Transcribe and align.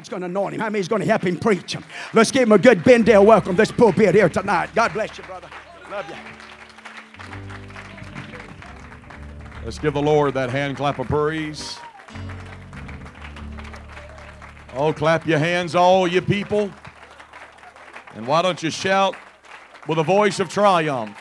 It's 0.00 0.08
going 0.08 0.22
to 0.22 0.26
anoint 0.26 0.54
him. 0.54 0.60
How 0.62 0.70
many's 0.70 0.88
going 0.88 1.02
to 1.02 1.06
help 1.06 1.22
him 1.22 1.38
preach 1.38 1.74
him? 1.74 1.84
Let's 2.14 2.30
give 2.30 2.44
him 2.44 2.52
a 2.52 2.58
good 2.58 2.78
Benndale 2.78 3.22
welcome. 3.22 3.54
This 3.54 3.70
pulpit 3.70 4.14
here 4.14 4.30
tonight. 4.30 4.70
God 4.74 4.94
bless 4.94 5.18
you, 5.18 5.24
brother. 5.24 5.46
Love 5.90 6.08
you. 6.08 6.16
Let's 9.62 9.78
give 9.78 9.92
the 9.92 10.00
Lord 10.00 10.32
that 10.32 10.48
hand 10.48 10.78
clap 10.78 10.98
of 10.98 11.06
praise. 11.06 11.78
Oh, 14.74 14.94
clap 14.94 15.26
your 15.26 15.38
hands, 15.38 15.74
all 15.74 16.08
you 16.08 16.22
people. 16.22 16.70
And 18.14 18.26
why 18.26 18.40
don't 18.40 18.62
you 18.62 18.70
shout 18.70 19.14
with 19.86 19.98
a 19.98 20.02
voice 20.02 20.40
of 20.40 20.48
triumph? 20.48 21.14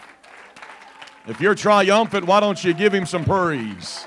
If 1.27 1.41
you're 1.41 1.54
triumphant, 1.54 2.25
why 2.25 2.39
don't 2.39 2.64
you 2.64 2.73
give 2.73 2.93
him 2.93 3.05
some 3.05 3.25
praise? 3.25 4.05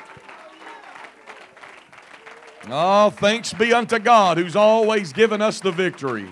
Oh, 2.69 3.11
thanks 3.11 3.53
be 3.53 3.73
unto 3.73 3.99
God 3.99 4.39
who's 4.39 4.55
always 4.55 5.13
given 5.13 5.43
us 5.43 5.61
the 5.61 5.73
victory. 5.73 6.29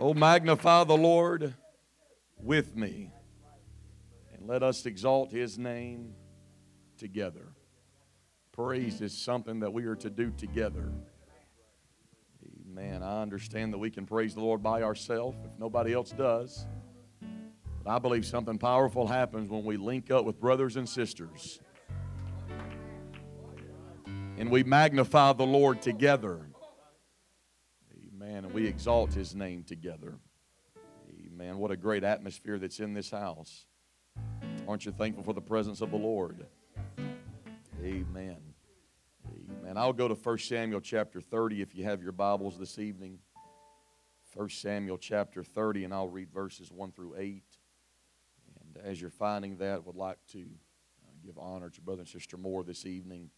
Oh, 0.00 0.14
magnify 0.14 0.84
the 0.84 0.96
Lord 0.96 1.54
with 2.40 2.76
me, 2.76 3.12
and 4.34 4.48
let 4.48 4.62
us 4.62 4.84
exalt 4.84 5.30
his 5.30 5.58
name 5.58 6.14
together. 6.96 7.52
Praise 8.52 9.00
is 9.00 9.16
something 9.16 9.60
that 9.60 9.72
we 9.72 9.84
are 9.84 9.96
to 9.96 10.10
do 10.10 10.32
together. 10.36 10.92
Amen. 12.66 13.04
I 13.04 13.22
understand 13.22 13.72
that 13.72 13.78
we 13.78 13.90
can 13.90 14.06
praise 14.06 14.34
the 14.34 14.40
Lord 14.40 14.62
by 14.62 14.82
ourselves 14.82 15.36
if 15.44 15.58
nobody 15.58 15.92
else 15.92 16.10
does. 16.10 16.66
But 17.84 17.90
I 17.92 17.98
believe 18.00 18.26
something 18.26 18.58
powerful 18.58 19.06
happens 19.06 19.50
when 19.50 19.64
we 19.64 19.76
link 19.76 20.10
up 20.10 20.24
with 20.24 20.40
brothers 20.40 20.76
and 20.76 20.88
sisters 20.88 21.60
and 24.38 24.50
we 24.50 24.62
magnify 24.62 25.32
the 25.32 25.44
Lord 25.44 25.82
together. 25.82 26.46
Amen. 28.06 28.44
And 28.44 28.54
we 28.54 28.66
exalt 28.66 29.12
his 29.12 29.34
name 29.34 29.64
together. 29.64 30.14
Amen. 31.10 31.58
What 31.58 31.72
a 31.72 31.76
great 31.76 32.04
atmosphere 32.04 32.58
that's 32.58 32.78
in 32.78 32.94
this 32.94 33.10
house. 33.10 33.66
Aren't 34.68 34.86
you 34.86 34.92
thankful 34.92 35.24
for 35.24 35.32
the 35.32 35.40
presence 35.40 35.80
of 35.80 35.90
the 35.90 35.96
Lord? 35.96 36.46
Amen. 37.82 38.38
Amen. 39.26 39.76
I'll 39.76 39.92
go 39.92 40.06
to 40.06 40.14
1 40.14 40.38
Samuel 40.38 40.80
chapter 40.80 41.20
30 41.20 41.60
if 41.60 41.74
you 41.74 41.84
have 41.84 42.00
your 42.00 42.12
Bibles 42.12 42.58
this 42.58 42.78
evening. 42.78 43.18
1 44.34 44.50
Samuel 44.50 44.98
chapter 44.98 45.42
30, 45.42 45.84
and 45.84 45.92
I'll 45.94 46.08
read 46.08 46.30
verses 46.32 46.70
1 46.70 46.92
through 46.92 47.16
8. 47.18 47.42
And 48.60 48.84
as 48.84 49.00
you're 49.00 49.10
finding 49.10 49.56
that, 49.56 49.84
would 49.84 49.96
like 49.96 50.18
to 50.32 50.40
uh, 50.40 51.10
give 51.24 51.38
honor 51.38 51.70
to 51.70 51.80
Brother 51.80 52.02
and 52.02 52.08
Sister 52.08 52.36
Moore 52.36 52.62
this 52.62 52.86
evening 52.86 53.30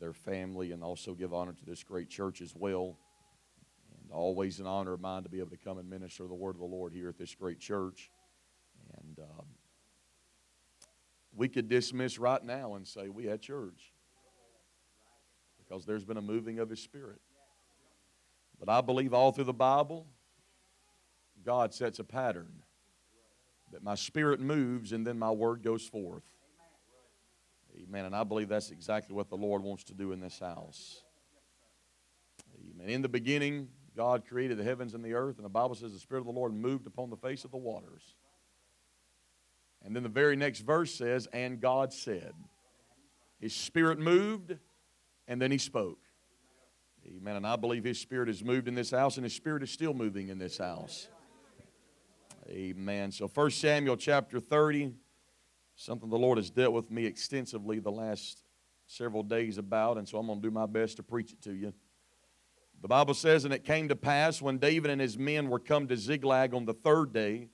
their 0.00 0.12
family, 0.12 0.72
and 0.72 0.82
also 0.82 1.14
give 1.14 1.32
honor 1.32 1.52
to 1.52 1.64
this 1.64 1.82
great 1.82 2.08
church 2.08 2.40
as 2.40 2.54
well. 2.54 2.96
And 4.02 4.12
always 4.12 4.60
an 4.60 4.66
honor 4.66 4.92
of 4.92 5.00
mine 5.00 5.22
to 5.24 5.28
be 5.28 5.38
able 5.38 5.50
to 5.50 5.56
come 5.56 5.78
and 5.78 5.88
minister 5.88 6.26
the 6.26 6.34
word 6.34 6.54
of 6.54 6.60
the 6.60 6.66
Lord 6.66 6.92
here 6.92 7.08
at 7.08 7.18
this 7.18 7.34
great 7.34 7.58
church. 7.58 8.10
And 8.98 9.18
um, 9.18 9.46
we 11.34 11.48
could 11.48 11.68
dismiss 11.68 12.18
right 12.18 12.42
now 12.42 12.74
and 12.74 12.86
say 12.86 13.08
we 13.08 13.26
had 13.26 13.40
church 13.40 13.92
because 15.58 15.84
there's 15.84 16.04
been 16.04 16.16
a 16.16 16.22
moving 16.22 16.58
of 16.58 16.70
His 16.70 16.80
Spirit. 16.80 17.20
But 18.58 18.68
I 18.68 18.80
believe 18.80 19.12
all 19.12 19.32
through 19.32 19.44
the 19.44 19.52
Bible, 19.52 20.06
God 21.44 21.74
sets 21.74 21.98
a 21.98 22.04
pattern 22.04 22.62
that 23.72 23.82
my 23.82 23.94
spirit 23.94 24.40
moves 24.40 24.92
and 24.92 25.06
then 25.06 25.18
my 25.18 25.30
word 25.30 25.62
goes 25.62 25.86
forth. 25.86 26.22
Amen. 27.82 28.06
And 28.06 28.16
I 28.16 28.24
believe 28.24 28.48
that's 28.48 28.70
exactly 28.70 29.14
what 29.14 29.28
the 29.28 29.36
Lord 29.36 29.62
wants 29.62 29.84
to 29.84 29.94
do 29.94 30.12
in 30.12 30.20
this 30.20 30.38
house. 30.38 31.02
Amen. 32.54 32.88
In 32.88 33.02
the 33.02 33.08
beginning, 33.08 33.68
God 33.96 34.24
created 34.26 34.58
the 34.58 34.64
heavens 34.64 34.94
and 34.94 35.04
the 35.04 35.14
earth, 35.14 35.36
and 35.36 35.44
the 35.44 35.50
Bible 35.50 35.74
says 35.74 35.92
the 35.92 35.98
Spirit 35.98 36.20
of 36.20 36.26
the 36.26 36.32
Lord 36.32 36.54
moved 36.54 36.86
upon 36.86 37.10
the 37.10 37.16
face 37.16 37.44
of 37.44 37.50
the 37.50 37.56
waters. 37.56 38.14
And 39.84 39.94
then 39.94 40.02
the 40.02 40.08
very 40.08 40.36
next 40.36 40.60
verse 40.60 40.94
says, 40.94 41.28
And 41.32 41.60
God 41.60 41.92
said. 41.92 42.32
His 43.38 43.54
Spirit 43.54 43.98
moved, 43.98 44.56
and 45.28 45.40
then 45.40 45.50
He 45.50 45.58
spoke. 45.58 45.98
Amen. 47.06 47.36
And 47.36 47.46
I 47.46 47.56
believe 47.56 47.84
His 47.84 48.00
Spirit 48.00 48.28
has 48.28 48.42
moved 48.42 48.68
in 48.68 48.74
this 48.74 48.90
house, 48.90 49.16
and 49.16 49.24
His 49.24 49.34
Spirit 49.34 49.62
is 49.62 49.70
still 49.70 49.94
moving 49.94 50.28
in 50.28 50.38
this 50.38 50.58
house. 50.58 51.08
Amen. 52.48 53.12
So 53.12 53.28
1 53.28 53.50
Samuel 53.50 53.96
chapter 53.96 54.40
30. 54.40 54.92
Something 55.76 56.08
the 56.08 56.18
Lord 56.18 56.38
has 56.38 56.50
dealt 56.50 56.72
with 56.72 56.90
me 56.90 57.04
extensively 57.04 57.78
the 57.80 57.92
last 57.92 58.42
several 58.86 59.22
days 59.22 59.58
about, 59.58 59.98
and 59.98 60.08
so 60.08 60.18
I'm 60.18 60.26
going 60.26 60.40
to 60.40 60.48
do 60.48 60.50
my 60.50 60.64
best 60.64 60.96
to 60.96 61.02
preach 61.02 61.32
it 61.32 61.42
to 61.42 61.52
you. 61.52 61.74
The 62.80 62.88
Bible 62.88 63.12
says, 63.12 63.44
And 63.44 63.52
it 63.52 63.64
came 63.64 63.88
to 63.88 63.96
pass 63.96 64.40
when 64.40 64.56
David 64.56 64.90
and 64.90 65.00
his 65.00 65.18
men 65.18 65.48
were 65.48 65.58
come 65.58 65.86
to 65.88 65.96
Ziklag 65.96 66.54
on 66.54 66.64
the 66.64 66.72
third 66.72 67.12
day, 67.12 67.48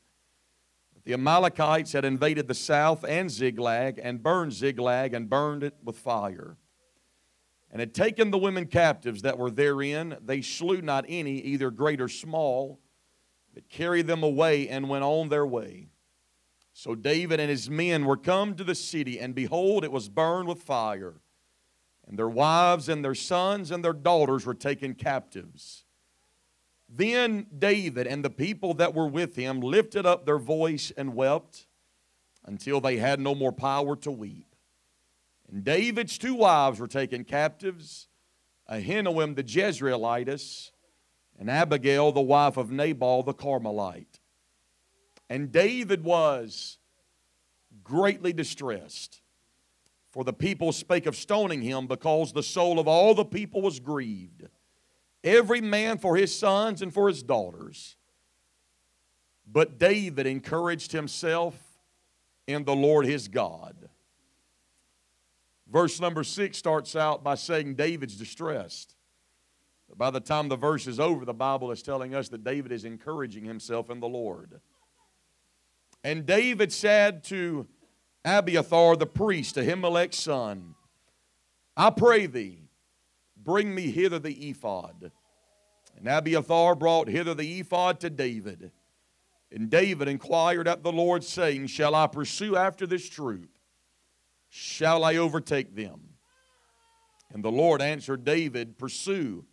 that 0.94 1.04
the 1.04 1.14
Amalekites 1.14 1.92
had 1.92 2.04
invaded 2.04 2.46
the 2.46 2.54
south 2.54 3.04
and 3.04 3.28
Ziklag, 3.28 4.00
and 4.00 4.22
burned 4.22 4.52
Ziklag, 4.52 5.14
and 5.14 5.28
burned 5.28 5.64
it 5.64 5.74
with 5.82 5.98
fire. 5.98 6.56
And 7.72 7.80
had 7.80 7.92
taken 7.92 8.30
the 8.30 8.38
women 8.38 8.66
captives 8.66 9.22
that 9.22 9.38
were 9.38 9.50
therein. 9.50 10.16
They 10.22 10.42
slew 10.42 10.80
not 10.80 11.06
any, 11.08 11.40
either 11.40 11.70
great 11.70 12.00
or 12.00 12.08
small, 12.08 12.78
but 13.54 13.68
carried 13.68 14.06
them 14.06 14.22
away 14.22 14.68
and 14.68 14.88
went 14.88 15.02
on 15.02 15.28
their 15.28 15.46
way. 15.46 15.91
So 16.72 16.94
David 16.94 17.38
and 17.38 17.50
his 17.50 17.68
men 17.68 18.04
were 18.04 18.16
come 18.16 18.54
to 18.54 18.64
the 18.64 18.74
city, 18.74 19.20
and 19.20 19.34
behold, 19.34 19.84
it 19.84 19.92
was 19.92 20.08
burned 20.08 20.48
with 20.48 20.62
fire. 20.62 21.14
And 22.06 22.18
their 22.18 22.28
wives 22.28 22.88
and 22.88 23.04
their 23.04 23.14
sons 23.14 23.70
and 23.70 23.84
their 23.84 23.92
daughters 23.92 24.44
were 24.44 24.54
taken 24.54 24.94
captives. 24.94 25.84
Then 26.88 27.46
David 27.56 28.06
and 28.06 28.24
the 28.24 28.30
people 28.30 28.74
that 28.74 28.94
were 28.94 29.06
with 29.06 29.36
him 29.36 29.60
lifted 29.60 30.04
up 30.04 30.26
their 30.26 30.38
voice 30.38 30.92
and 30.96 31.14
wept 31.14 31.66
until 32.44 32.80
they 32.80 32.96
had 32.96 33.20
no 33.20 33.34
more 33.34 33.52
power 33.52 33.96
to 33.96 34.10
weep. 34.10 34.54
And 35.50 35.64
David's 35.64 36.18
two 36.18 36.34
wives 36.34 36.80
were 36.80 36.88
taken 36.88 37.24
captives 37.24 38.08
Ahinoam 38.70 39.34
the 39.34 39.44
Jezreelitess, 39.44 40.70
and 41.38 41.50
Abigail 41.50 42.12
the 42.12 42.20
wife 42.20 42.56
of 42.56 42.70
Nabal 42.70 43.22
the 43.22 43.34
Carmelite. 43.34 44.11
And 45.32 45.50
David 45.50 46.04
was 46.04 46.76
greatly 47.82 48.34
distressed, 48.34 49.22
for 50.10 50.24
the 50.24 50.32
people 50.34 50.72
spake 50.72 51.06
of 51.06 51.16
stoning 51.16 51.62
him 51.62 51.86
because 51.86 52.34
the 52.34 52.42
soul 52.42 52.78
of 52.78 52.86
all 52.86 53.14
the 53.14 53.24
people 53.24 53.62
was 53.62 53.80
grieved, 53.80 54.46
every 55.24 55.62
man 55.62 55.96
for 55.96 56.16
his 56.16 56.38
sons 56.38 56.82
and 56.82 56.92
for 56.92 57.08
his 57.08 57.22
daughters. 57.22 57.96
But 59.50 59.78
David 59.78 60.26
encouraged 60.26 60.92
himself 60.92 61.56
in 62.46 62.64
the 62.64 62.76
Lord 62.76 63.06
his 63.06 63.26
God. 63.26 63.88
Verse 65.66 65.98
number 65.98 66.24
six 66.24 66.58
starts 66.58 66.94
out 66.94 67.24
by 67.24 67.36
saying 67.36 67.76
David's 67.76 68.16
distressed. 68.16 68.96
By 69.96 70.10
the 70.10 70.20
time 70.20 70.50
the 70.50 70.56
verse 70.56 70.86
is 70.86 71.00
over, 71.00 71.24
the 71.24 71.32
Bible 71.32 71.70
is 71.70 71.82
telling 71.82 72.14
us 72.14 72.28
that 72.28 72.44
David 72.44 72.70
is 72.70 72.84
encouraging 72.84 73.46
himself 73.46 73.88
in 73.88 73.98
the 73.98 74.08
Lord. 74.08 74.60
And 76.04 76.26
David 76.26 76.72
said 76.72 77.22
to 77.24 77.66
Abiathar 78.24 78.96
the 78.96 79.06
priest, 79.06 79.56
Ahimelech's 79.56 80.18
son, 80.18 80.74
I 81.76 81.90
pray 81.90 82.26
thee, 82.26 82.68
bring 83.36 83.74
me 83.74 83.90
hither 83.90 84.18
the 84.18 84.50
ephod. 84.50 85.12
And 85.96 86.08
Abiathar 86.08 86.74
brought 86.74 87.08
hither 87.08 87.34
the 87.34 87.60
ephod 87.60 88.00
to 88.00 88.10
David. 88.10 88.72
And 89.50 89.70
David 89.70 90.08
inquired 90.08 90.66
at 90.66 90.82
the 90.82 90.92
Lord, 90.92 91.22
saying, 91.22 91.66
Shall 91.66 91.94
I 91.94 92.06
pursue 92.06 92.56
after 92.56 92.86
this 92.86 93.08
troop? 93.08 93.50
Shall 94.48 95.04
I 95.04 95.16
overtake 95.16 95.74
them? 95.76 96.00
And 97.32 97.44
the 97.44 97.50
Lord 97.52 97.80
answered 97.80 98.24
David, 98.24 98.78
Pursue, 98.78 99.44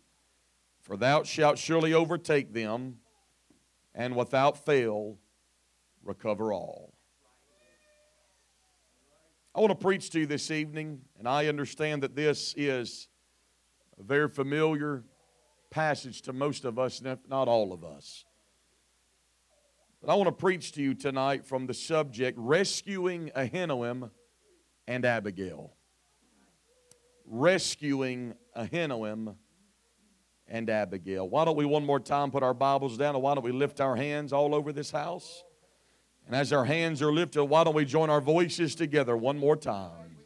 for 0.82 0.96
thou 0.96 1.22
shalt 1.22 1.58
surely 1.58 1.94
overtake 1.94 2.52
them, 2.52 2.98
and 3.94 4.16
without 4.16 4.64
fail 4.64 5.18
recover 6.10 6.52
all. 6.52 6.92
I 9.54 9.60
want 9.60 9.70
to 9.70 9.76
preach 9.76 10.10
to 10.10 10.20
you 10.20 10.26
this 10.26 10.50
evening, 10.50 11.02
and 11.18 11.28
I 11.28 11.46
understand 11.46 12.02
that 12.02 12.16
this 12.16 12.52
is 12.56 13.08
a 13.96 14.02
very 14.02 14.28
familiar 14.28 15.04
passage 15.70 16.22
to 16.22 16.32
most 16.32 16.64
of 16.64 16.80
us, 16.80 17.00
if 17.04 17.18
not 17.28 17.46
all 17.46 17.72
of 17.72 17.84
us. 17.84 18.24
But 20.00 20.10
I 20.10 20.14
want 20.16 20.26
to 20.26 20.32
preach 20.32 20.72
to 20.72 20.82
you 20.82 20.94
tonight 20.94 21.46
from 21.46 21.66
the 21.66 21.74
subject 21.74 22.36
Rescuing 22.40 23.30
Ahinoam 23.36 24.10
and 24.88 25.04
Abigail. 25.04 25.74
Rescuing 27.24 28.34
Ahinoam 28.56 29.36
and 30.48 30.70
Abigail. 30.70 31.28
Why 31.28 31.44
don't 31.44 31.56
we 31.56 31.66
one 31.66 31.86
more 31.86 32.00
time 32.00 32.32
put 32.32 32.42
our 32.42 32.54
Bibles 32.54 32.98
down 32.98 33.14
and 33.14 33.22
why 33.22 33.34
don't 33.34 33.44
we 33.44 33.52
lift 33.52 33.80
our 33.80 33.94
hands 33.94 34.32
all 34.32 34.56
over 34.56 34.72
this 34.72 34.90
house? 34.90 35.44
And 36.30 36.36
as 36.36 36.52
our 36.52 36.64
hands 36.64 37.02
are 37.02 37.12
lifted, 37.12 37.44
why 37.44 37.64
don't 37.64 37.74
we 37.74 37.84
join 37.84 38.08
our 38.08 38.20
voices 38.20 38.76
together 38.76 39.16
one 39.16 39.36
more 39.36 39.56
time? 39.56 40.16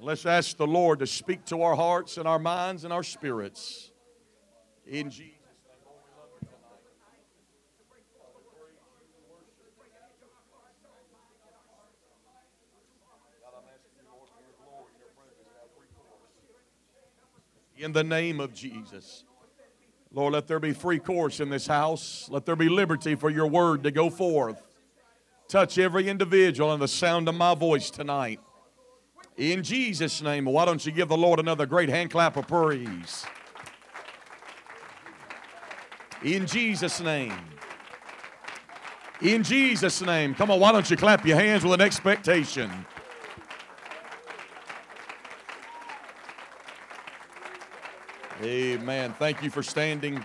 Let's 0.00 0.26
ask 0.26 0.56
the 0.56 0.66
Lord 0.66 0.98
to 0.98 1.06
speak 1.06 1.44
to 1.44 1.62
our 1.62 1.76
hearts 1.76 2.16
and 2.16 2.26
our 2.26 2.40
minds 2.40 2.82
and 2.82 2.92
our 2.92 3.04
spirits. 3.04 3.92
In 4.88 5.08
Jesus'. 5.08 5.36
In 17.76 17.92
the 17.92 18.02
name 18.02 18.40
of 18.40 18.52
Jesus. 18.52 19.22
Lord, 20.12 20.32
let 20.32 20.46
there 20.46 20.58
be 20.58 20.72
free 20.72 20.98
course 20.98 21.40
in 21.40 21.50
this 21.50 21.66
house. 21.66 22.28
Let 22.30 22.46
there 22.46 22.56
be 22.56 22.68
liberty 22.68 23.14
for 23.14 23.28
your 23.28 23.46
word 23.46 23.82
to 23.82 23.90
go 23.90 24.08
forth. 24.08 24.62
Touch 25.48 25.78
every 25.78 26.08
individual 26.08 26.72
in 26.72 26.80
the 26.80 26.88
sound 26.88 27.28
of 27.28 27.34
my 27.34 27.54
voice 27.54 27.90
tonight. 27.90 28.40
In 29.36 29.62
Jesus' 29.62 30.20
name, 30.20 30.46
why 30.46 30.64
don't 30.64 30.84
you 30.84 30.92
give 30.92 31.08
the 31.08 31.16
Lord 31.16 31.38
another 31.38 31.66
great 31.66 31.88
hand 31.88 32.10
clap 32.10 32.36
of 32.36 32.48
praise? 32.48 33.24
In 36.24 36.46
Jesus' 36.46 37.00
name. 37.00 37.34
In 39.22 39.42
Jesus' 39.42 40.02
name. 40.02 40.34
Come 40.34 40.50
on, 40.50 40.58
why 40.58 40.72
don't 40.72 40.90
you 40.90 40.96
clap 40.96 41.24
your 41.24 41.36
hands 41.36 41.64
with 41.64 41.74
an 41.74 41.80
expectation? 41.80 42.70
Amen. 48.40 49.12
Thank 49.18 49.42
you 49.42 49.50
for 49.50 49.64
standing. 49.64 50.24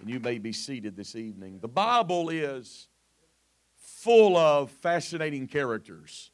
And 0.00 0.08
you 0.08 0.20
may 0.20 0.38
be 0.38 0.54
seated 0.54 0.96
this 0.96 1.14
evening. 1.14 1.58
The 1.60 1.68
Bible 1.68 2.30
is 2.30 2.88
full 3.76 4.38
of 4.38 4.70
fascinating 4.70 5.46
characters. 5.46 6.30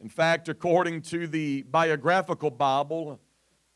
In 0.00 0.08
fact, 0.08 0.48
according 0.48 1.02
to 1.02 1.26
the 1.26 1.62
biographical 1.62 2.52
Bible, 2.52 3.18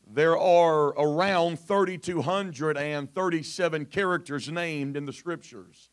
there 0.09 0.37
are 0.37 0.97
around 0.97 1.59
3,237 1.59 3.85
characters 3.87 4.49
named 4.49 4.95
in 4.95 5.05
the 5.05 5.11
scriptures. 5.11 5.89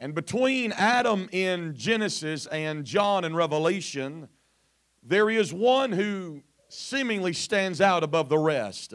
And 0.00 0.12
between 0.12 0.72
Adam 0.72 1.28
in 1.30 1.76
Genesis 1.76 2.46
and 2.46 2.84
John 2.84 3.24
in 3.24 3.36
Revelation, 3.36 4.28
there 5.04 5.30
is 5.30 5.54
one 5.54 5.92
who 5.92 6.42
seemingly 6.68 7.32
stands 7.32 7.80
out 7.80 8.02
above 8.02 8.28
the 8.28 8.38
rest. 8.38 8.92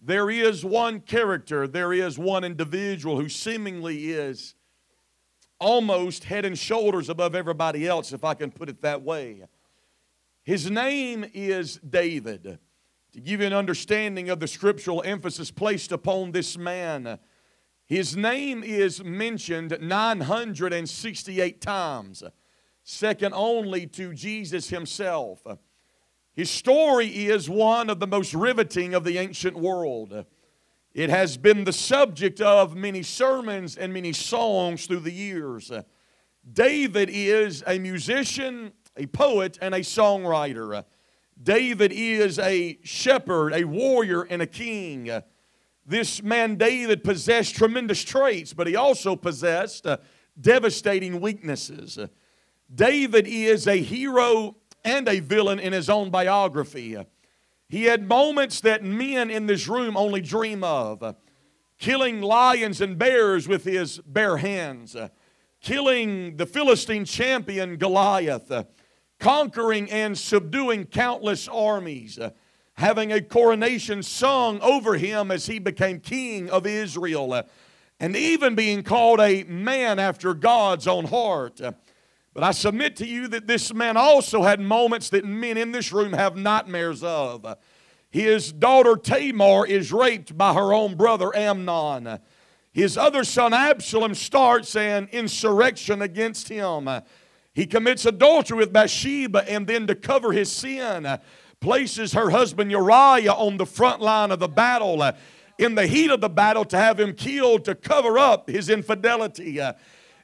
There 0.00 0.30
is 0.30 0.64
one 0.64 1.00
character, 1.00 1.66
there 1.66 1.92
is 1.92 2.18
one 2.18 2.44
individual 2.44 3.16
who 3.16 3.28
seemingly 3.28 4.10
is 4.12 4.54
almost 5.58 6.24
head 6.24 6.44
and 6.44 6.58
shoulders 6.58 7.08
above 7.08 7.34
everybody 7.34 7.86
else, 7.86 8.12
if 8.12 8.24
I 8.24 8.34
can 8.34 8.50
put 8.50 8.68
it 8.68 8.82
that 8.82 9.02
way. 9.02 9.44
His 10.42 10.70
name 10.70 11.24
is 11.34 11.76
David. 11.78 12.58
To 13.12 13.20
give 13.20 13.40
you 13.40 13.46
an 13.46 13.54
understanding 13.54 14.28
of 14.28 14.40
the 14.40 14.46
scriptural 14.46 15.02
emphasis 15.02 15.50
placed 15.50 15.90
upon 15.90 16.32
this 16.32 16.58
man, 16.58 17.18
his 17.86 18.16
name 18.16 18.62
is 18.62 19.02
mentioned 19.02 19.78
968 19.80 21.60
times, 21.60 22.22
second 22.84 23.32
only 23.32 23.86
to 23.86 24.12
Jesus 24.12 24.68
himself. 24.68 25.42
His 26.36 26.50
story 26.50 27.08
is 27.08 27.48
one 27.48 27.88
of 27.88 27.98
the 27.98 28.06
most 28.06 28.34
riveting 28.34 28.92
of 28.92 29.04
the 29.04 29.16
ancient 29.16 29.56
world. 29.56 30.26
It 30.92 31.08
has 31.08 31.38
been 31.38 31.64
the 31.64 31.72
subject 31.72 32.42
of 32.42 32.76
many 32.76 33.02
sermons 33.02 33.78
and 33.78 33.90
many 33.90 34.12
songs 34.12 34.86
through 34.86 35.00
the 35.00 35.12
years. 35.12 35.72
David 36.52 37.08
is 37.10 37.64
a 37.66 37.78
musician, 37.78 38.72
a 38.98 39.06
poet, 39.06 39.58
and 39.62 39.74
a 39.74 39.80
songwriter. 39.80 40.84
David 41.42 41.90
is 41.92 42.38
a 42.38 42.78
shepherd, 42.82 43.54
a 43.54 43.64
warrior, 43.64 44.22
and 44.22 44.42
a 44.42 44.46
king. 44.46 45.10
This 45.86 46.22
man, 46.22 46.56
David, 46.56 47.02
possessed 47.02 47.54
tremendous 47.54 48.04
traits, 48.04 48.52
but 48.52 48.66
he 48.66 48.76
also 48.76 49.16
possessed 49.16 49.86
uh, 49.86 49.96
devastating 50.38 51.18
weaknesses. 51.18 51.98
David 52.74 53.26
is 53.26 53.66
a 53.66 53.76
hero 53.76 54.56
and 54.86 55.08
a 55.08 55.20
villain 55.20 55.58
in 55.58 55.72
his 55.72 55.90
own 55.90 56.10
biography. 56.10 56.96
He 57.68 57.84
had 57.84 58.08
moments 58.08 58.60
that 58.60 58.84
men 58.84 59.30
in 59.30 59.46
this 59.46 59.66
room 59.66 59.96
only 59.96 60.20
dream 60.20 60.62
of. 60.62 61.16
Killing 61.78 62.22
lions 62.22 62.80
and 62.80 62.96
bears 62.96 63.46
with 63.46 63.64
his 63.64 63.98
bare 63.98 64.38
hands, 64.38 64.96
killing 65.60 66.38
the 66.38 66.46
Philistine 66.46 67.04
champion 67.04 67.76
Goliath, 67.76 68.50
conquering 69.18 69.90
and 69.90 70.16
subduing 70.16 70.86
countless 70.86 71.48
armies, 71.48 72.18
having 72.74 73.12
a 73.12 73.20
coronation 73.20 74.02
sung 74.02 74.58
over 74.62 74.94
him 74.94 75.30
as 75.30 75.46
he 75.46 75.58
became 75.58 76.00
king 76.00 76.48
of 76.48 76.66
Israel, 76.66 77.42
and 78.00 78.16
even 78.16 78.54
being 78.54 78.82
called 78.82 79.20
a 79.20 79.44
man 79.44 79.98
after 79.98 80.32
God's 80.32 80.86
own 80.86 81.04
heart. 81.06 81.60
But 82.36 82.44
I 82.44 82.50
submit 82.50 82.96
to 82.96 83.06
you 83.06 83.28
that 83.28 83.46
this 83.46 83.72
man 83.72 83.96
also 83.96 84.42
had 84.42 84.60
moments 84.60 85.08
that 85.08 85.24
men 85.24 85.56
in 85.56 85.72
this 85.72 85.90
room 85.90 86.12
have 86.12 86.36
nightmares 86.36 87.02
of. 87.02 87.56
His 88.10 88.52
daughter 88.52 88.94
Tamar 88.94 89.66
is 89.66 89.90
raped 89.90 90.36
by 90.36 90.52
her 90.52 90.74
own 90.74 90.96
brother 90.96 91.34
Amnon. 91.34 92.18
His 92.74 92.98
other 92.98 93.24
son 93.24 93.54
Absalom 93.54 94.14
starts 94.14 94.76
an 94.76 95.08
insurrection 95.12 96.02
against 96.02 96.50
him. 96.50 96.90
He 97.54 97.64
commits 97.64 98.04
adultery 98.04 98.58
with 98.58 98.70
Bathsheba 98.70 99.50
and 99.50 99.66
then 99.66 99.86
to 99.86 99.94
cover 99.94 100.32
his 100.32 100.52
sin, 100.52 101.18
places 101.62 102.12
her 102.12 102.28
husband 102.28 102.70
Uriah 102.70 103.32
on 103.32 103.56
the 103.56 103.64
front 103.64 104.02
line 104.02 104.30
of 104.30 104.40
the 104.40 104.48
battle 104.48 105.10
in 105.56 105.74
the 105.74 105.86
heat 105.86 106.10
of 106.10 106.20
the 106.20 106.28
battle 106.28 106.66
to 106.66 106.76
have 106.76 107.00
him 107.00 107.14
killed 107.14 107.64
to 107.64 107.74
cover 107.74 108.18
up 108.18 108.50
his 108.50 108.68
infidelity. 108.68 109.58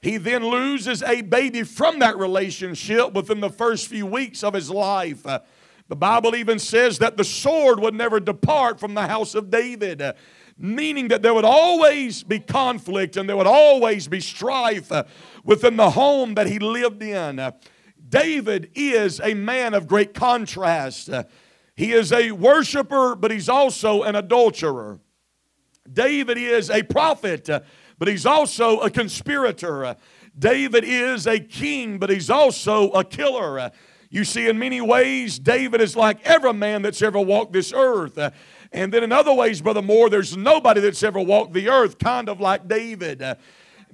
He 0.03 0.17
then 0.17 0.45
loses 0.45 1.01
a 1.05 1.23
baby 1.23 1.63
from 1.63 2.01
that 2.01 2.19
relationship 2.19 3.13
within 3.13 3.39
the 3.39 3.49
first 3.49 3.87
few 3.87 4.05
weeks 4.05 4.43
of 4.43 4.53
his 4.53 4.69
life. 4.69 5.23
The 5.23 5.97
Bible 5.97 6.35
even 6.35 6.59
says 6.59 6.99
that 6.99 7.17
the 7.17 7.25
sword 7.25 7.79
would 7.79 7.95
never 7.95 8.19
depart 8.19 8.81
from 8.81 8.95
the 8.95 9.07
house 9.07 9.37
of 9.37 9.49
David, 9.49 10.03
meaning 10.59 11.09
that 11.09 11.23
there 11.23 11.33
would 11.33 11.45
always 11.45 12.25
be 12.25 12.41
conflict 12.41 13.17
and 13.17 13.29
there 13.29 13.37
would 13.37 13.47
always 13.47 14.09
be 14.09 14.19
strife 14.19 14.91
within 15.45 15.77
the 15.77 15.91
home 15.91 16.35
that 16.35 16.49
he 16.49 16.59
lived 16.59 17.03
in. 17.03 17.53
David 18.09 18.73
is 18.75 19.21
a 19.21 19.35
man 19.35 19.73
of 19.73 19.87
great 19.87 20.15
contrast. 20.15 21.11
He 21.77 21.93
is 21.93 22.13
a 22.13 22.33
worshiper, 22.33 23.15
but 23.15 23.31
he's 23.31 23.49
also 23.49 24.03
an 24.03 24.17
adulterer. 24.17 24.99
David 25.91 26.39
is 26.39 26.71
a 26.71 26.83
prophet 26.83 27.49
but 28.03 28.09
he's 28.09 28.27
also 28.27 28.81
a 28.81 28.91
conspirator. 28.91 29.95
David 30.37 30.83
is 30.83 31.25
a 31.25 31.39
king, 31.39 31.99
but 31.99 32.11
he's 32.11 32.31
also 32.31 32.91
a 32.91 33.05
killer. 33.05 33.71
You 34.11 34.25
see, 34.25 34.49
in 34.49 34.59
many 34.59 34.81
ways, 34.81 35.39
David 35.39 35.81
is 35.81 35.95
like 35.95 36.19
every 36.25 36.53
man 36.53 36.83
that's 36.83 37.01
ever 37.01 37.21
walked 37.21 37.53
this 37.53 37.73
earth. 37.73 38.19
And 38.73 38.93
then 38.93 39.05
in 39.05 39.13
other 39.13 39.33
ways, 39.33 39.61
Brother 39.61 39.83
Moore, 39.83 40.11
there's 40.11 40.37
nobody 40.37 40.81
that's 40.81 41.05
ever 41.05 41.21
walked 41.21 41.53
the 41.53 41.69
earth 41.69 42.01
kind 42.01 42.29
of 42.29 42.41
like 42.41 42.67
David. 42.67 43.23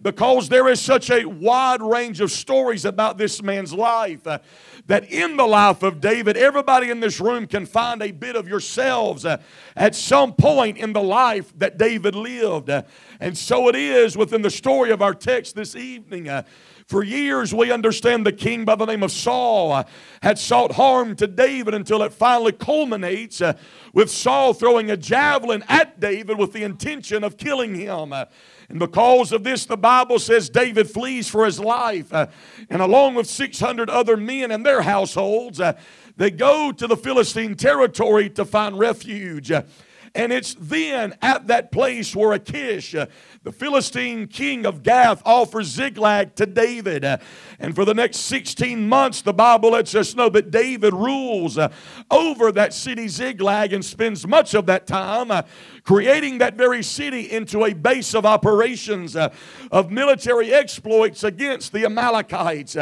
Because 0.00 0.48
there 0.48 0.68
is 0.68 0.80
such 0.80 1.10
a 1.10 1.26
wide 1.26 1.82
range 1.82 2.22
of 2.22 2.30
stories 2.30 2.86
about 2.86 3.18
this 3.18 3.42
man's 3.42 3.74
life 3.74 4.26
uh, 4.26 4.38
that 4.86 5.10
in 5.10 5.36
the 5.36 5.44
life 5.44 5.82
of 5.82 6.00
David, 6.00 6.36
everybody 6.36 6.88
in 6.88 7.00
this 7.00 7.20
room 7.20 7.46
can 7.46 7.66
find 7.66 8.00
a 8.00 8.12
bit 8.12 8.36
of 8.36 8.48
yourselves 8.48 9.24
uh, 9.26 9.38
at 9.76 9.96
some 9.96 10.32
point 10.32 10.78
in 10.78 10.92
the 10.92 11.02
life 11.02 11.52
that 11.58 11.78
David 11.78 12.14
lived. 12.14 12.70
Uh, 12.70 12.82
and 13.20 13.36
so 13.36 13.68
it 13.68 13.74
is 13.74 14.16
within 14.16 14.42
the 14.42 14.50
story 14.50 14.90
of 14.90 15.02
our 15.02 15.14
text 15.14 15.54
this 15.54 15.74
evening. 15.74 16.28
Uh, 16.28 16.42
for 16.86 17.04
years, 17.04 17.52
we 17.52 17.70
understand 17.70 18.24
the 18.24 18.32
king 18.32 18.64
by 18.64 18.74
the 18.74 18.86
name 18.86 19.02
of 19.02 19.12
Saul 19.12 19.72
uh, 19.72 19.84
had 20.22 20.38
sought 20.38 20.72
harm 20.72 21.16
to 21.16 21.26
David 21.26 21.74
until 21.74 22.02
it 22.02 22.14
finally 22.14 22.52
culminates 22.52 23.42
uh, 23.42 23.58
with 23.92 24.10
Saul 24.10 24.54
throwing 24.54 24.90
a 24.90 24.96
javelin 24.96 25.62
at 25.68 26.00
David 26.00 26.38
with 26.38 26.54
the 26.54 26.62
intention 26.62 27.24
of 27.24 27.36
killing 27.36 27.74
him. 27.74 28.14
Uh, 28.14 28.24
and 28.70 28.78
because 28.78 29.32
of 29.32 29.44
this, 29.44 29.66
the 29.66 29.76
Bible 29.76 30.18
says 30.18 30.48
David 30.48 30.90
flees 30.90 31.28
for 31.28 31.44
his 31.44 31.60
life. 31.60 32.10
Uh, 32.12 32.28
and 32.70 32.80
along 32.80 33.16
with 33.16 33.26
600 33.26 33.90
other 33.90 34.16
men 34.16 34.50
and 34.50 34.64
their 34.64 34.80
households, 34.80 35.60
uh, 35.60 35.74
they 36.16 36.30
go 36.30 36.72
to 36.72 36.86
the 36.86 36.96
Philistine 36.96 37.54
territory 37.54 38.30
to 38.30 38.46
find 38.46 38.78
refuge. 38.78 39.52
And 40.14 40.32
it's 40.32 40.56
then 40.58 41.14
at 41.22 41.46
that 41.48 41.72
place 41.72 42.14
where 42.14 42.32
Achish, 42.32 42.94
uh, 42.94 43.06
the 43.42 43.52
Philistine 43.52 44.26
king 44.26 44.66
of 44.66 44.82
Gath, 44.82 45.22
offers 45.24 45.66
Ziklag 45.66 46.34
to 46.36 46.46
David. 46.46 47.04
Uh, 47.04 47.18
and 47.58 47.74
for 47.74 47.84
the 47.84 47.94
next 47.94 48.18
16 48.18 48.88
months, 48.88 49.22
the 49.22 49.32
Bible 49.32 49.72
lets 49.72 49.94
us 49.94 50.14
know 50.14 50.28
that 50.30 50.50
David 50.50 50.94
rules 50.94 51.58
uh, 51.58 51.68
over 52.10 52.52
that 52.52 52.72
city 52.72 53.08
Ziklag 53.08 53.72
and 53.72 53.84
spends 53.84 54.26
much 54.26 54.54
of 54.54 54.66
that 54.66 54.86
time 54.86 55.30
creating 55.84 56.38
that 56.38 56.54
very 56.54 56.82
city 56.82 57.30
into 57.30 57.64
a 57.64 57.72
base 57.72 58.14
of 58.14 58.26
operations 58.26 59.16
of 59.16 59.90
military 59.90 60.52
exploits 60.52 61.24
against 61.24 61.72
the 61.72 61.84
Amalekites. 61.84 62.76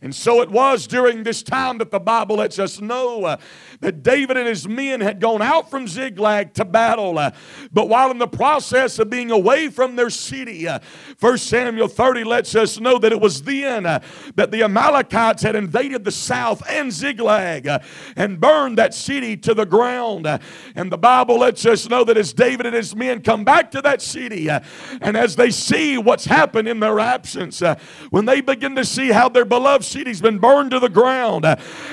Uh, 0.00 0.04
And 0.08 0.14
so 0.14 0.40
it 0.40 0.50
was 0.50 0.86
during 0.86 1.22
this 1.24 1.42
time 1.42 1.78
that 1.78 1.90
the 1.90 1.98
Bible 2.00 2.36
lets 2.36 2.58
us 2.58 2.80
know 2.80 3.24
uh, 3.24 3.36
that 3.80 4.02
David 4.02 4.36
and 4.36 4.46
his 4.46 4.68
men 4.68 5.00
had 5.00 5.20
gone 5.20 5.42
out 5.42 5.70
from 5.70 5.86
Ziklag 5.88 6.54
to 6.54 6.64
battle. 6.64 7.18
Uh, 7.18 7.32
but 7.72 7.88
while 7.88 8.10
in 8.10 8.18
the 8.18 8.28
process 8.28 8.98
of 8.98 9.10
being 9.10 9.30
away 9.30 9.68
from 9.68 9.96
their 9.96 10.10
city, 10.10 10.68
uh, 10.68 10.78
1 11.20 11.38
Samuel 11.38 11.88
30 11.88 12.24
lets 12.24 12.54
us 12.54 12.78
know 12.78 12.98
that 12.98 13.12
it 13.12 13.20
was 13.20 13.42
then 13.42 13.86
uh, 13.86 14.00
that 14.36 14.50
the 14.50 14.62
Amalekites 14.62 15.42
had 15.42 15.56
invaded 15.56 16.04
the 16.04 16.12
south 16.12 16.62
and 16.68 16.92
Ziklag 16.92 17.66
uh, 17.66 17.80
and 18.16 18.40
burned 18.40 18.78
that 18.78 18.94
city 18.94 19.36
to 19.38 19.52
the 19.52 19.66
ground. 19.66 20.26
Uh, 20.26 20.38
and 20.74 20.92
the 20.92 20.98
Bible 20.98 21.40
lets 21.40 21.66
us 21.66 21.88
know 21.88 22.04
that 22.04 22.16
as 22.16 22.32
David 22.32 22.66
and 22.66 22.74
his 22.74 22.94
men 22.94 23.20
come 23.20 23.44
back 23.44 23.70
to 23.72 23.82
that 23.82 24.00
city 24.00 24.48
and 24.48 25.16
as 25.16 25.36
they 25.36 25.50
see 25.50 25.98
what's 25.98 26.24
happened 26.24 26.68
in 26.68 26.80
their 26.80 27.00
absence, 27.00 27.62
when 28.10 28.24
they 28.24 28.40
begin 28.40 28.76
to 28.76 28.84
see 28.84 29.08
how 29.08 29.28
their 29.28 29.44
beloved 29.44 29.87
city's 29.88 30.20
been 30.20 30.38
burned 30.38 30.70
to 30.70 30.78
the 30.78 30.88
ground. 30.88 31.44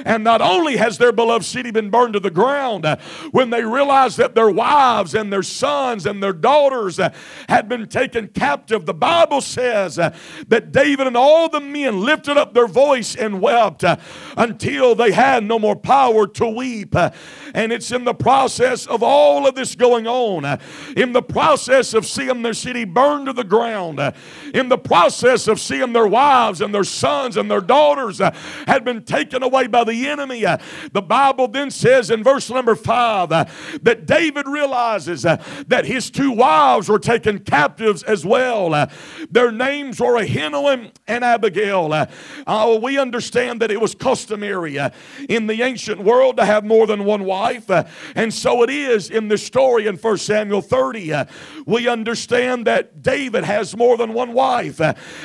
And 0.05 0.23
not 0.23 0.41
only 0.41 0.77
has 0.77 0.97
their 0.97 1.11
beloved 1.11 1.45
city 1.45 1.71
been 1.71 1.89
burned 1.89 2.13
to 2.13 2.19
the 2.19 2.29
ground, 2.29 2.85
when 3.31 3.49
they 3.49 3.63
realize 3.63 4.15
that 4.17 4.35
their 4.35 4.49
wives 4.49 5.15
and 5.15 5.31
their 5.31 5.43
sons 5.43 6.05
and 6.05 6.21
their 6.21 6.33
daughters 6.33 6.99
had 7.49 7.69
been 7.69 7.87
taken 7.87 8.27
captive, 8.27 8.85
the 8.85 8.93
Bible 8.93 9.41
says 9.41 9.95
that 9.95 10.71
David 10.71 11.07
and 11.07 11.17
all 11.17 11.49
the 11.49 11.61
men 11.61 12.01
lifted 12.01 12.37
up 12.37 12.53
their 12.53 12.67
voice 12.67 13.15
and 13.15 13.41
wept 13.41 13.83
until 14.37 14.95
they 14.95 15.11
had 15.11 15.43
no 15.43 15.57
more 15.57 15.75
power 15.75 16.27
to 16.27 16.47
weep. 16.47 16.95
And 16.95 17.71
it's 17.71 17.91
in 17.91 18.03
the 18.03 18.13
process 18.13 18.85
of 18.85 19.01
all 19.01 19.47
of 19.47 19.55
this 19.55 19.75
going 19.75 20.07
on, 20.07 20.59
in 20.97 21.13
the 21.13 21.21
process 21.21 21.93
of 21.93 22.05
seeing 22.05 22.41
their 22.41 22.53
city 22.53 22.83
burned 22.83 23.27
to 23.27 23.33
the 23.33 23.43
ground, 23.43 23.99
in 24.53 24.69
the 24.69 24.77
process 24.77 25.47
of 25.47 25.59
seeing 25.59 25.93
their 25.93 26.07
wives 26.07 26.61
and 26.61 26.73
their 26.73 26.83
sons 26.83 27.37
and 27.37 27.49
their 27.49 27.61
daughters 27.61 27.84
uh, 27.93 28.31
had 28.67 28.83
been 28.83 29.03
taken 29.03 29.43
away 29.43 29.67
by 29.67 29.83
the 29.83 30.07
enemy. 30.07 30.45
Uh, 30.45 30.57
the 30.91 31.01
Bible 31.01 31.47
then 31.47 31.71
says 31.71 32.09
in 32.09 32.23
verse 32.23 32.49
number 32.49 32.75
five 32.75 33.31
uh, 33.31 33.45
that 33.81 34.05
David 34.05 34.47
realizes 34.47 35.23
that 35.23 35.85
his 35.85 36.09
two 36.09 36.31
wives 36.31 36.89
were 36.89 36.99
taken 36.99 37.39
captives 37.39 38.03
as 38.03 38.25
well. 38.25 38.89
Their 39.29 39.51
names 39.51 39.99
were 39.99 40.13
Ahinoam 40.13 40.91
and 41.07 41.23
Abigail. 41.23 41.93
Uh, 41.93 42.79
we 42.81 42.97
understand 42.97 43.61
that 43.61 43.71
it 43.71 43.79
was 43.79 43.95
customary 43.95 44.79
uh, 44.79 44.89
in 45.29 45.47
the 45.47 45.61
ancient 45.61 46.01
world 46.01 46.37
to 46.37 46.45
have 46.45 46.65
more 46.65 46.87
than 46.87 47.05
one 47.05 47.23
wife, 47.23 47.69
uh, 47.69 47.83
and 48.15 48.33
so 48.33 48.63
it 48.63 48.69
is 48.69 49.09
in 49.09 49.27
the 49.27 49.37
story 49.37 49.87
in 49.87 49.95
1 49.95 50.17
Samuel 50.17 50.61
30. 50.61 51.13
we 51.65 51.87
understand 51.87 52.67
that 52.67 53.01
David 53.01 53.43
has 53.43 53.75
more 53.75 53.97
than 53.97 54.13
one 54.13 54.33
wife, 54.33 54.79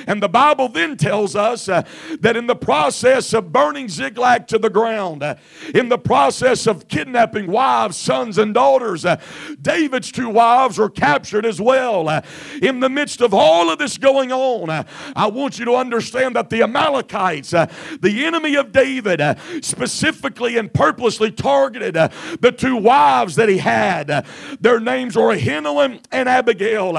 and 0.06 0.22
the 0.22 0.28
Bible 0.28 0.68
then 0.68 0.96
tells 0.96 1.36
us 1.36 1.66
that 1.66 2.36
in 2.36 2.46
the 2.46 2.49
process 2.56 3.32
of 3.32 3.52
burning 3.52 3.88
Ziklag 3.88 4.46
to 4.48 4.58
the 4.58 4.70
ground, 4.70 5.22
uh, 5.22 5.34
in 5.74 5.88
the 5.88 5.98
process 5.98 6.66
of 6.66 6.88
kidnapping 6.88 7.50
wives, 7.50 7.96
sons, 7.96 8.38
and 8.38 8.54
daughters, 8.54 9.04
uh, 9.04 9.20
David's 9.60 10.12
two 10.12 10.28
wives 10.28 10.78
were 10.78 10.90
captured 10.90 11.46
as 11.46 11.60
well. 11.60 12.08
Uh, 12.08 12.22
in 12.62 12.80
the 12.80 12.88
midst 12.88 13.20
of 13.20 13.34
all 13.34 13.70
of 13.70 13.78
this 13.78 13.98
going 13.98 14.32
on, 14.32 14.70
I 15.16 15.26
want 15.28 15.58
you 15.58 15.64
to 15.66 15.74
understand 15.74 16.36
that 16.36 16.50
the 16.50 16.62
Amalekites, 16.62 17.54
uh, 17.54 17.66
the 18.00 18.24
enemy 18.24 18.54
of 18.56 18.72
David, 18.72 19.20
uh, 19.20 19.34
specifically 19.60 20.56
and 20.56 20.72
purposely 20.72 21.30
targeted 21.30 21.96
uh, 21.96 22.08
the 22.40 22.52
two 22.52 22.76
wives 22.76 23.36
that 23.36 23.48
he 23.48 23.58
had. 23.58 24.26
their 24.60 24.80
names 24.80 25.16
were 25.16 25.34
Ahinoam 25.34 26.02
and 26.10 26.28
Abigail. 26.28 26.92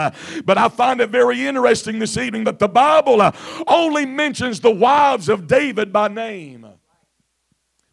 but 0.46 0.58
I 0.58 0.70
find 0.70 1.02
it 1.02 1.10
very 1.10 1.46
interesting 1.46 2.00
this 2.00 2.18
evening 2.18 2.44
that 2.46 2.60
the 2.60 2.68
Bible 2.68 3.22
only 3.68 4.06
mentions 4.06 4.60
the 4.60 4.72
wives 4.72 5.30
of 5.30 5.41
David 5.48 5.92
by 5.92 6.08
name. 6.08 6.68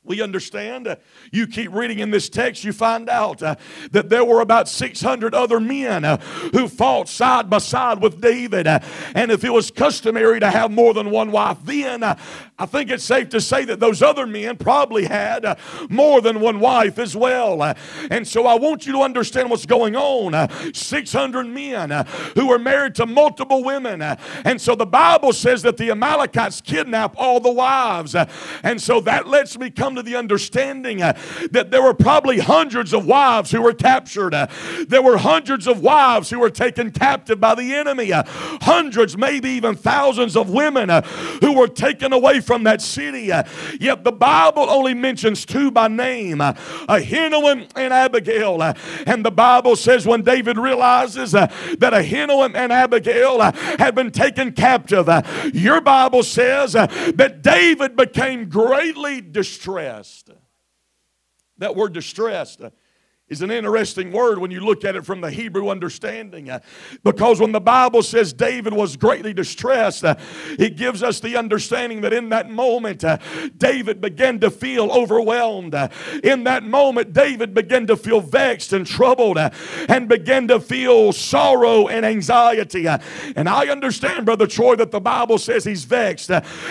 We 0.09 0.23
understand. 0.23 0.89
Uh, 0.89 0.97
you 1.31 1.47
keep 1.47 1.71
reading 1.73 1.99
in 1.99 2.11
this 2.11 2.31
text, 2.31 2.65
you 2.65 2.73
find 2.73 3.11
out 3.11 3.43
uh, 3.43 3.57
that 3.91 4.09
there 4.09 4.25
were 4.25 4.41
about 4.41 4.67
600 4.67 5.35
other 5.35 5.61
men 5.61 6.03
uh, 6.05 6.17
who 6.53 6.67
fought 6.67 7.11
side 7.11 7.51
by 7.51 7.59
side 7.59 8.01
with 8.01 8.21
David. 8.21 8.67
And 8.67 9.31
if 9.31 9.45
it 9.45 9.51
was 9.51 9.71
customary 9.71 10.41
to 10.41 10.51
have 10.51 10.71
more 10.71 10.95
than 10.95 11.11
one 11.11 11.31
wife, 11.31 11.59
then 11.63 12.03
I 12.59 12.67
think 12.67 12.91
it's 12.91 13.05
safe 13.05 13.29
to 13.31 13.41
say 13.41 13.65
that 13.67 13.81
those 13.81 14.03
other 14.03 14.27
men 14.27 14.57
probably 14.57 15.05
had 15.05 15.45
uh, 15.45 15.55
more 15.89 16.21
than 16.21 16.41
one 16.41 16.61
wife 16.61 16.99
as 16.99 17.17
well. 17.17 17.63
and 18.11 18.27
so 18.27 18.47
I 18.47 18.57
want 18.57 18.87
you 18.87 18.93
to 18.95 19.03
understand 19.03 19.51
what's 19.51 19.67
going 19.67 19.95
on. 19.95 20.75
600 20.75 21.47
men 21.47 21.91
who 22.35 22.49
were 22.49 22.59
married 22.59 22.95
to 22.97 23.07
multiple 23.07 23.63
women. 23.63 24.03
and 24.03 24.61
so 24.61 24.75
the 24.75 24.87
Bible 24.87 25.33
says 25.33 25.63
that 25.63 25.77
the 25.77 25.91
Amalekites 25.91 26.61
kidnap 26.61 27.15
all 27.17 27.41
the 27.41 27.53
wives. 27.53 28.17
and 28.63 28.81
so 28.81 29.01
that 29.01 29.29
lets 29.29 29.59
me 29.59 29.71
come 29.71 29.95
to 29.95 30.03
the 30.03 30.17
understanding 30.17 31.03
uh, 31.03 31.17
that 31.51 31.71
there 31.71 31.83
were 31.83 31.95
probably 31.95 32.39
hundreds 32.39 32.93
of 32.93 33.07
wives 33.07 33.51
who 33.51 33.63
were 33.63 33.73
captured. 33.73 34.35
Uh, 34.35 34.47
there 34.89 35.03
were 35.03 35.19
hundreds 35.19 35.67
of 35.67 35.81
wives 35.81 36.31
who 36.31 36.39
were 36.39 36.51
taken 36.51 36.91
captive 36.91 37.41
by 37.41 37.55
the 37.55 37.75
enemy. 37.75 38.13
Uh, 38.13 38.25
hundreds, 38.63 39.17
maybe 39.17 39.51
even 39.51 39.77
thousands 39.77 40.37
of 40.37 40.51
women 40.51 40.91
uh, 40.91 41.03
who 41.41 41.53
were 41.57 41.69
taken 41.69 42.13
away 42.13 42.41
from 42.49 42.65
that 42.65 42.81
city. 42.81 43.31
Uh, 43.31 43.43
yet 43.79 44.05
the 44.05 44.11
Bible 44.11 44.69
only 44.71 44.95
mentions 44.95 45.45
two 45.45 45.71
by 45.71 45.87
name 45.87 46.41
uh, 46.41 46.55
uh 46.89 46.99
Ahinoam 46.99 47.71
and 47.77 47.93
Abigail. 47.93 48.63
Uh, 48.63 48.73
and 49.07 49.23
the 49.23 49.31
Bible 49.31 49.77
says 49.77 50.07
when 50.07 50.23
David 50.23 50.57
realizes 50.57 51.35
uh, 51.35 51.47
that 51.79 51.93
Ahinoam 51.93 52.57
and 52.57 52.73
Abigail 52.73 53.41
had 53.43 53.95
been 53.95 54.11
taken 54.11 54.53
captive, 54.53 55.09
your 55.53 55.83
Bible 55.83 56.23
says 56.23 56.73
that 56.73 57.43
David 57.43 57.97
became 57.97 58.49
greatly 58.49 59.21
distressed. 59.21 60.31
That 61.59 61.77
word 61.77 61.93
distressed 61.93 62.63
is 63.29 63.43
an 63.43 63.51
interesting 63.51 64.11
word 64.11 64.39
when 64.39 64.51
you 64.51 64.61
look 64.61 64.85
at 64.85 64.97
it 64.97 65.05
from 65.05 65.21
the 65.21 65.31
Hebrew 65.31 65.69
understanding. 65.69 66.49
Uh, 66.49 66.61
because 67.05 67.41
when 67.41 67.53
the 67.53 67.61
Bible 67.61 68.03
says 68.03 68.33
David 68.33 68.73
was 68.73 68.97
greatly 68.97 69.35
distressed, 69.35 70.05
uh, 70.05 70.15
it 70.59 70.77
gives 70.77 71.03
us 71.03 71.21
the 71.21 71.37
understanding 71.37 72.01
that 72.01 72.13
in 72.13 72.31
that 72.31 72.51
moment, 72.51 73.05
uh, 73.05 73.19
David 73.57 74.01
began 74.01 74.41
to 74.41 74.51
feel 74.51 74.91
overwhelmed. 74.91 75.75
In 76.25 76.45
that 76.45 76.65
moment, 76.65 77.13
David 77.13 77.53
began 77.53 77.87
to 77.87 77.97
feel 77.97 78.21
vexed 78.21 78.73
and 78.73 78.87
troubled 78.87 79.39
and 79.89 80.09
began 80.09 80.49
to 80.49 80.59
feel 80.59 81.13
sorrow 81.13 81.89
and 81.89 82.07
anxiety. 82.07 82.87
And 82.87 83.49
I 83.49 83.67
understand, 83.67 84.25
Brother 84.25 84.47
Troy, 84.47 84.77
that 84.77 84.91
the 84.91 85.01
Bible 85.01 85.39
says 85.39 85.65
he's 85.65 85.85
vexed, 85.85 86.31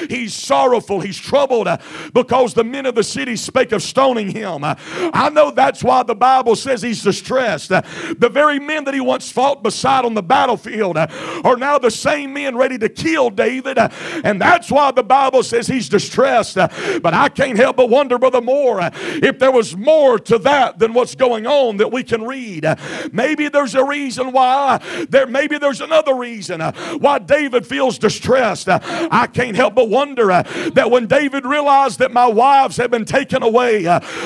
he's 0.10 0.34
sorrowful, 0.34 1.02
he's 1.02 1.18
troubled 1.18 1.68
because 2.14 2.54
the 2.54 2.64
men 2.64 2.86
of 2.86 2.96
the 2.96 3.04
city 3.04 3.36
spake 3.36 3.72
of 3.72 3.84
stoning 3.84 4.32
him. 4.32 4.64
I 4.64 5.30
know 5.32 5.52
that's 5.52 5.84
why 5.84 6.04
the 6.04 6.16
Bible 6.16 6.47
Bible 6.48 6.56
says 6.56 6.82
he's 6.82 7.04
distressed. 7.04 7.74
Uh, 7.74 7.82
the 8.20 8.30
very 8.30 8.58
men 8.58 8.86
that 8.86 8.94
he 8.94 9.01
once 9.01 9.30
fought 9.30 9.62
beside 9.62 10.06
on 10.06 10.13
the 10.13 10.24
battlefield 10.24 10.96
uh, 10.96 11.06
are 11.44 11.58
now 11.58 11.77
the 11.77 11.92
same 11.92 12.32
men 12.32 12.56
ready 12.56 12.77
to 12.77 12.88
kill 12.88 13.30
David. 13.30 13.77
Uh, 13.77 13.89
and 14.24 14.39
that's 14.39 14.72
why 14.72 14.92
the 14.92 15.04
Bible 15.04 15.44
says 15.44 15.68
he's 15.68 15.89
distressed. 15.89 16.56
But 16.56 17.13
I 17.13 17.27
can't 17.27 17.58
help 17.58 17.75
but 17.75 17.89
wonder, 17.89 18.18
Brother 18.18 18.39
Moore, 18.39 18.80
if 18.94 19.39
there 19.39 19.51
was 19.51 19.75
more 19.75 20.18
to 20.20 20.38
that 20.38 20.80
than 20.80 20.94
what's 20.94 21.16
going 21.16 21.46
on 21.46 21.77
that 21.77 21.92
we 21.92 22.01
can 22.01 22.24
read. 22.24 22.66
Maybe 23.12 23.50
there's 23.50 23.75
a 23.75 23.84
reason 23.84 24.32
why. 24.32 24.77
There, 25.10 25.27
maybe 25.27 25.58
there's 25.58 25.82
another 25.82 26.16
reason 26.16 26.62
why 26.62 27.20
David 27.20 27.68
feels 27.68 28.00
distressed. 28.00 28.70
I 28.70 29.27
can't 29.27 29.58
help 29.58 29.75
but 29.75 29.89
wonder 29.89 30.27
that 30.27 30.89
when 30.89 31.08
David 31.08 31.46
realized 31.46 32.00
that 32.00 32.13
my 32.13 32.27
wives 32.27 32.77
had 32.77 32.89
been 32.89 33.04
taken 33.04 33.44
away, 33.44 33.84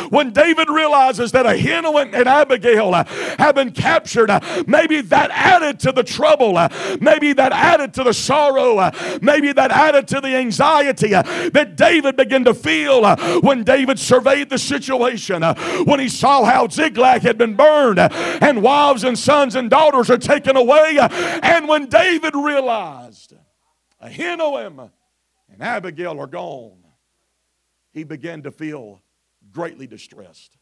when 0.09 0.29
David 0.29 0.69
realizes 0.69 1.31
that 1.31 1.47
Ahinoam 1.47 2.10
and 2.13 2.27
Abigail 2.27 2.93
uh, 2.93 3.03
have 3.37 3.55
been 3.55 3.71
captured. 3.71 4.29
Uh, 4.29 4.39
maybe 4.67 5.01
that 5.01 5.31
added 5.31 5.79
to 5.81 5.91
the 5.91 6.03
trouble. 6.03 6.57
Uh, 6.57 6.69
maybe 6.99 7.33
that 7.33 7.51
added 7.51 7.93
to 7.95 8.03
the 8.03 8.13
sorrow. 8.13 8.91
Maybe 9.21 9.51
that 9.53 9.71
added 9.71 10.07
to 10.09 10.21
the 10.21 10.35
anxiety 10.35 11.09
that 11.09 11.73
David 11.75 12.15
began 12.15 12.43
to 12.45 12.53
feel 12.53 13.15
when 13.41 13.63
David 13.63 13.99
surveyed 13.99 14.49
the 14.49 14.57
situation. 14.57 15.43
When 15.85 15.99
he 15.99 16.09
saw 16.09 16.43
how 16.45 16.67
Ziklag 16.67 17.21
had 17.21 17.37
been 17.37 17.55
burned 17.55 17.99
and 17.99 18.61
wives 18.61 19.03
and 19.03 19.17
sons 19.17 19.55
and 19.55 19.69
daughters 19.69 20.09
are 20.09 20.17
taken 20.17 20.55
away. 20.55 20.97
And 20.99 21.67
when 21.67 21.87
David 21.87 22.35
realized 22.35 23.33
Ahinoam 24.03 24.89
and 25.51 25.61
Abigail 25.61 26.19
are 26.19 26.27
gone, 26.27 26.83
he 27.91 28.03
began 28.03 28.43
to 28.43 28.51
feel 28.51 29.01
greatly 29.51 29.87
distressed. 29.87 30.57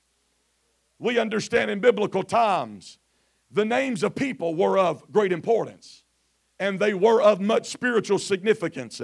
We 0.99 1.17
understand 1.17 1.71
in 1.71 1.79
biblical 1.79 2.23
times 2.23 2.99
the 3.51 3.65
names 3.65 4.03
of 4.03 4.15
people 4.15 4.53
were 4.53 4.77
of 4.77 5.09
great 5.11 5.31
importance. 5.31 5.98
And 6.59 6.77
they 6.77 6.93
were 6.93 7.21
of 7.21 7.39
much 7.39 7.69
spiritual 7.69 8.19
significance. 8.19 9.01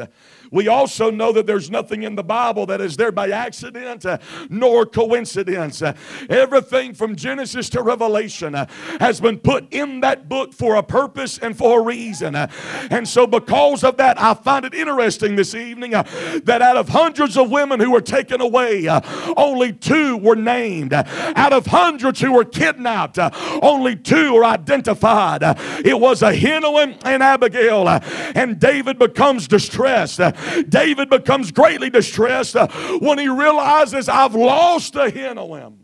We 0.51 0.67
also 0.67 1.09
know 1.09 1.31
that 1.31 1.47
there's 1.47 1.71
nothing 1.71 2.03
in 2.03 2.15
the 2.15 2.24
Bible 2.24 2.65
that 2.65 2.81
is 2.81 2.97
there 2.97 3.13
by 3.13 3.29
accident 3.29 4.05
uh, 4.05 4.17
nor 4.50 4.85
coincidence. 4.85 5.81
Everything 6.29 6.93
from 6.93 7.15
Genesis 7.15 7.69
to 7.69 7.81
Revelation 7.81 8.55
uh, 8.55 8.65
has 9.00 9.21
been 9.21 9.39
put 9.39 9.71
in 9.74 10.01
that 10.01 10.27
book 10.27 10.53
for 10.53 10.75
a 10.75 10.83
purpose 10.83 11.38
and 11.38 11.57
for 11.57 11.79
a 11.79 11.83
reason. 11.83 12.35
And 12.35 13.07
so, 13.07 13.25
because 13.25 13.85
of 13.85 13.95
that, 13.97 14.19
I 14.19 14.33
find 14.33 14.65
it 14.65 14.74
interesting 14.74 15.38
this 15.38 15.55
evening 15.55 15.93
uh, 15.93 16.03
that 16.43 16.62
out 16.62 16.75
of 16.75 16.89
hundreds 16.89 17.38
of 17.38 17.50
women 17.50 17.79
who 17.79 17.91
were 17.91 18.01
taken 18.01 18.41
away, 18.41 18.85
only 19.38 19.71
two 19.71 20.17
were 20.17 20.35
named. 20.35 20.93
out 20.93 21.53
of 21.53 21.67
hundreds 21.67 22.19
who 22.19 22.33
were 22.33 22.43
kidnapped, 22.43 23.17
only 23.62 23.95
two 23.95 24.33
were 24.33 24.43
identified. 24.43 25.41
it 25.85 25.97
was 25.97 26.21
Ahinoam 26.21 27.00
and 27.05 27.24
Abigail. 27.24 27.44
Abigail. 27.45 27.87
Uh, 27.87 27.99
and 28.35 28.59
David 28.59 28.97
becomes 28.99 29.47
distressed. 29.47 30.19
Uh, 30.19 30.31
David 30.67 31.09
becomes 31.09 31.51
greatly 31.51 31.89
distressed 31.89 32.55
uh, 32.55 32.67
when 32.99 33.19
he 33.19 33.27
realizes, 33.27 34.09
I've 34.09 34.35
lost 34.35 34.93
Ahinoam 34.95 35.77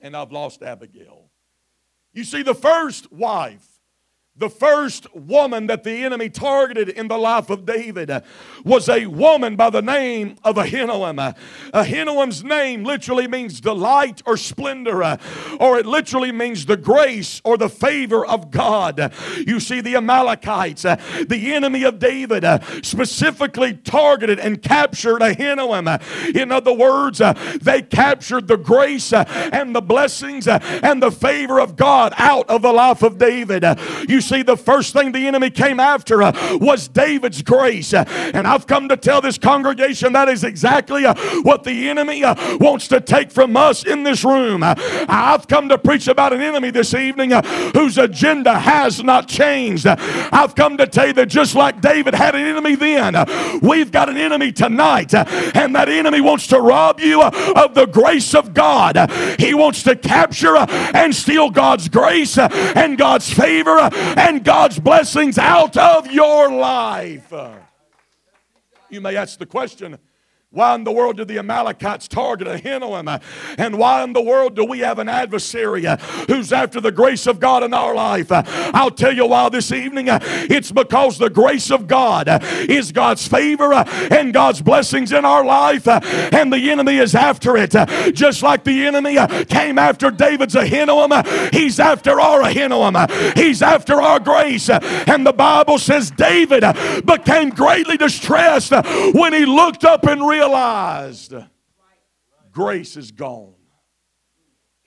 and 0.00 0.16
I've 0.16 0.32
lost 0.32 0.62
Abigail. 0.62 1.30
You 2.12 2.24
see, 2.24 2.42
the 2.42 2.54
first 2.54 3.12
wife 3.12 3.66
the 4.42 4.50
first 4.50 5.06
woman 5.14 5.68
that 5.68 5.84
the 5.84 6.02
enemy 6.02 6.28
targeted 6.28 6.88
in 6.88 7.06
the 7.06 7.16
life 7.16 7.48
of 7.48 7.64
David 7.64 8.10
was 8.64 8.88
a 8.88 9.06
woman 9.06 9.54
by 9.54 9.70
the 9.70 9.80
name 9.80 10.34
of 10.42 10.56
Ahinoam. 10.56 11.36
Ahinoam's 11.72 12.42
name 12.42 12.82
literally 12.82 13.28
means 13.28 13.60
delight 13.60 14.20
or 14.26 14.36
splendor, 14.36 15.16
or 15.60 15.78
it 15.78 15.86
literally 15.86 16.32
means 16.32 16.66
the 16.66 16.76
grace 16.76 17.40
or 17.44 17.56
the 17.56 17.68
favor 17.68 18.26
of 18.26 18.50
God. 18.50 19.12
You 19.46 19.60
see, 19.60 19.80
the 19.80 19.94
Amalekites, 19.94 20.82
the 20.82 21.52
enemy 21.54 21.84
of 21.84 22.00
David, 22.00 22.44
specifically 22.84 23.74
targeted 23.74 24.40
and 24.40 24.60
captured 24.60 25.20
Ahinoam. 25.20 26.34
In 26.34 26.50
other 26.50 26.72
words, 26.72 27.22
they 27.60 27.82
captured 27.82 28.48
the 28.48 28.56
grace 28.56 29.12
and 29.12 29.72
the 29.72 29.82
blessings 29.82 30.48
and 30.48 31.00
the 31.00 31.12
favor 31.12 31.60
of 31.60 31.76
God 31.76 32.12
out 32.16 32.50
of 32.50 32.62
the 32.62 32.72
life 32.72 33.04
of 33.04 33.18
David. 33.18 33.64
You 34.08 34.20
see, 34.20 34.31
the 34.40 34.56
first 34.56 34.94
thing 34.94 35.12
the 35.12 35.26
enemy 35.26 35.50
came 35.50 35.78
after 35.78 36.22
uh, 36.22 36.32
was 36.58 36.88
David's 36.88 37.42
grace. 37.42 37.92
Uh, 37.92 38.04
and 38.32 38.46
I've 38.46 38.66
come 38.66 38.88
to 38.88 38.96
tell 38.96 39.20
this 39.20 39.36
congregation 39.36 40.14
that 40.14 40.30
is 40.30 40.44
exactly 40.44 41.04
uh, 41.04 41.14
what 41.42 41.64
the 41.64 41.90
enemy 41.90 42.24
uh, 42.24 42.34
wants 42.58 42.88
to 42.88 43.00
take 43.00 43.30
from 43.30 43.56
us 43.56 43.84
in 43.84 44.04
this 44.04 44.24
room. 44.24 44.62
Uh, 44.62 44.74
I've 45.08 45.46
come 45.48 45.68
to 45.68 45.76
preach 45.76 46.08
about 46.08 46.32
an 46.32 46.40
enemy 46.40 46.70
this 46.70 46.94
evening 46.94 47.34
uh, 47.34 47.42
whose 47.74 47.98
agenda 47.98 48.58
has 48.58 49.04
not 49.04 49.28
changed. 49.28 49.86
I've 49.86 50.54
come 50.54 50.78
to 50.78 50.86
tell 50.86 51.08
you 51.08 51.12
that 51.14 51.26
just 51.26 51.54
like 51.54 51.82
David 51.82 52.14
had 52.14 52.34
an 52.34 52.42
enemy 52.42 52.76
then, 52.76 53.14
we've 53.60 53.92
got 53.92 54.08
an 54.08 54.16
enemy 54.16 54.52
tonight. 54.52 55.12
and 55.12 55.74
that 55.74 55.88
enemy 55.88 56.20
wants 56.20 56.46
to 56.46 56.60
rob 56.60 57.00
you 57.00 57.20
of 57.22 57.74
the 57.74 57.86
grace 57.86 58.34
of 58.34 58.54
God. 58.54 59.10
He 59.38 59.52
wants 59.52 59.82
to 59.82 59.96
capture 59.96 60.56
and 60.56 61.14
steal 61.14 61.50
God's 61.50 61.88
grace 61.88 62.38
and 62.38 62.96
God's 62.96 63.32
favor 63.32 63.90
and 64.16 64.44
God's 64.44 64.78
blessings 64.78 65.38
out 65.38 65.76
of 65.76 66.10
your 66.10 66.50
life. 66.50 67.32
You 68.90 69.00
may 69.00 69.16
ask 69.16 69.38
the 69.38 69.46
question 69.46 69.98
why 70.52 70.74
in 70.74 70.84
the 70.84 70.92
world 70.92 71.16
did 71.16 71.28
the 71.28 71.38
Amalekites 71.38 72.06
target 72.08 72.46
Ahinoam? 72.46 73.22
And 73.56 73.78
why 73.78 74.04
in 74.04 74.12
the 74.12 74.20
world 74.20 74.54
do 74.54 74.66
we 74.66 74.80
have 74.80 74.98
an 74.98 75.08
adversary 75.08 75.86
uh, 75.86 75.96
who's 76.28 76.52
after 76.52 76.78
the 76.78 76.92
grace 76.92 77.26
of 77.26 77.40
God 77.40 77.62
in 77.62 77.72
our 77.72 77.94
life? 77.94 78.30
Uh, 78.30 78.42
I'll 78.74 78.90
tell 78.90 79.14
you 79.14 79.26
why 79.26 79.48
this 79.48 79.72
evening. 79.72 80.10
Uh, 80.10 80.18
it's 80.22 80.70
because 80.70 81.16
the 81.16 81.30
grace 81.30 81.70
of 81.70 81.86
God 81.86 82.28
is 82.68 82.92
God's 82.92 83.26
favor 83.26 83.72
and 83.72 84.34
God's 84.34 84.60
blessings 84.60 85.10
in 85.10 85.24
our 85.24 85.42
life, 85.42 85.88
and 85.88 86.52
the 86.52 86.70
enemy 86.70 86.98
is 86.98 87.14
after 87.14 87.56
it. 87.56 87.72
Just 88.14 88.42
like 88.42 88.62
the 88.64 88.86
enemy 88.86 89.16
came 89.46 89.78
after 89.78 90.10
David's 90.10 90.54
Ahinoam, 90.54 91.54
he's 91.54 91.80
after 91.80 92.20
our 92.20 92.42
Ahinoam. 92.42 93.38
He's 93.38 93.62
after 93.62 94.02
our 94.02 94.20
grace. 94.20 94.68
And 94.68 95.24
the 95.24 95.32
Bible 95.32 95.78
says 95.78 96.10
David 96.10 96.62
became 97.06 97.48
greatly 97.48 97.96
distressed 97.96 98.72
when 99.14 99.32
he 99.32 99.46
looked 99.46 99.86
up 99.86 100.04
and 100.04 100.20
realized 100.20 100.41
realized 100.42 101.34
grace 102.50 102.96
is 102.96 103.12
gone. 103.12 103.51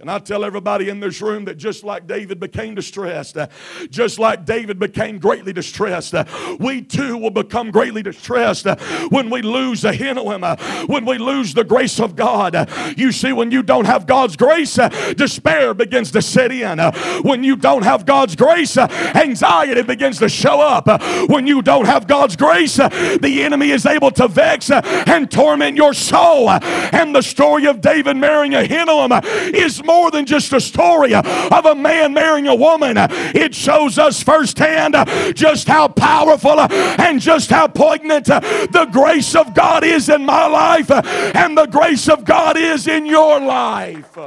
And 0.02 0.12
I 0.12 0.20
tell 0.20 0.44
everybody 0.44 0.90
in 0.90 1.00
this 1.00 1.22
room 1.22 1.46
that 1.46 1.56
just 1.56 1.86
like 1.86 2.06
David 2.06 2.38
became 2.38 2.76
distressed, 2.76 3.38
uh, 3.38 3.48
just 3.90 4.20
like 4.20 4.44
David 4.44 4.78
became 4.78 5.20
greatly 5.20 5.54
distressed, 5.54 6.14
uh, 6.14 6.26
we 6.60 6.82
too 6.82 7.16
will 7.16 7.30
become 7.30 7.72
greatly 7.72 8.04
distressed 8.04 8.68
uh, 8.68 8.76
when 9.08 9.30
we 9.30 9.42
lose 9.42 9.84
the 9.84 9.92
Ahinoam, 9.92 10.44
uh, 10.44 10.86
when 10.88 11.06
we 11.06 11.18
lose 11.18 11.54
the 11.54 11.64
grace 11.64 11.98
of 11.98 12.18
God. 12.18 12.56
Uh, 12.56 12.66
you 12.98 13.14
see, 13.14 13.32
when 13.32 13.52
you 13.52 13.64
don't 13.64 13.86
have 13.86 14.06
God's 14.06 14.36
grace, 14.36 14.78
uh, 14.78 14.90
despair 15.16 15.74
begins 15.74 16.12
to 16.12 16.22
set 16.22 16.52
in. 16.52 16.78
Uh, 16.78 16.92
when 17.22 17.46
you 17.46 17.56
don't 17.56 17.84
have 17.84 18.06
God's 18.06 18.36
grace, 18.36 18.78
anxiety 18.78 19.82
begins 19.82 20.20
to 20.20 20.28
show 20.28 20.60
up. 20.60 20.88
when 21.30 21.48
you 21.48 21.62
don't 21.62 21.86
have 21.86 22.06
God's 22.06 22.36
grace, 22.36 22.76
the 22.76 23.44
enemy 23.44 23.72
is 23.72 23.86
able 23.86 24.12
to 24.12 24.28
vex 24.28 24.70
and 24.72 25.32
torment 25.32 25.78
your 25.78 25.94
soul. 25.94 26.50
and 26.50 27.16
the 27.16 27.22
story 27.22 27.66
of 27.66 27.80
David 27.80 28.18
marrying 28.18 28.56
a 28.56 28.68
Ahinoam 28.68 29.24
is 29.54 29.85
more 29.86 30.12
than 30.12 30.26
just 30.26 30.52
a 30.54 30.62
story 30.62 31.14
of 31.14 31.26
a 31.66 31.76
man 31.76 32.14
marrying 32.14 32.48
a 32.48 32.56
woman. 32.56 32.98
It 32.98 33.54
shows 33.54 33.98
us 33.98 34.24
firsthand 34.24 34.96
just 35.36 35.68
how 35.68 35.88
powerful 35.88 36.60
and 36.60 37.20
just 37.20 37.50
how 37.50 37.68
poignant 37.68 38.26
the 38.26 38.90
grace 38.92 39.36
of 39.36 39.54
God 39.54 39.84
is 39.84 40.10
in 40.10 40.26
my 40.26 40.48
life 40.48 40.90
and 40.92 41.58
the 41.58 41.68
grace 41.68 42.10
of 42.10 42.26
God 42.26 42.58
is 42.58 42.88
in 42.88 43.06
your 43.06 43.40
life. 43.40 44.18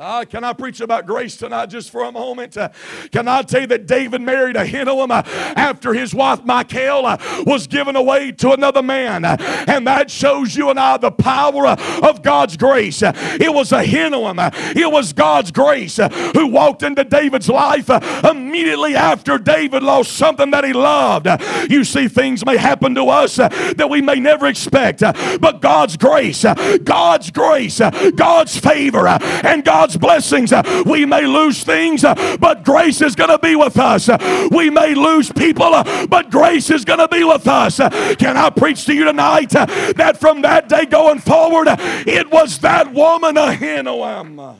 Uh, 0.00 0.24
can 0.24 0.42
I 0.44 0.54
preach 0.54 0.80
about 0.80 1.04
grace 1.04 1.36
tonight 1.36 1.66
just 1.66 1.90
for 1.90 2.04
a 2.04 2.10
moment? 2.10 2.56
Uh, 2.56 2.70
can 3.12 3.28
I 3.28 3.42
tell 3.42 3.60
you 3.60 3.66
that 3.66 3.86
David 3.86 4.22
married 4.22 4.56
Ahinoam 4.56 5.10
uh, 5.10 5.22
after 5.56 5.92
his 5.92 6.14
wife 6.14 6.42
Michal 6.42 7.04
uh, 7.04 7.18
was 7.44 7.66
given 7.66 7.96
away 7.96 8.32
to 8.32 8.52
another 8.52 8.80
man? 8.82 9.26
Uh, 9.26 9.36
and 9.68 9.86
that 9.86 10.10
shows 10.10 10.56
you 10.56 10.70
and 10.70 10.80
I 10.80 10.96
the 10.96 11.10
power 11.10 11.66
uh, 11.66 12.00
of 12.02 12.22
God's 12.22 12.56
grace. 12.56 13.02
it 13.02 13.52
was 13.52 13.72
Ahinoam, 13.72 14.38
it 14.74 14.90
was 14.90 15.12
God's 15.12 15.50
grace 15.50 15.98
who 15.98 16.46
walked 16.46 16.82
into 16.82 17.04
David's 17.04 17.50
life 17.50 17.90
immediately 18.24 18.96
after 18.96 19.36
David 19.36 19.82
lost 19.82 20.12
something 20.12 20.50
that 20.52 20.64
he 20.64 20.72
loved. 20.72 21.28
you 21.70 21.84
see, 21.84 22.08
things 22.08 22.46
may 22.46 22.56
happen 22.56 22.94
to 22.94 23.10
us 23.10 23.36
that 23.36 23.90
we 23.90 24.00
may 24.00 24.18
never 24.18 24.46
expect, 24.46 25.00
but 25.00 25.60
God's 25.60 25.98
grace, 25.98 26.42
God's 26.84 27.30
grace, 27.30 27.80
God's 28.16 28.56
favor, 28.56 29.06
and 29.06 29.62
God's 29.62 29.89
God's 29.90 29.96
blessings. 29.96 30.52
Uh, 30.52 30.82
we 30.86 31.04
may 31.04 31.26
lose 31.26 31.64
things, 31.64 32.04
uh, 32.04 32.36
but 32.38 32.64
grace 32.64 33.00
is 33.00 33.16
going 33.16 33.30
to 33.30 33.38
be 33.38 33.56
with 33.56 33.78
us. 33.78 34.08
Uh, 34.08 34.48
we 34.52 34.70
may 34.70 34.94
lose 34.94 35.32
people, 35.32 35.70
but 36.08 36.30
grace 36.30 36.70
is 36.70 36.84
going 36.84 37.00
to 37.00 37.08
be 37.08 37.24
with 37.24 37.48
us. 37.48 37.78
Can 38.16 38.36
I 38.36 38.50
preach 38.50 38.84
to 38.86 38.94
you 38.94 39.04
tonight 39.04 39.50
that 39.50 40.18
from 40.20 40.42
that 40.42 40.68
day 40.68 40.86
going 40.86 41.18
forward, 41.18 41.66
it 41.70 42.30
was 42.30 42.58
that 42.60 42.92
woman, 42.92 43.34
Ahinoam, 43.34 44.56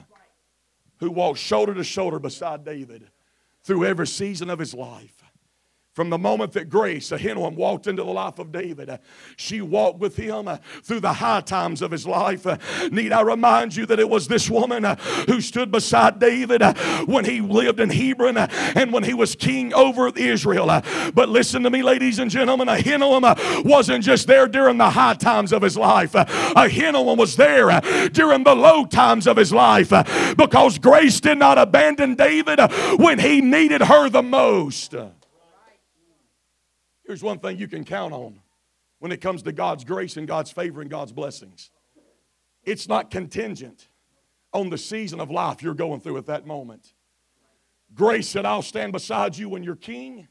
who 0.99 1.11
walked 1.11 1.39
shoulder 1.39 1.75
to 1.75 1.85
shoulder 1.85 2.19
beside 2.19 2.65
David 2.65 3.09
through 3.63 3.85
every 3.85 4.07
season 4.07 4.51
of 4.51 4.59
his 4.59 4.75
life. 4.75 5.20
From 5.93 6.09
the 6.09 6.19
moment 6.19 6.53
that 6.53 6.71
Grace, 6.71 7.11
Ahinoam, 7.11 7.57
walked 7.57 7.89
into 7.89 8.05
the 8.05 8.13
life 8.13 8.39
of 8.39 8.53
David, 8.53 8.89
uh, 8.89 8.99
she 9.37 9.61
walked 9.61 9.99
with 9.99 10.15
him 10.15 10.47
uh, 10.47 10.59
through 10.85 11.01
the 11.01 11.15
high 11.15 11.41
times 11.41 11.83
of 11.83 11.91
his 11.91 12.07
life. 12.07 12.47
Uh, 12.47 12.59
need 12.93 13.13
I 13.13 13.23
remind 13.23 13.75
you 13.75 13.87
that 13.87 13.99
it 13.99 14.09
was 14.09 14.29
this 14.29 14.49
woman 14.49 14.85
uh, 14.85 14.95
who 15.27 15.41
stood 15.41 15.73
beside 15.73 16.21
David 16.21 16.63
uh, 16.63 16.75
when 17.07 17.25
he 17.25 17.41
lived 17.41 17.81
in 17.81 17.91
Hebron 17.91 18.37
uh, 18.37 18.47
and 18.77 18.93
when 18.93 19.03
he 19.03 19.15
was 19.15 19.35
king 19.35 19.75
over 19.75 20.13
Israel. 20.17 20.67
But 21.13 21.29
listen 21.29 21.65
to 21.65 21.71
me, 21.71 21.83
ladies 21.83 22.21
and 22.21 22.31
gentlemen, 22.31 22.69
Ahinoam 22.69 23.65
wasn't 23.65 24.05
just 24.05 24.29
there 24.29 24.47
during 24.47 24.79
the 24.79 24.91
high 24.91 25.15
times 25.15 25.53
of 25.53 25.61
his 25.61 25.77
life. 25.77 26.13
Ahinoam 26.13 27.17
was 27.17 27.35
there 27.35 27.81
during 28.11 28.45
the 28.45 28.55
low 28.55 28.87
times 28.87 29.27
of 29.27 29.37
his 29.37 29.53
life 29.53 29.91
because 30.37 30.79
Grace 30.79 31.19
did 31.19 31.39
not 31.39 31.59
abandon 31.59 32.15
David 32.15 32.61
when 32.97 33.19
he 33.19 33.41
needed 33.41 33.83
her 33.83 34.09
the 34.09 34.23
most. 34.23 34.95
Here's 37.11 37.25
one 37.25 37.41
thing 37.41 37.59
you 37.59 37.67
can 37.67 37.83
count 37.83 38.13
on 38.13 38.39
when 39.01 39.11
it 39.11 39.21
comes 39.21 39.43
to 39.43 39.51
God's 39.51 39.83
grace 39.83 40.17
and 40.17 40.29
God's 40.29 40.53
favor 40.53 40.81
and 40.81 40.89
God's 40.89 41.11
blessings 41.11 41.73
it's 42.63 42.87
not 42.87 43.11
contingent 43.11 43.89
on 44.53 44.71
the 44.71 44.79
season 44.79 45.19
of 45.19 45.29
life 45.29 45.61
you're 45.61 45.75
going 45.75 45.99
through 46.01 46.19
at 46.19 46.27
that 46.27 46.47
moment. 46.47 46.93
Grace 47.93 48.29
said, 48.29 48.45
I'll 48.45 48.63
stand 48.63 48.93
beside 48.93 49.37
you 49.37 49.49
when 49.49 49.65
you're 49.65 49.75
king, 49.75 50.29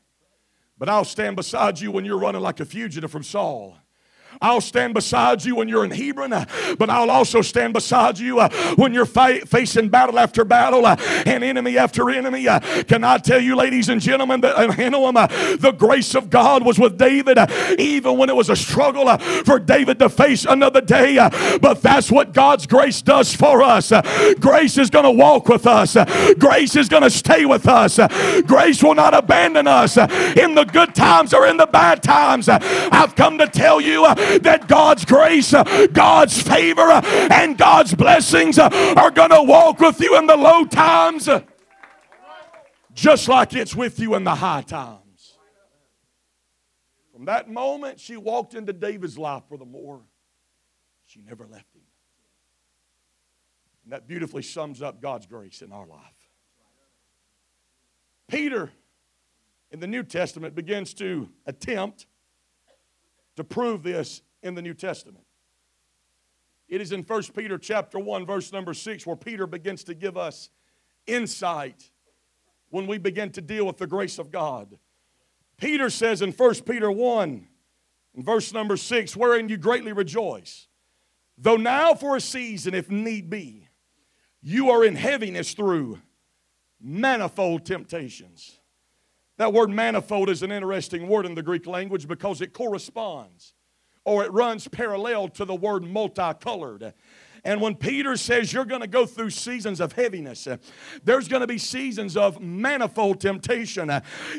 but 0.77 0.87
I'll 0.87 1.03
stand 1.03 1.35
beside 1.35 1.81
you 1.81 1.91
when 1.91 2.05
you're 2.05 2.17
running 2.17 2.39
like 2.39 2.61
a 2.61 2.65
fugitive 2.65 3.11
from 3.11 3.23
Saul. 3.23 3.77
I'll 4.41 4.61
stand 4.61 4.93
beside 4.93 5.43
you 5.43 5.55
when 5.55 5.67
you're 5.67 5.83
in 5.83 5.91
Hebron, 5.91 6.31
uh, 6.31 6.45
but 6.77 6.89
I'll 6.89 7.11
also 7.11 7.41
stand 7.41 7.73
beside 7.73 8.17
you 8.17 8.39
uh, 8.39 8.49
when 8.75 8.93
you're 8.93 9.05
fa- 9.05 9.45
facing 9.45 9.89
battle 9.89 10.17
after 10.17 10.45
battle 10.45 10.85
uh, 10.85 10.95
and 11.25 11.43
enemy 11.43 11.77
after 11.77 12.09
enemy. 12.09 12.47
Can 12.87 13.03
I 13.03 13.17
tell 13.17 13.41
you, 13.41 13.57
ladies 13.57 13.89
and 13.89 13.99
gentlemen, 13.99 14.39
that 14.41 14.55
the 15.59 15.71
grace 15.71 16.15
of 16.15 16.29
God 16.29 16.63
was 16.63 16.79
with 16.79 16.97
David, 16.97 17.37
even 17.77 18.17
when 18.17 18.29
it 18.29 18.35
was 18.35 18.49
a 18.49 18.55
struggle 18.55 19.17
for 19.17 19.59
David 19.59 19.99
to 19.99 20.07
face 20.07 20.45
another 20.45 20.79
day. 20.79 21.15
But 21.61 21.81
that's 21.81 22.09
what 22.09 22.33
God's 22.33 22.65
grace 22.65 23.01
does 23.01 23.35
for 23.35 23.61
us. 23.61 23.91
Grace 24.39 24.77
is 24.77 24.89
going 24.89 25.05
to 25.05 25.11
walk 25.11 25.49
with 25.49 25.67
us, 25.67 25.97
grace 26.35 26.77
is 26.77 26.87
going 26.87 27.03
to 27.03 27.09
stay 27.09 27.45
with 27.45 27.67
us. 27.67 27.99
Grace 28.43 28.81
will 28.81 28.95
not 28.95 29.13
abandon 29.13 29.67
us 29.67 29.97
in 29.97 30.55
the 30.55 30.63
good 30.71 30.95
times 30.95 31.33
or 31.33 31.45
in 31.45 31.57
the 31.57 31.67
bad 31.67 32.01
times. 32.01 32.47
I've 32.47 33.15
come 33.15 33.37
to 33.39 33.47
tell 33.47 33.81
you 33.81 34.05
that 34.39 34.67
God's 34.67 35.05
grace, 35.05 35.53
God's 35.91 36.41
favor, 36.41 36.81
and 36.81 37.57
God's 37.57 37.93
blessings 37.93 38.59
are 38.59 39.11
going 39.11 39.31
to 39.31 39.43
walk 39.43 39.79
with 39.79 39.99
you 39.99 40.17
in 40.17 40.27
the 40.27 40.37
low 40.37 40.65
times 40.65 41.27
just 42.99 43.29
like 43.29 43.53
it's 43.53 43.75
with 43.75 43.97
you 43.99 44.15
in 44.15 44.25
the 44.25 44.35
high 44.35 44.61
times. 44.61 45.37
From 47.13 47.25
that 47.25 47.49
moment, 47.49 47.99
she 47.99 48.17
walked 48.17 48.53
into 48.53 48.73
David's 48.73 49.17
life 49.17 49.43
for 49.47 49.57
the 49.57 49.65
more. 49.65 50.01
She 51.05 51.21
never 51.21 51.47
left 51.47 51.73
him. 51.73 51.81
And 53.83 53.93
that 53.93 54.07
beautifully 54.07 54.43
sums 54.43 54.81
up 54.81 55.01
God's 55.01 55.25
grace 55.25 55.61
in 55.61 55.71
our 55.71 55.87
life. 55.87 56.01
Peter 58.27 58.69
in 59.71 59.79
the 59.79 59.87
New 59.87 60.03
Testament 60.03 60.53
begins 60.53 60.93
to 60.95 61.29
attempt 61.45 62.05
to 63.39 63.43
prove 63.43 63.83
this 63.83 64.21
in 64.43 64.53
the 64.53 64.61
New 64.61 64.73
Testament. 64.73 65.25
It 66.67 66.81
is 66.81 66.91
in 66.91 67.01
1 67.01 67.23
Peter 67.35 67.57
chapter 67.57 67.97
1 67.97 68.25
verse 68.25 68.53
number 68.53 68.73
6 68.73 69.07
where 69.07 69.15
Peter 69.15 69.47
begins 69.47 69.83
to 69.85 69.95
give 69.95 70.17
us 70.17 70.49
insight 71.07 71.89
when 72.69 72.85
we 72.85 72.97
begin 72.99 73.31
to 73.31 73.41
deal 73.41 73.65
with 73.65 73.77
the 73.77 73.87
grace 73.87 74.19
of 74.19 74.31
God. 74.31 74.77
Peter 75.57 75.89
says 75.89 76.21
in 76.21 76.31
1 76.31 76.55
Peter 76.61 76.91
1 76.91 77.47
in 78.13 78.23
verse 78.23 78.53
number 78.53 78.77
6 78.77 79.15
wherein 79.15 79.49
you 79.49 79.57
greatly 79.57 79.93
rejoice 79.93 80.67
though 81.37 81.57
now 81.57 81.93
for 81.93 82.15
a 82.15 82.21
season 82.21 82.73
if 82.73 82.89
need 82.89 83.29
be 83.29 83.67
you 84.41 84.69
are 84.69 84.85
in 84.85 84.95
heaviness 84.95 85.53
through 85.53 85.99
manifold 86.79 87.65
temptations 87.65 88.58
that 89.39 89.53
word 89.53 89.69
manifold 89.69 90.29
is 90.29 90.43
an 90.43 90.51
interesting 90.51 91.07
word 91.07 91.25
in 91.25 91.33
the 91.33 91.41
Greek 91.41 91.65
language 91.65 92.09
because 92.09 92.41
it 92.41 92.51
corresponds 92.51 93.53
or 94.03 94.25
it 94.25 94.33
runs 94.33 94.67
parallel 94.67 95.29
to 95.29 95.45
the 95.45 95.55
word 95.55 95.81
multicolored. 95.81 96.93
And 97.45 97.61
when 97.61 97.75
Peter 97.75 98.17
says 98.17 98.51
you're 98.51 98.65
going 98.65 98.81
to 98.81 98.87
go 98.87 99.05
through 99.05 99.29
seasons 99.29 99.79
of 99.79 99.93
heaviness, 99.93 100.45
there's 101.05 101.29
going 101.29 101.39
to 101.39 101.47
be 101.47 101.57
seasons 101.57 102.17
of 102.17 102.41
manifold 102.41 103.21
temptation. 103.21 103.89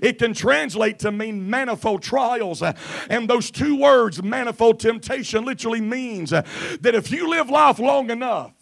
It 0.03 0.19
can 0.19 0.35
translate 0.35 0.99
to 0.99 1.11
mean 1.11 1.49
manifold 1.49 2.03
trials. 2.03 2.63
And 3.09 3.27
those 3.27 3.51
two 3.51 3.81
words, 3.81 4.23
manifold 4.23 4.81
temptation, 4.81 5.47
literally 5.47 5.81
means 5.81 6.29
that 6.29 6.45
if 6.85 7.11
you 7.11 7.31
live 7.31 7.49
life 7.49 7.79
long 7.79 8.11
enough, 8.11 8.53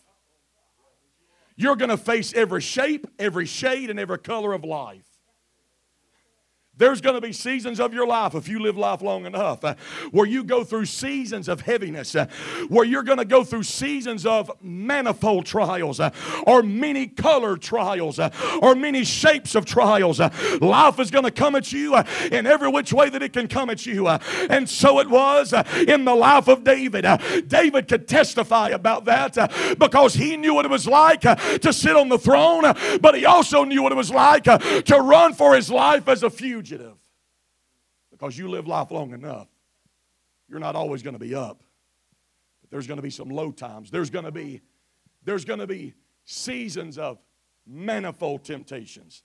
you're 1.56 1.74
going 1.74 1.90
to 1.90 1.96
face 1.96 2.32
every 2.34 2.60
shape, 2.60 3.08
every 3.18 3.46
shade, 3.46 3.90
and 3.90 3.98
every 3.98 4.18
color 4.18 4.52
of 4.52 4.62
life. 4.62 5.07
There's 6.78 7.00
going 7.00 7.16
to 7.16 7.20
be 7.20 7.32
seasons 7.32 7.80
of 7.80 7.92
your 7.92 8.06
life, 8.06 8.36
if 8.36 8.48
you 8.48 8.60
live 8.60 8.76
life 8.76 9.02
long 9.02 9.26
enough, 9.26 9.64
uh, 9.64 9.74
where 10.12 10.26
you 10.26 10.44
go 10.44 10.62
through 10.62 10.84
seasons 10.84 11.48
of 11.48 11.60
heaviness, 11.62 12.14
uh, 12.14 12.26
where 12.68 12.84
you're 12.84 13.02
going 13.02 13.18
to 13.18 13.24
go 13.24 13.42
through 13.42 13.64
seasons 13.64 14.24
of 14.24 14.50
manifold 14.62 15.44
trials, 15.44 15.98
uh, 15.98 16.10
or 16.46 16.62
many 16.62 17.08
colored 17.08 17.60
trials, 17.60 18.20
uh, 18.20 18.30
or 18.62 18.76
many 18.76 19.02
shapes 19.02 19.56
of 19.56 19.64
trials. 19.64 20.20
Uh, 20.20 20.30
life 20.60 21.00
is 21.00 21.10
going 21.10 21.24
to 21.24 21.32
come 21.32 21.56
at 21.56 21.72
you 21.72 21.96
uh, 21.96 22.04
in 22.30 22.46
every 22.46 22.68
which 22.68 22.92
way 22.92 23.08
that 23.08 23.24
it 23.24 23.32
can 23.32 23.48
come 23.48 23.70
at 23.70 23.84
you. 23.84 24.06
and 24.06 24.68
so 24.68 25.00
it 25.00 25.10
was 25.10 25.52
in 25.88 26.04
the 26.04 26.14
life 26.14 26.46
of 26.46 26.62
David. 26.62 27.04
David 27.48 27.88
could 27.88 28.06
testify 28.06 28.68
about 28.68 29.04
that 29.06 29.34
because 29.78 30.14
he 30.14 30.36
knew 30.36 30.54
what 30.54 30.64
it 30.64 30.70
was 30.70 30.86
like 30.86 31.22
to 31.22 31.72
sit 31.72 31.96
on 31.96 32.08
the 32.08 32.18
throne, 32.18 32.62
but 33.00 33.16
he 33.16 33.26
also 33.26 33.64
knew 33.64 33.82
what 33.82 33.90
it 33.90 33.96
was 33.96 34.12
like 34.12 34.44
to 34.44 35.00
run 35.02 35.34
for 35.34 35.56
his 35.56 35.70
life 35.70 36.06
as 36.06 36.22
a 36.22 36.30
fugitive 36.30 36.67
fugitive 36.68 36.96
because 38.10 38.36
you 38.36 38.48
live 38.48 38.66
life 38.66 38.90
long 38.90 39.12
enough. 39.12 39.48
You're 40.48 40.60
not 40.60 40.76
always 40.76 41.02
going 41.02 41.14
to 41.14 41.18
be 41.18 41.34
up. 41.34 41.62
But 42.60 42.70
there's 42.70 42.86
going 42.86 42.96
to 42.96 43.02
be 43.02 43.10
some 43.10 43.28
low 43.28 43.52
times. 43.52 43.90
There's 43.90 44.10
going 44.10 44.24
to 44.24 44.32
be 44.32 44.60
there's 45.24 45.44
going 45.44 45.58
to 45.58 45.66
be 45.66 45.94
seasons 46.24 46.96
of 46.98 47.18
manifold 47.66 48.44
temptations. 48.44 49.22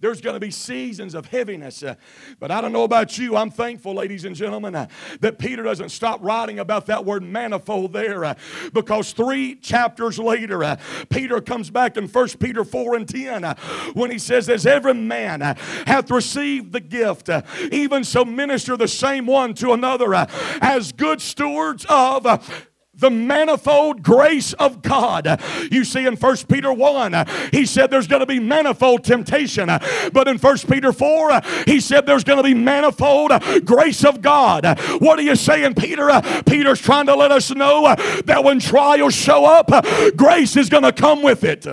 There's 0.00 0.20
going 0.20 0.34
to 0.34 0.40
be 0.40 0.50
seasons 0.50 1.14
of 1.14 1.26
heaviness. 1.26 1.82
Uh, 1.82 1.94
but 2.38 2.50
I 2.50 2.60
don't 2.60 2.72
know 2.72 2.84
about 2.84 3.18
you. 3.18 3.36
I'm 3.36 3.50
thankful, 3.50 3.94
ladies 3.94 4.24
and 4.24 4.34
gentlemen, 4.34 4.74
uh, 4.74 4.88
that 5.20 5.38
Peter 5.38 5.62
doesn't 5.62 5.90
stop 5.90 6.20
writing 6.22 6.58
about 6.58 6.86
that 6.86 7.04
word 7.04 7.22
manifold 7.22 7.92
there 7.92 8.24
uh, 8.24 8.34
because 8.72 9.12
three 9.12 9.56
chapters 9.56 10.18
later, 10.18 10.78
Peter 11.10 11.40
comes 11.40 11.70
back 11.70 11.96
in 11.96 12.08
1 12.08 12.28
Peter 12.40 12.64
4 12.64 12.96
and 12.96 13.08
10 13.08 13.44
uh, 13.44 13.54
when 13.92 14.10
he 14.10 14.18
says, 14.18 14.48
As 14.48 14.66
every 14.66 14.94
man 14.94 15.40
hath 15.40 16.10
received 16.10 16.72
the 16.72 16.80
gift, 16.80 17.28
even 17.70 18.04
so 18.04 18.24
minister 18.24 18.76
the 18.76 18.88
same 18.88 19.26
one 19.26 19.54
to 19.54 19.72
another 19.72 20.14
as 20.60 20.92
good 20.92 21.20
stewards 21.20 21.84
of 21.88 22.69
the 23.00 23.10
manifold 23.10 24.02
grace 24.02 24.52
of 24.54 24.82
God. 24.82 25.40
You 25.70 25.84
see 25.84 26.06
in 26.06 26.16
1 26.16 26.36
Peter 26.48 26.72
1, 26.72 27.26
he 27.50 27.66
said 27.66 27.90
there's 27.90 28.06
going 28.06 28.20
to 28.20 28.26
be 28.26 28.38
manifold 28.38 29.04
temptation. 29.04 29.66
But 29.66 30.28
in 30.28 30.38
1 30.38 30.58
Peter 30.70 30.92
4, 30.92 31.40
he 31.66 31.80
said 31.80 32.06
there's 32.06 32.24
going 32.24 32.38
to 32.38 32.42
be 32.42 32.54
manifold 32.54 33.32
grace 33.64 34.04
of 34.04 34.22
God. 34.22 34.78
What 35.00 35.18
are 35.18 35.22
you 35.22 35.36
saying, 35.36 35.74
Peter? 35.74 36.08
Peter's 36.46 36.80
trying 36.80 37.06
to 37.06 37.14
let 37.14 37.32
us 37.32 37.50
know 37.50 37.94
that 38.24 38.44
when 38.44 38.60
trials 38.60 39.14
show 39.14 39.44
up, 39.44 39.70
grace 40.16 40.56
is 40.56 40.68
going 40.68 40.84
to 40.84 40.92
come 40.92 41.22
with 41.22 41.44
it. 41.44 41.66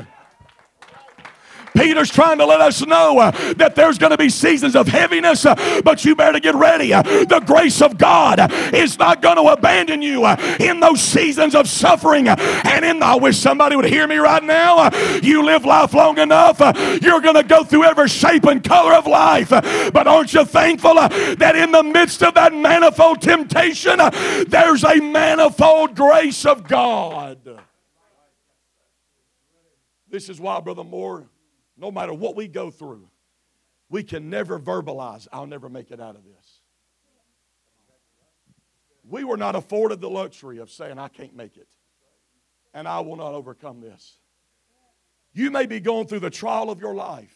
Peter's 1.78 2.10
trying 2.10 2.40
to 2.40 2.46
let 2.46 2.60
us 2.60 2.86
know 2.86 3.20
uh, 3.20 3.54
that 3.54 3.76
there's 3.76 4.00
going 4.00 4.10
to 4.10 4.18
be 4.18 4.30
seasons 4.30 4.76
of 4.76 4.88
heaviness, 4.88 5.46
uh, 5.46 5.82
but 5.84 6.04
you 6.04 6.16
better 6.16 6.40
get 6.40 6.56
ready. 6.56 6.92
Uh, 6.92 7.04
the 7.04 7.42
grace 7.46 7.84
of 7.84 8.00
God 8.00 8.40
uh, 8.40 8.48
is 8.74 8.98
not 8.98 9.22
going 9.22 9.36
to 9.36 9.44
abandon 9.44 10.02
you 10.02 10.26
uh, 10.26 10.36
in 10.60 10.80
those 10.80 11.00
seasons 11.02 11.54
of 11.54 11.70
suffering. 11.70 12.28
Uh, 12.28 12.36
and 12.66 12.84
in 12.84 13.04
I 13.04 13.16
wish 13.16 13.38
somebody 13.38 13.76
would 13.76 13.86
hear 13.86 14.08
me 14.08 14.18
right 14.18 14.44
now. 14.44 14.90
You 15.22 15.46
live 15.46 15.66
life 15.66 15.94
long 15.94 16.18
enough, 16.18 16.60
you're 17.02 17.22
going 17.22 17.36
to 17.36 17.44
go 17.44 17.64
through 17.64 17.84
every 17.84 18.08
shape 18.08 18.46
and 18.46 18.64
color 18.64 18.94
of 18.94 19.06
life. 19.06 19.50
but 19.50 20.08
aren't 20.08 20.34
you 20.34 20.46
thankful 20.46 20.96
that 20.96 21.56
in 21.56 21.72
the 21.72 21.84
midst 21.84 22.24
of 22.24 22.34
that 22.34 22.54
manifold 22.54 23.22
temptation, 23.22 24.00
there's 24.48 24.84
a 24.84 24.96
manifold 24.96 25.96
grace 25.96 26.44
of 26.44 26.68
God? 26.68 27.38
This 30.10 30.28
is 30.28 30.40
why, 30.40 30.60
Brother 30.60 30.84
Moore 30.84 31.28
no 31.78 31.92
matter 31.92 32.14
what 32.14 32.36
we 32.36 32.48
go 32.48 32.72
through, 32.72 33.08
we 33.90 34.04
can 34.04 34.30
never 34.30 34.60
verbalize, 34.60 35.28
I'll 35.32 35.48
never 35.48 35.70
make 35.70 35.92
it 35.92 36.00
out 36.02 36.16
of 36.16 36.24
this. 36.24 36.62
We 39.08 39.24
were 39.24 39.38
not 39.38 39.56
afforded 39.56 40.02
the 40.02 40.10
luxury 40.10 40.58
of 40.58 40.70
saying, 40.70 41.00
I 41.00 41.08
can't 41.08 41.36
make 41.36 41.56
it, 41.56 41.70
and 42.74 42.88
I 42.88 43.00
will 43.00 43.16
not 43.16 43.34
overcome 43.34 43.80
this. 43.80 44.18
You 45.34 45.52
may 45.52 45.66
be 45.66 45.80
going 45.80 46.08
through 46.08 46.20
the 46.20 46.30
trial 46.30 46.70
of 46.70 46.82
your 46.82 46.96
life. 46.96 47.34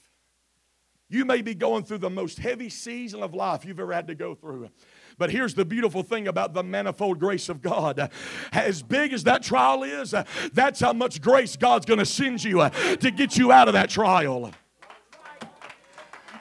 You 1.07 1.23
may 1.23 1.41
be 1.41 1.53
going 1.53 1.83
through 1.83 1.99
the 1.99 2.09
most 2.09 2.39
heavy 2.39 2.69
season 2.69 3.21
of 3.21 3.33
life 3.33 3.63
you've 3.65 3.79
ever 3.79 3.93
had 3.93 4.07
to 4.07 4.15
go 4.15 4.33
through. 4.33 4.69
But 5.21 5.29
here's 5.29 5.53
the 5.53 5.65
beautiful 5.65 6.01
thing 6.01 6.27
about 6.27 6.55
the 6.55 6.63
manifold 6.63 7.19
grace 7.19 7.47
of 7.47 7.61
God. 7.61 8.09
As 8.51 8.81
big 8.81 9.13
as 9.13 9.23
that 9.25 9.43
trial 9.43 9.83
is, 9.83 10.15
that's 10.51 10.79
how 10.79 10.93
much 10.93 11.21
grace 11.21 11.55
God's 11.55 11.85
going 11.85 11.99
to 11.99 12.07
send 12.07 12.43
you 12.43 12.67
to 12.97 13.11
get 13.11 13.37
you 13.37 13.51
out 13.51 13.67
of 13.67 13.75
that 13.75 13.91
trial. 13.91 14.51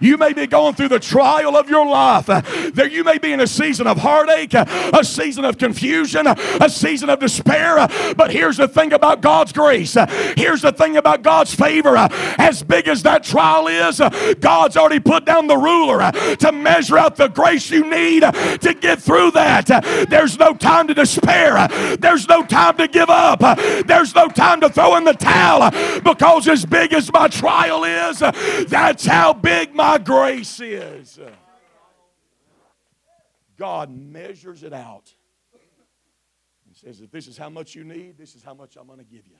You 0.00 0.16
may 0.16 0.32
be 0.32 0.46
going 0.46 0.74
through 0.74 0.88
the 0.88 0.98
trial 0.98 1.56
of 1.56 1.68
your 1.68 1.86
life. 1.86 2.26
There 2.74 2.88
you 2.88 3.04
may 3.04 3.18
be 3.18 3.32
in 3.32 3.40
a 3.40 3.46
season 3.46 3.86
of 3.86 3.98
heartache, 3.98 4.54
a 4.54 5.04
season 5.04 5.44
of 5.44 5.58
confusion, 5.58 6.26
a 6.26 6.70
season 6.70 7.10
of 7.10 7.20
despair. 7.20 7.86
But 8.16 8.30
here's 8.30 8.56
the 8.56 8.68
thing 8.68 8.92
about 8.92 9.20
God's 9.20 9.52
grace. 9.52 9.96
Here's 10.36 10.62
the 10.62 10.72
thing 10.72 10.96
about 10.96 11.22
God's 11.22 11.54
favor. 11.54 11.96
As 11.96 12.62
big 12.62 12.88
as 12.88 13.02
that 13.02 13.24
trial 13.24 13.68
is, 13.68 14.00
God's 14.40 14.76
already 14.76 15.00
put 15.00 15.24
down 15.24 15.46
the 15.46 15.56
ruler 15.56 16.10
to 16.36 16.52
measure 16.52 16.98
out 16.98 17.16
the 17.16 17.28
grace 17.28 17.70
you 17.70 17.88
need 17.88 18.22
to 18.22 18.76
get 18.80 19.00
through 19.00 19.32
that. 19.32 19.66
There's 20.08 20.38
no 20.38 20.54
time 20.54 20.88
to 20.88 20.94
despair. 20.94 21.68
There's 21.98 22.26
no 22.28 22.44
time 22.44 22.76
to 22.78 22.88
give 22.88 23.10
up. 23.10 23.40
There's 23.86 24.14
no 24.14 24.28
time 24.28 24.60
to 24.62 24.68
throw 24.70 24.96
in 24.96 25.04
the 25.04 25.12
towel 25.12 25.70
because 26.00 26.48
as 26.48 26.64
big 26.64 26.92
as 26.92 27.12
my 27.12 27.28
trial 27.28 27.84
is, 27.84 28.20
that's 28.68 29.04
how 29.04 29.32
big 29.32 29.74
my 29.74 29.89
my 29.90 29.98
grace 29.98 30.60
is. 30.60 31.18
God 33.56 33.90
measures 33.90 34.62
it 34.62 34.72
out 34.72 35.12
and 36.64 36.76
says, 36.76 37.00
if 37.00 37.10
this 37.10 37.26
is 37.26 37.36
how 37.36 37.50
much 37.50 37.74
you 37.74 37.82
need, 37.82 38.16
this 38.16 38.36
is 38.36 38.42
how 38.44 38.54
much 38.54 38.76
I'm 38.76 38.86
going 38.86 39.00
to 39.00 39.04
give 39.04 39.26
you. 39.26 39.36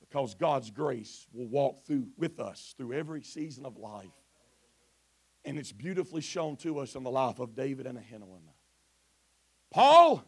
Because 0.00 0.36
God's 0.36 0.70
grace 0.70 1.26
will 1.32 1.48
walk 1.48 1.84
through 1.84 2.06
with 2.16 2.38
us 2.38 2.74
through 2.78 2.92
every 2.92 3.22
season 3.22 3.66
of 3.66 3.76
life. 3.76 4.06
And 5.44 5.58
it's 5.58 5.72
beautifully 5.72 6.20
shown 6.20 6.54
to 6.58 6.78
us 6.78 6.94
in 6.94 7.02
the 7.02 7.10
life 7.10 7.40
of 7.40 7.56
David 7.56 7.88
and 7.88 7.98
Ahinoam. 7.98 8.42
Paul, 9.72 10.22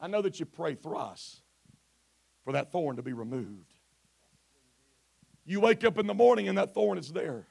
I 0.00 0.06
know 0.06 0.22
that 0.22 0.40
you 0.40 0.46
pray 0.46 0.76
thrice 0.76 1.42
for 2.42 2.54
that 2.54 2.72
thorn 2.72 2.96
to 2.96 3.02
be 3.02 3.12
removed. 3.12 3.74
You 5.44 5.60
wake 5.60 5.84
up 5.84 5.98
in 5.98 6.06
the 6.06 6.14
morning 6.14 6.48
and 6.48 6.56
that 6.56 6.72
thorn 6.72 6.96
is 6.96 7.12
there. 7.12 7.46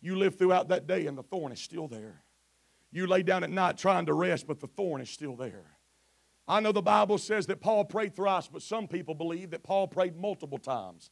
You 0.00 0.16
live 0.16 0.38
throughout 0.38 0.68
that 0.68 0.86
day 0.86 1.06
and 1.06 1.16
the 1.16 1.22
thorn 1.22 1.52
is 1.52 1.60
still 1.60 1.88
there. 1.88 2.22
You 2.92 3.06
lay 3.06 3.22
down 3.22 3.44
at 3.44 3.50
night 3.50 3.78
trying 3.78 4.06
to 4.06 4.14
rest, 4.14 4.46
but 4.46 4.60
the 4.60 4.66
thorn 4.66 5.00
is 5.00 5.10
still 5.10 5.36
there. 5.36 5.76
I 6.48 6.60
know 6.60 6.72
the 6.72 6.82
Bible 6.82 7.18
says 7.18 7.46
that 7.46 7.60
Paul 7.60 7.84
prayed 7.84 8.16
thrice, 8.16 8.48
but 8.48 8.62
some 8.62 8.88
people 8.88 9.14
believe 9.14 9.50
that 9.50 9.62
Paul 9.62 9.86
prayed 9.86 10.16
multiple 10.16 10.58
times. 10.58 11.10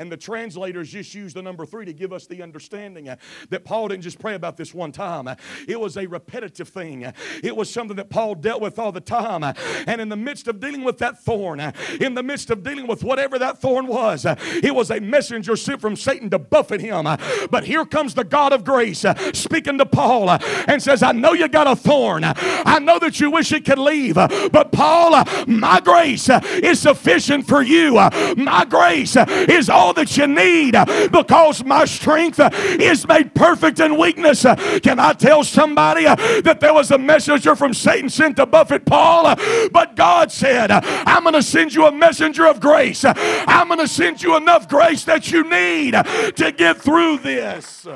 And 0.00 0.10
the 0.10 0.16
translators 0.16 0.88
just 0.88 1.14
used 1.14 1.36
the 1.36 1.42
number 1.42 1.66
three 1.66 1.84
to 1.84 1.92
give 1.92 2.10
us 2.10 2.26
the 2.26 2.42
understanding 2.42 3.10
uh, 3.10 3.16
that 3.50 3.66
Paul 3.66 3.88
didn't 3.88 4.02
just 4.02 4.18
pray 4.18 4.34
about 4.34 4.56
this 4.56 4.72
one 4.72 4.92
time. 4.92 5.28
Uh, 5.28 5.34
it 5.68 5.78
was 5.78 5.98
a 5.98 6.06
repetitive 6.06 6.70
thing. 6.70 7.04
Uh, 7.04 7.12
it 7.44 7.54
was 7.54 7.70
something 7.70 7.98
that 7.98 8.08
Paul 8.08 8.34
dealt 8.34 8.62
with 8.62 8.78
all 8.78 8.92
the 8.92 9.02
time. 9.02 9.44
Uh, 9.44 9.52
and 9.86 10.00
in 10.00 10.08
the 10.08 10.16
midst 10.16 10.48
of 10.48 10.58
dealing 10.58 10.84
with 10.84 10.96
that 10.98 11.22
thorn, 11.22 11.60
uh, 11.60 11.72
in 12.00 12.14
the 12.14 12.22
midst 12.22 12.48
of 12.48 12.62
dealing 12.62 12.86
with 12.86 13.04
whatever 13.04 13.38
that 13.38 13.60
thorn 13.60 13.88
was, 13.88 14.24
uh, 14.24 14.36
it 14.62 14.74
was 14.74 14.90
a 14.90 15.00
messenger 15.00 15.54
sent 15.54 15.82
from 15.82 15.96
Satan 15.96 16.30
to 16.30 16.38
buffet 16.38 16.80
him. 16.80 17.04
But 17.50 17.64
here 17.64 17.84
comes 17.84 18.14
the 18.14 18.24
God 18.24 18.54
of 18.54 18.64
grace 18.64 19.04
speaking 19.34 19.76
to 19.76 19.84
Paul 19.84 20.30
and 20.30 20.82
says, 20.82 21.02
I 21.02 21.12
know 21.12 21.34
you 21.34 21.46
got 21.46 21.66
a 21.66 21.76
thorn. 21.76 22.22
I 22.24 22.78
know 22.78 22.98
that 23.00 23.20
you 23.20 23.30
wish 23.30 23.52
it 23.52 23.66
could 23.66 23.78
leave. 23.78 24.14
But 24.14 24.72
Paul, 24.72 25.22
my 25.46 25.80
grace 25.80 26.30
is 26.30 26.80
sufficient 26.80 27.46
for 27.46 27.60
you. 27.60 27.96
My 28.36 28.64
grace 28.66 29.14
is 29.16 29.68
all 29.68 29.89
all 29.90 29.94
that 29.94 30.16
you 30.16 30.26
need 30.26 30.72
because 31.10 31.64
my 31.64 31.84
strength 31.84 32.40
is 32.80 33.06
made 33.08 33.34
perfect 33.34 33.80
in 33.80 33.98
weakness. 33.98 34.42
Can 34.82 34.98
I 34.98 35.12
tell 35.12 35.42
somebody 35.42 36.04
that 36.04 36.58
there 36.60 36.72
was 36.72 36.90
a 36.90 36.98
messenger 36.98 37.56
from 37.56 37.74
Satan 37.74 38.08
sent 38.08 38.36
to 38.36 38.46
buffet 38.46 38.86
Paul? 38.86 39.34
But 39.72 39.96
God 39.96 40.30
said, 40.30 40.70
I'm 40.70 41.24
going 41.24 41.34
to 41.34 41.42
send 41.42 41.74
you 41.74 41.86
a 41.86 41.92
messenger 41.92 42.46
of 42.46 42.60
grace. 42.60 43.04
I'm 43.04 43.68
going 43.68 43.80
to 43.80 43.88
send 43.88 44.22
you 44.22 44.36
enough 44.36 44.68
grace 44.68 45.04
that 45.04 45.30
you 45.32 45.48
need 45.48 45.92
to 45.92 46.54
get 46.56 46.80
through 46.80 47.18
this. 47.18 47.86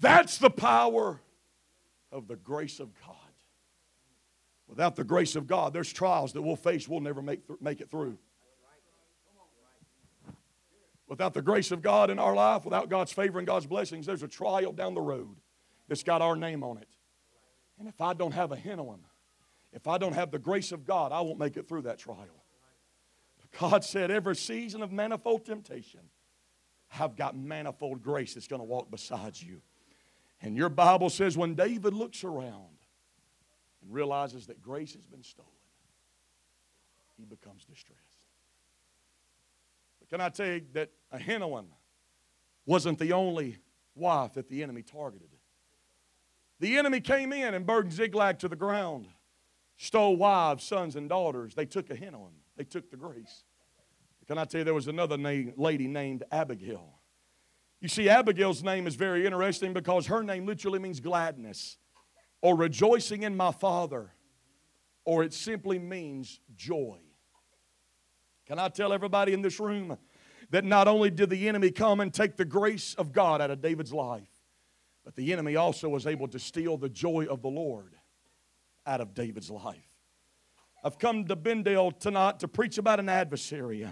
That's 0.00 0.38
the 0.38 0.50
power 0.50 1.20
of 2.12 2.28
the 2.28 2.36
grace 2.36 2.78
of 2.78 2.90
God. 3.04 3.16
Without 4.68 4.94
the 4.94 5.02
grace 5.02 5.34
of 5.34 5.46
God, 5.46 5.72
there's 5.72 5.92
trials 5.92 6.34
that 6.34 6.42
we'll 6.42 6.54
face 6.54 6.86
we'll 6.86 7.00
never 7.00 7.22
make, 7.22 7.46
th- 7.48 7.58
make 7.60 7.80
it 7.80 7.90
through. 7.90 8.18
Without 11.08 11.32
the 11.32 11.42
grace 11.42 11.70
of 11.70 11.80
God 11.80 12.10
in 12.10 12.18
our 12.18 12.34
life, 12.34 12.64
without 12.64 12.90
God's 12.90 13.12
favor 13.12 13.38
and 13.38 13.46
God's 13.46 13.66
blessings, 13.66 14.04
there's 14.04 14.22
a 14.22 14.28
trial 14.28 14.72
down 14.72 14.94
the 14.94 15.00
road 15.00 15.36
that's 15.88 16.02
got 16.02 16.20
our 16.20 16.36
name 16.36 16.62
on 16.62 16.76
it. 16.76 16.88
And 17.78 17.88
if 17.88 18.00
I 18.00 18.12
don't 18.12 18.32
have 18.32 18.50
Ahinoam, 18.50 18.98
if 19.72 19.86
I 19.86 19.96
don't 19.96 20.12
have 20.12 20.30
the 20.30 20.38
grace 20.38 20.70
of 20.70 20.84
God, 20.84 21.12
I 21.12 21.20
won't 21.22 21.38
make 21.38 21.56
it 21.56 21.66
through 21.66 21.82
that 21.82 21.98
trial. 21.98 22.44
But 23.38 23.58
God 23.58 23.84
said, 23.84 24.10
every 24.10 24.36
season 24.36 24.82
of 24.82 24.92
manifold 24.92 25.46
temptation, 25.46 26.00
I've 26.98 27.16
got 27.16 27.36
manifold 27.36 28.02
grace 28.02 28.34
that's 28.34 28.48
going 28.48 28.60
to 28.60 28.66
walk 28.66 28.90
beside 28.90 29.40
you. 29.40 29.62
And 30.42 30.56
your 30.56 30.68
Bible 30.68 31.10
says 31.10 31.36
when 31.36 31.54
David 31.54 31.94
looks 31.94 32.22
around 32.22 32.76
and 33.82 33.92
realizes 33.92 34.46
that 34.46 34.62
grace 34.62 34.94
has 34.94 35.06
been 35.06 35.22
stolen, 35.22 35.50
he 37.16 37.24
becomes 37.24 37.64
distressed. 37.64 38.02
Can 40.08 40.22
I 40.22 40.30
tell 40.30 40.46
you 40.46 40.62
that 40.72 40.90
Ahinoam 41.12 41.66
wasn't 42.66 42.98
the 42.98 43.12
only 43.12 43.56
wife 43.94 44.34
that 44.34 44.48
the 44.48 44.62
enemy 44.62 44.82
targeted? 44.82 45.28
The 46.60 46.76
enemy 46.76 47.00
came 47.00 47.32
in 47.32 47.54
and 47.54 47.66
burned 47.66 47.92
Ziklag 47.92 48.38
to 48.40 48.48
the 48.48 48.56
ground, 48.56 49.06
stole 49.76 50.16
wives, 50.16 50.64
sons, 50.64 50.96
and 50.96 51.08
daughters. 51.08 51.54
They 51.54 51.66
took 51.66 51.88
Ahinoam. 51.88 52.32
They 52.56 52.64
took 52.64 52.90
the 52.90 52.96
grace. 52.96 53.44
Can 54.26 54.36
I 54.36 54.44
tell 54.44 54.58
you, 54.58 54.64
there 54.64 54.74
was 54.74 54.88
another 54.88 55.16
lady 55.16 55.86
named 55.86 56.24
Abigail. 56.30 56.98
You 57.80 57.88
see, 57.88 58.08
Abigail's 58.08 58.62
name 58.62 58.86
is 58.86 58.96
very 58.96 59.24
interesting 59.24 59.72
because 59.72 60.06
her 60.06 60.22
name 60.22 60.44
literally 60.44 60.80
means 60.80 61.00
gladness 61.00 61.78
or 62.42 62.56
rejoicing 62.56 63.22
in 63.22 63.36
my 63.36 63.52
father, 63.52 64.12
or 65.04 65.22
it 65.22 65.32
simply 65.32 65.78
means 65.78 66.40
joy. 66.56 66.98
Can 68.46 68.58
I 68.58 68.68
tell 68.68 68.92
everybody 68.92 69.32
in 69.32 69.42
this 69.42 69.60
room 69.60 69.96
that 70.50 70.64
not 70.64 70.88
only 70.88 71.10
did 71.10 71.30
the 71.30 71.48
enemy 71.48 71.70
come 71.70 72.00
and 72.00 72.12
take 72.12 72.36
the 72.36 72.44
grace 72.44 72.94
of 72.94 73.12
God 73.12 73.40
out 73.40 73.50
of 73.50 73.60
David's 73.60 73.92
life, 73.92 74.28
but 75.04 75.16
the 75.16 75.32
enemy 75.32 75.56
also 75.56 75.88
was 75.88 76.06
able 76.06 76.28
to 76.28 76.38
steal 76.38 76.76
the 76.76 76.88
joy 76.88 77.26
of 77.28 77.42
the 77.42 77.48
Lord 77.48 77.94
out 78.86 79.00
of 79.00 79.14
David's 79.14 79.50
life. 79.50 79.87
I've 80.84 80.98
come 80.98 81.24
to 81.24 81.34
Benndale 81.34 81.98
tonight 81.98 82.38
to 82.38 82.48
preach 82.48 82.78
about 82.78 83.00
an 83.00 83.08
adversary 83.08 83.86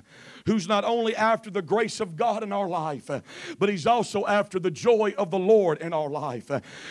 who's 0.46 0.68
not 0.68 0.84
only 0.84 1.16
after 1.16 1.50
the 1.50 1.62
grace 1.62 1.98
of 1.98 2.14
God 2.14 2.44
in 2.44 2.52
our 2.52 2.68
life, 2.68 3.10
but 3.58 3.68
he's 3.68 3.86
also 3.86 4.24
after 4.26 4.60
the 4.60 4.70
joy 4.70 5.12
of 5.18 5.32
the 5.32 5.38
Lord 5.38 5.78
in 5.78 5.92
our 5.92 6.08
life. 6.08 6.48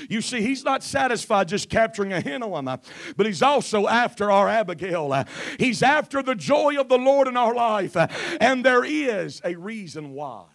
You 0.09 0.19
see, 0.21 0.41
he's 0.41 0.65
not 0.65 0.83
satisfied 0.83 1.47
just 1.47 1.69
capturing 1.69 2.11
a 2.11 2.17
Ahinoam, 2.17 2.83
but 3.15 3.25
he's 3.25 3.41
also 3.41 3.87
after 3.87 4.29
our 4.29 4.49
Abigail. 4.49 5.25
He's 5.57 5.81
after 5.81 6.21
the 6.21 6.35
joy 6.35 6.77
of 6.77 6.89
the 6.89 6.97
Lord 6.97 7.29
in 7.29 7.37
our 7.37 7.55
life, 7.55 7.95
and 8.41 8.65
there 8.65 8.83
is 8.83 9.41
a 9.45 9.55
reason 9.55 10.11
why. 10.11 10.45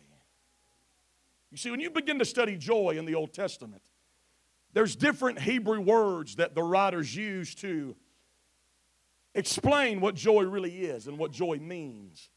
You 1.50 1.56
see, 1.56 1.70
when 1.70 1.80
you 1.80 1.90
begin 1.90 2.18
to 2.18 2.24
study 2.26 2.56
joy 2.56 2.96
in 2.98 3.06
the 3.06 3.14
Old 3.14 3.32
Testament, 3.32 3.82
there's 4.72 4.94
different 4.94 5.40
Hebrew 5.40 5.80
words 5.80 6.36
that 6.36 6.54
the 6.54 6.62
writers 6.62 7.16
use 7.16 7.54
to 7.56 7.96
explain 9.34 10.00
what 10.00 10.14
joy 10.14 10.42
really 10.42 10.80
is 10.80 11.06
and 11.06 11.18
what 11.18 11.32
joy 11.32 11.58
means. 11.60 12.30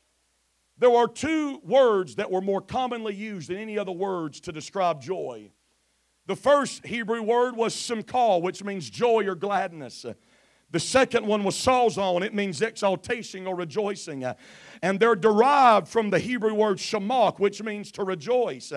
There 0.77 0.91
are 0.95 1.08
two 1.08 1.60
words 1.63 2.15
that 2.15 2.32
were 2.32 2.41
more 2.41 2.62
commonly 2.62 3.13
used 3.15 3.49
than 3.49 3.58
any 3.58 3.77
other 3.77 3.91
words 3.91 4.39
to 4.41 4.51
describe 4.51 5.01
joy. 5.01 5.51
The 6.25 6.36
first 6.36 6.86
Hebrew 6.86 7.21
word 7.21 7.56
was 7.56 7.75
simcha, 7.75 8.39
which 8.39 8.63
means 8.63 8.89
joy 8.89 9.27
or 9.27 9.36
gladness. 9.36 10.06
The 10.71 10.79
second 10.79 11.27
one 11.27 11.43
was 11.43 11.56
sasson, 11.56 12.23
it 12.23 12.34
means 12.34 12.62
exaltation 12.62 13.45
or 13.45 13.56
rejoicing. 13.56 14.25
And 14.82 14.99
they're 14.99 15.15
derived 15.15 15.88
from 15.88 16.10
the 16.10 16.17
Hebrew 16.17 16.56
word 16.56 16.77
shamach, 16.77 17.39
which 17.39 17.62
means 17.62 17.91
to 17.91 18.03
rejoice. 18.03 18.73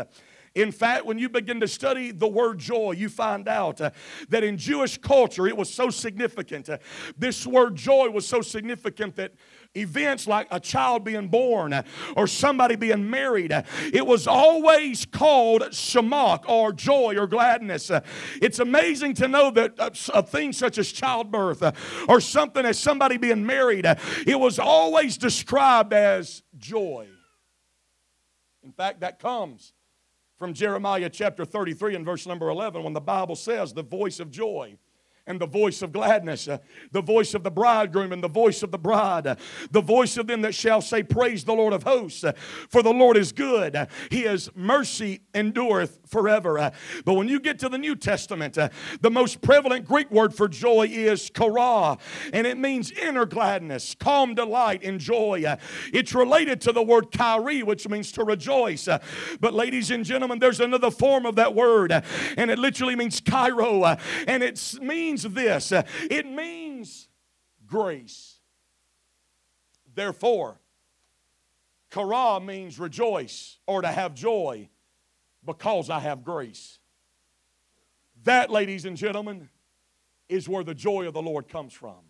In 0.56 0.72
fact, 0.72 1.04
when 1.04 1.18
you 1.18 1.28
begin 1.28 1.60
to 1.60 1.68
study 1.68 2.12
the 2.12 2.26
word 2.26 2.58
joy, 2.58 2.92
you 2.92 3.10
find 3.10 3.46
out 3.46 3.78
uh, 3.78 3.90
that 4.30 4.42
in 4.42 4.56
Jewish 4.56 4.96
culture 4.96 5.46
it 5.46 5.54
was 5.54 5.72
so 5.72 5.90
significant. 5.90 6.70
Uh, 6.70 6.78
this 7.18 7.46
word 7.46 7.76
joy 7.76 8.08
was 8.08 8.26
so 8.26 8.40
significant 8.40 9.16
that 9.16 9.34
events 9.74 10.26
like 10.26 10.48
a 10.50 10.58
child 10.58 11.04
being 11.04 11.28
born 11.28 11.74
uh, 11.74 11.82
or 12.16 12.26
somebody 12.26 12.74
being 12.74 13.08
married, 13.10 13.52
uh, 13.52 13.64
it 13.92 14.06
was 14.06 14.26
always 14.26 15.04
called 15.04 15.60
shamach 15.72 16.48
or 16.48 16.72
joy 16.72 17.16
or 17.18 17.26
gladness. 17.26 17.90
Uh, 17.90 18.00
it's 18.40 18.58
amazing 18.58 19.12
to 19.12 19.28
know 19.28 19.50
that 19.50 19.74
a 20.14 20.22
thing 20.22 20.54
such 20.54 20.78
as 20.78 20.90
childbirth 20.90 21.62
or 22.08 22.18
something 22.18 22.64
as 22.64 22.78
somebody 22.78 23.18
being 23.18 23.44
married, 23.44 23.84
it 24.26 24.40
was 24.40 24.58
always 24.58 25.18
described 25.18 25.92
as 25.92 26.42
joy. 26.56 27.06
In 28.62 28.72
fact, 28.72 29.00
that 29.00 29.18
comes 29.18 29.74
from 30.38 30.52
Jeremiah 30.52 31.08
chapter 31.08 31.44
33 31.44 31.94
and 31.94 32.04
verse 32.04 32.26
number 32.26 32.48
11 32.48 32.82
when 32.82 32.92
the 32.92 33.00
Bible 33.00 33.36
says, 33.36 33.72
The 33.72 33.82
voice 33.82 34.20
of 34.20 34.30
joy 34.30 34.76
and 35.26 35.40
the 35.40 35.46
voice 35.46 35.82
of 35.82 35.92
gladness, 35.92 36.46
uh, 36.46 36.58
the 36.92 37.02
voice 37.02 37.34
of 37.34 37.42
the 37.42 37.50
bridegroom 37.50 38.12
and 38.12 38.22
the 38.22 38.28
voice 38.28 38.62
of 38.62 38.70
the 38.70 38.78
bride, 38.78 39.26
uh, 39.26 39.34
the 39.72 39.80
voice 39.80 40.16
of 40.16 40.28
them 40.28 40.42
that 40.42 40.54
shall 40.54 40.80
say, 40.80 41.02
Praise 41.02 41.44
the 41.44 41.52
Lord 41.52 41.72
of 41.72 41.82
hosts, 41.82 42.22
uh, 42.22 42.32
for 42.68 42.82
the 42.82 42.92
Lord 42.92 43.16
is 43.16 43.32
good. 43.32 43.88
His 44.10 44.50
mercy 44.54 45.22
endureth 45.34 45.98
forever. 46.06 46.70
But 47.04 47.14
when 47.14 47.28
you 47.28 47.40
get 47.40 47.58
to 47.60 47.68
the 47.68 47.78
New 47.78 47.96
Testament, 47.96 48.54
the 48.54 49.10
most 49.10 49.40
prevalent 49.40 49.84
Greek 49.84 50.10
word 50.10 50.32
for 50.32 50.48
joy 50.48 50.86
is 50.88 51.28
chara, 51.30 51.98
and 52.32 52.46
it 52.46 52.56
means 52.56 52.92
inner 52.92 53.26
gladness, 53.26 53.96
calm 53.98 54.34
delight, 54.34 54.84
and 54.84 55.00
joy. 55.00 55.44
it's 55.92 56.14
related 56.14 56.60
to 56.62 56.72
the 56.72 56.82
word 56.82 57.10
kairi, 57.10 57.64
which 57.64 57.88
means 57.88 58.12
to 58.12 58.22
rejoice. 58.22 58.88
but, 59.40 59.54
ladies 59.54 59.90
and 59.90 60.04
gentlemen, 60.04 60.38
there's 60.38 60.60
another 60.60 60.90
form 60.90 61.26
of 61.26 61.34
that 61.36 61.54
word, 61.54 61.90
and 61.90 62.50
it 62.50 62.58
literally 62.58 62.94
means 62.94 63.20
kairo, 63.20 63.98
and 64.28 64.42
it 64.42 64.78
means 64.80 65.15
means 65.24 65.34
this 65.34 65.72
uh, 65.72 65.82
it 66.10 66.26
means 66.26 67.08
grace. 67.66 68.38
Therefore, 69.94 70.60
kara 71.90 72.38
means 72.40 72.78
rejoice 72.78 73.58
or 73.66 73.82
to 73.82 73.88
have 73.88 74.14
joy 74.14 74.68
because 75.44 75.88
I 75.88 76.00
have 76.00 76.22
grace. 76.22 76.78
That, 78.24 78.50
ladies 78.50 78.84
and 78.84 78.96
gentlemen, 78.96 79.48
is 80.28 80.48
where 80.48 80.64
the 80.64 80.74
joy 80.74 81.06
of 81.06 81.14
the 81.14 81.22
Lord 81.22 81.48
comes 81.48 81.72
from. 81.72 82.05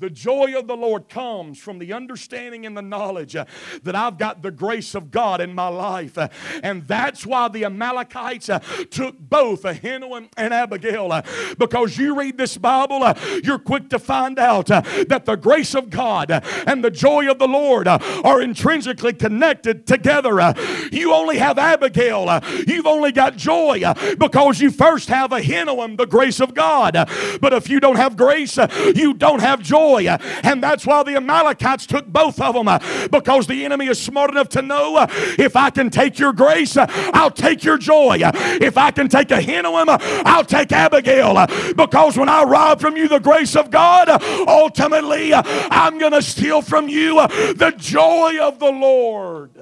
The 0.00 0.10
joy 0.10 0.56
of 0.56 0.68
the 0.68 0.76
Lord 0.76 1.08
comes 1.08 1.58
from 1.58 1.80
the 1.80 1.92
understanding 1.92 2.64
and 2.64 2.76
the 2.76 2.82
knowledge 2.82 3.34
uh, 3.34 3.46
that 3.82 3.96
I've 3.96 4.16
got 4.16 4.42
the 4.42 4.52
grace 4.52 4.94
of 4.94 5.10
God 5.10 5.40
in 5.40 5.52
my 5.52 5.66
life. 5.66 6.16
Uh, 6.16 6.28
and 6.62 6.86
that's 6.86 7.26
why 7.26 7.48
the 7.48 7.64
Amalekites 7.64 8.48
uh, 8.48 8.60
took 8.90 9.18
both 9.18 9.64
Ahinoam 9.64 10.28
and 10.36 10.54
Abigail. 10.54 11.10
Uh, 11.10 11.22
because 11.58 11.98
you 11.98 12.16
read 12.16 12.38
this 12.38 12.56
Bible, 12.56 13.02
uh, 13.02 13.14
you're 13.42 13.58
quick 13.58 13.90
to 13.90 13.98
find 13.98 14.38
out 14.38 14.70
uh, 14.70 14.82
that 15.08 15.24
the 15.24 15.34
grace 15.34 15.74
of 15.74 15.90
God 15.90 16.30
and 16.30 16.84
the 16.84 16.92
joy 16.92 17.28
of 17.28 17.40
the 17.40 17.48
Lord 17.48 17.88
are 17.88 18.40
intrinsically 18.40 19.14
connected 19.14 19.84
together. 19.84 20.54
You 20.92 21.12
only 21.12 21.38
have 21.38 21.58
Abigail, 21.58 22.40
you've 22.68 22.86
only 22.86 23.10
got 23.10 23.36
joy 23.36 23.82
because 24.16 24.60
you 24.60 24.70
first 24.70 25.08
have 25.08 25.30
Ahinoam, 25.30 25.96
the 25.96 26.06
grace 26.06 26.38
of 26.38 26.54
God. 26.54 26.92
But 27.40 27.52
if 27.52 27.68
you 27.68 27.80
don't 27.80 27.96
have 27.96 28.16
grace, 28.16 28.56
you 28.94 29.12
don't 29.12 29.40
have 29.40 29.60
joy. 29.60 29.87
And 29.96 30.62
that's 30.62 30.86
why 30.86 31.02
the 31.02 31.16
Amalekites 31.16 31.86
took 31.86 32.06
both 32.06 32.40
of 32.40 32.54
them 32.54 33.08
because 33.10 33.46
the 33.46 33.64
enemy 33.64 33.86
is 33.86 34.00
smart 34.00 34.30
enough 34.30 34.48
to 34.50 34.62
know 34.62 35.06
if 35.38 35.56
I 35.56 35.70
can 35.70 35.90
take 35.90 36.18
your 36.18 36.32
grace, 36.32 36.76
I'll 36.76 37.30
take 37.30 37.64
your 37.64 37.78
joy. 37.78 38.18
If 38.20 38.76
I 38.76 38.90
can 38.90 39.08
take 39.08 39.28
Ahinoam, 39.28 39.86
I'll 40.24 40.44
take 40.44 40.72
Abigail. 40.72 41.46
Because 41.74 42.16
when 42.16 42.28
I 42.28 42.42
rob 42.42 42.80
from 42.80 42.96
you 42.96 43.08
the 43.08 43.18
grace 43.18 43.56
of 43.56 43.70
God, 43.70 44.08
ultimately 44.46 45.32
I'm 45.34 45.98
going 45.98 46.12
to 46.12 46.22
steal 46.22 46.62
from 46.62 46.88
you 46.88 47.14
the 47.16 47.74
joy 47.76 48.38
of 48.40 48.58
the 48.58 48.70
Lord. 48.70 49.52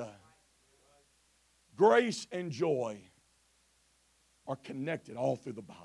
Grace 1.77 2.27
and 2.33 2.51
joy 2.51 2.99
are 4.47 4.57
connected 4.57 5.17
all 5.17 5.37
through 5.37 5.53
the 5.53 5.63
Bible. 5.63 5.83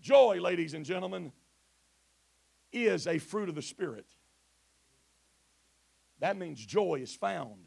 Joy, 0.00 0.40
ladies 0.40 0.74
and 0.74 0.84
gentlemen, 0.84 1.32
is 2.74 3.06
a 3.06 3.18
fruit 3.18 3.48
of 3.48 3.54
the 3.54 3.62
Spirit. 3.62 4.06
That 6.20 6.36
means 6.36 6.64
joy 6.64 7.00
is 7.02 7.14
found. 7.14 7.66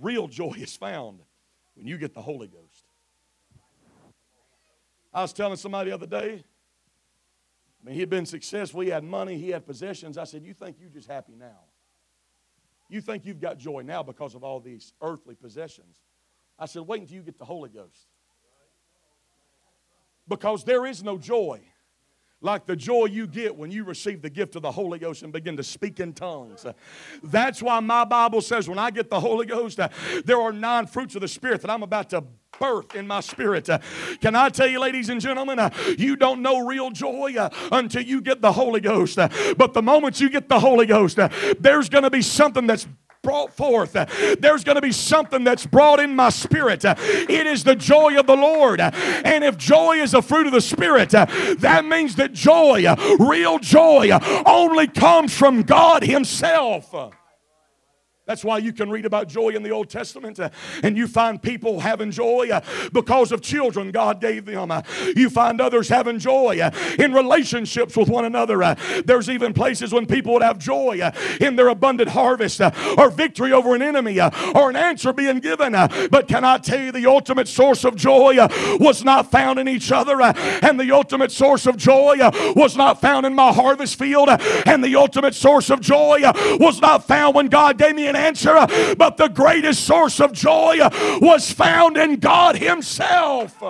Real 0.00 0.28
joy 0.28 0.54
is 0.56 0.76
found 0.76 1.20
when 1.74 1.86
you 1.86 1.98
get 1.98 2.14
the 2.14 2.22
Holy 2.22 2.48
Ghost. 2.48 2.84
I 5.12 5.22
was 5.22 5.32
telling 5.32 5.56
somebody 5.56 5.90
the 5.90 5.94
other 5.94 6.06
day, 6.06 6.44
I 7.80 7.86
mean, 7.86 7.94
he 7.94 8.00
had 8.00 8.10
been 8.10 8.26
successful, 8.26 8.80
he 8.80 8.88
had 8.88 9.04
money, 9.04 9.38
he 9.38 9.50
had 9.50 9.64
possessions. 9.64 10.18
I 10.18 10.24
said, 10.24 10.42
You 10.42 10.52
think 10.52 10.76
you're 10.80 10.90
just 10.90 11.08
happy 11.08 11.34
now? 11.38 11.60
You 12.88 13.00
think 13.00 13.24
you've 13.24 13.40
got 13.40 13.58
joy 13.58 13.82
now 13.82 14.02
because 14.02 14.34
of 14.34 14.44
all 14.44 14.60
these 14.60 14.92
earthly 15.00 15.34
possessions. 15.34 16.02
I 16.58 16.66
said, 16.66 16.82
Wait 16.82 17.00
until 17.00 17.16
you 17.16 17.22
get 17.22 17.38
the 17.38 17.44
Holy 17.44 17.70
Ghost. 17.70 18.08
Because 20.28 20.64
there 20.64 20.84
is 20.86 21.02
no 21.02 21.18
joy 21.18 21.60
like 22.40 22.66
the 22.66 22.76
joy 22.76 23.06
you 23.06 23.26
get 23.26 23.56
when 23.56 23.70
you 23.70 23.84
receive 23.84 24.22
the 24.22 24.30
gift 24.30 24.56
of 24.56 24.62
the 24.62 24.70
Holy 24.70 24.98
Ghost 24.98 25.22
and 25.22 25.32
begin 25.32 25.56
to 25.56 25.62
speak 25.62 26.00
in 26.00 26.12
tongues. 26.12 26.66
That's 27.22 27.62
why 27.62 27.80
my 27.80 28.04
Bible 28.04 28.40
says 28.40 28.68
when 28.68 28.78
I 28.78 28.90
get 28.90 29.08
the 29.10 29.20
Holy 29.20 29.46
Ghost, 29.46 29.80
uh, 29.80 29.88
there 30.24 30.40
are 30.40 30.52
nine 30.52 30.86
fruits 30.86 31.14
of 31.14 31.22
the 31.22 31.28
Spirit 31.28 31.62
that 31.62 31.70
I'm 31.70 31.82
about 31.82 32.10
to 32.10 32.24
birth 32.58 32.94
in 32.94 33.06
my 33.06 33.20
spirit. 33.20 33.68
Uh, 33.68 33.78
Can 34.20 34.34
I 34.34 34.48
tell 34.48 34.66
you, 34.66 34.80
ladies 34.80 35.08
and 35.08 35.20
gentlemen, 35.20 35.58
uh, 35.58 35.70
you 35.98 36.16
don't 36.16 36.42
know 36.42 36.66
real 36.66 36.90
joy 36.90 37.34
uh, 37.38 37.50
until 37.72 38.02
you 38.02 38.20
get 38.20 38.40
the 38.40 38.52
Holy 38.52 38.80
Ghost. 38.80 39.18
Uh, 39.18 39.28
But 39.56 39.74
the 39.74 39.82
moment 39.82 40.20
you 40.20 40.30
get 40.30 40.48
the 40.48 40.60
Holy 40.60 40.86
Ghost, 40.86 41.18
uh, 41.18 41.28
there's 41.60 41.88
going 41.88 42.04
to 42.04 42.10
be 42.10 42.22
something 42.22 42.66
that's 42.66 42.86
brought 43.26 43.52
forth. 43.52 43.92
There's 44.38 44.62
going 44.62 44.76
to 44.76 44.80
be 44.80 44.92
something 44.92 45.42
that's 45.42 45.66
brought 45.66 45.98
in 45.98 46.14
my 46.14 46.28
spirit. 46.28 46.84
It 46.84 47.46
is 47.46 47.64
the 47.64 47.74
joy 47.74 48.16
of 48.18 48.28
the 48.28 48.36
Lord. 48.36 48.80
And 48.80 49.42
if 49.42 49.58
joy 49.58 49.96
is 49.96 50.14
a 50.14 50.22
fruit 50.22 50.46
of 50.46 50.52
the 50.52 50.60
Spirit, 50.60 51.10
that 51.10 51.84
means 51.84 52.14
that 52.16 52.32
joy, 52.32 52.86
real 53.18 53.58
joy, 53.58 54.16
only 54.46 54.86
comes 54.86 55.36
from 55.36 55.62
God 55.62 56.04
Himself. 56.04 56.94
That's 58.26 58.44
why 58.44 58.58
you 58.58 58.72
can 58.72 58.90
read 58.90 59.06
about 59.06 59.28
joy 59.28 59.50
in 59.50 59.62
the 59.62 59.70
Old 59.70 59.88
Testament 59.88 60.40
uh, 60.40 60.50
and 60.82 60.96
you 60.96 61.06
find 61.06 61.40
people 61.40 61.78
having 61.78 62.10
joy 62.10 62.48
uh, 62.52 62.60
because 62.92 63.30
of 63.30 63.40
children 63.40 63.92
God 63.92 64.20
gave 64.20 64.46
them. 64.46 64.72
Uh, 64.72 64.82
you 65.14 65.30
find 65.30 65.60
others 65.60 65.88
having 65.88 66.18
joy 66.18 66.58
uh, 66.60 66.72
in 66.98 67.12
relationships 67.12 67.96
with 67.96 68.08
one 68.08 68.24
another. 68.24 68.64
Uh, 68.64 68.74
there's 69.04 69.30
even 69.30 69.54
places 69.54 69.92
when 69.92 70.06
people 70.06 70.32
would 70.32 70.42
have 70.42 70.58
joy 70.58 70.98
uh, 71.00 71.12
in 71.40 71.54
their 71.54 71.68
abundant 71.68 72.08
harvest 72.08 72.60
or 72.98 73.10
victory 73.10 73.52
over 73.52 73.76
an 73.76 73.82
enemy 73.82 74.20
or 74.20 74.70
an 74.70 74.76
answer 74.76 75.12
being 75.12 75.38
given. 75.38 75.70
But 76.10 76.26
can 76.26 76.44
I 76.44 76.58
tell 76.58 76.80
you, 76.80 76.90
the 76.90 77.06
ultimate 77.06 77.46
source 77.46 77.84
of 77.84 77.94
joy 77.94 78.38
was 78.80 79.04
not 79.04 79.30
found 79.30 79.60
in 79.60 79.68
each 79.68 79.92
other, 79.92 80.20
and 80.20 80.80
the 80.80 80.90
ultimate 80.90 81.30
source 81.30 81.64
of 81.66 81.76
joy 81.76 82.16
was 82.56 82.76
not 82.76 83.00
found 83.00 83.24
in 83.24 83.36
my 83.36 83.52
harvest 83.52 83.96
field, 83.96 84.30
and 84.30 84.82
the 84.82 84.96
ultimate 84.96 85.36
source 85.36 85.70
of 85.70 85.80
joy 85.80 86.22
was 86.58 86.80
not 86.80 87.06
found 87.06 87.36
when 87.36 87.46
God 87.46 87.78
gave 87.78 87.94
me 87.94 88.08
an 88.08 88.15
answer, 88.16 88.50
uh, 88.50 88.94
but 88.96 89.16
the 89.16 89.28
greatest 89.28 89.84
source 89.84 90.20
of 90.20 90.32
joy 90.32 90.78
was 91.20 91.52
found 91.52 91.96
in 91.96 92.16
God 92.16 92.56
Himself. 92.56 93.62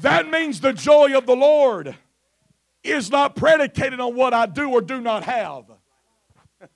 That 0.00 0.30
means 0.30 0.60
the 0.60 0.72
joy 0.72 1.16
of 1.16 1.26
the 1.26 1.36
Lord 1.36 1.96
is 2.82 3.10
not 3.10 3.34
predicated 3.34 4.00
on 4.00 4.14
what 4.14 4.34
I 4.34 4.46
do 4.46 4.70
or 4.70 4.80
do 4.80 5.00
not 5.00 5.24
have. 5.24 5.64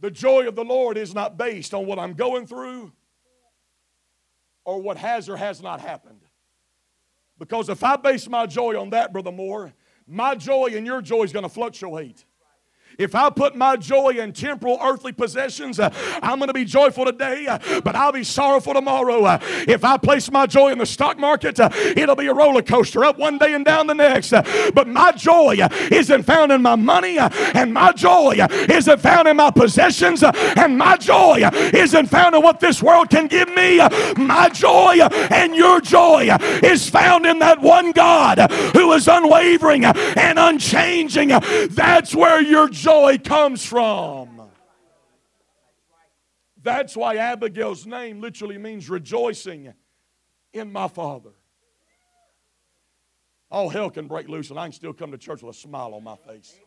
the 0.00 0.10
joy 0.10 0.48
of 0.48 0.56
the 0.56 0.64
Lord 0.64 0.96
is 0.96 1.14
not 1.14 1.36
based 1.36 1.74
on 1.74 1.86
what 1.86 1.98
I'm 1.98 2.14
going 2.14 2.46
through 2.46 2.92
or 4.64 4.80
what 4.80 4.96
has 4.96 5.28
or 5.28 5.36
has 5.36 5.62
not 5.62 5.80
happened. 5.80 6.20
Because 7.38 7.68
if 7.68 7.84
I 7.84 7.96
base 7.96 8.28
my 8.28 8.46
joy 8.46 8.78
on 8.78 8.90
that, 8.90 9.12
Brother 9.12 9.32
Moore, 9.32 9.72
my 10.06 10.34
joy 10.34 10.70
and 10.74 10.84
your 10.84 11.00
joy 11.00 11.22
is 11.22 11.32
going 11.32 11.44
to 11.44 11.48
fluctuate. 11.48 12.24
If 12.98 13.14
I 13.14 13.30
put 13.30 13.54
my 13.54 13.76
joy 13.76 14.08
in 14.18 14.32
temporal 14.32 14.76
earthly 14.82 15.12
possessions, 15.12 15.78
uh, 15.78 15.94
I'm 16.20 16.40
going 16.40 16.48
to 16.48 16.52
be 16.52 16.64
joyful 16.64 17.04
today, 17.04 17.46
uh, 17.46 17.80
but 17.82 17.94
I'll 17.94 18.10
be 18.10 18.24
sorrowful 18.24 18.74
tomorrow. 18.74 19.22
Uh, 19.22 19.38
if 19.68 19.84
I 19.84 19.96
place 19.98 20.32
my 20.32 20.46
joy 20.46 20.72
in 20.72 20.78
the 20.78 20.86
stock 20.86 21.16
market, 21.16 21.60
uh, 21.60 21.70
it'll 21.72 22.16
be 22.16 22.26
a 22.26 22.34
roller 22.34 22.60
coaster 22.60 23.04
up 23.04 23.16
one 23.16 23.38
day 23.38 23.54
and 23.54 23.64
down 23.64 23.86
the 23.86 23.94
next. 23.94 24.32
Uh, 24.32 24.42
but 24.74 24.88
my 24.88 25.12
joy 25.12 25.58
uh, 25.62 25.68
isn't 25.92 26.24
found 26.24 26.50
in 26.50 26.60
my 26.60 26.74
money, 26.74 27.18
and 27.18 27.72
my 27.72 27.92
joy 27.92 28.34
isn't 28.68 29.00
found 29.00 29.28
in 29.28 29.36
my 29.36 29.52
possessions, 29.52 30.24
and 30.24 30.76
my 30.76 30.96
joy 30.96 31.48
isn't 31.72 32.06
found 32.06 32.34
in 32.34 32.42
what 32.42 32.58
this 32.58 32.82
world 32.82 33.10
can 33.10 33.28
give 33.28 33.48
me. 33.54 33.78
My 34.16 34.48
joy 34.52 34.98
and 35.30 35.54
your 35.54 35.80
joy 35.80 36.36
is 36.64 36.90
found 36.90 37.26
in 37.26 37.38
that 37.38 37.60
one 37.60 37.92
God 37.92 38.50
who 38.74 38.92
is 38.94 39.06
unwavering 39.06 39.84
and 39.84 40.36
unchanging. 40.36 41.28
That's 41.28 42.12
where 42.12 42.42
your 42.42 42.68
joy 42.68 42.87
comes 43.24 43.64
from. 43.64 44.42
That's 46.62 46.96
why 46.96 47.16
Abigail's 47.16 47.86
name 47.86 48.20
literally 48.20 48.58
means 48.58 48.90
rejoicing 48.90 49.72
in 50.52 50.72
my 50.72 50.88
Father. 50.88 51.30
All 53.50 53.68
hell 53.68 53.90
can 53.90 54.06
break 54.08 54.28
loose, 54.28 54.50
and 54.50 54.58
I 54.58 54.64
can 54.64 54.72
still 54.72 54.92
come 54.92 55.10
to 55.12 55.18
church 55.18 55.42
with 55.42 55.54
a 55.54 55.58
smile 55.58 55.94
on 55.94 56.04
my 56.04 56.16
face. 56.16 56.58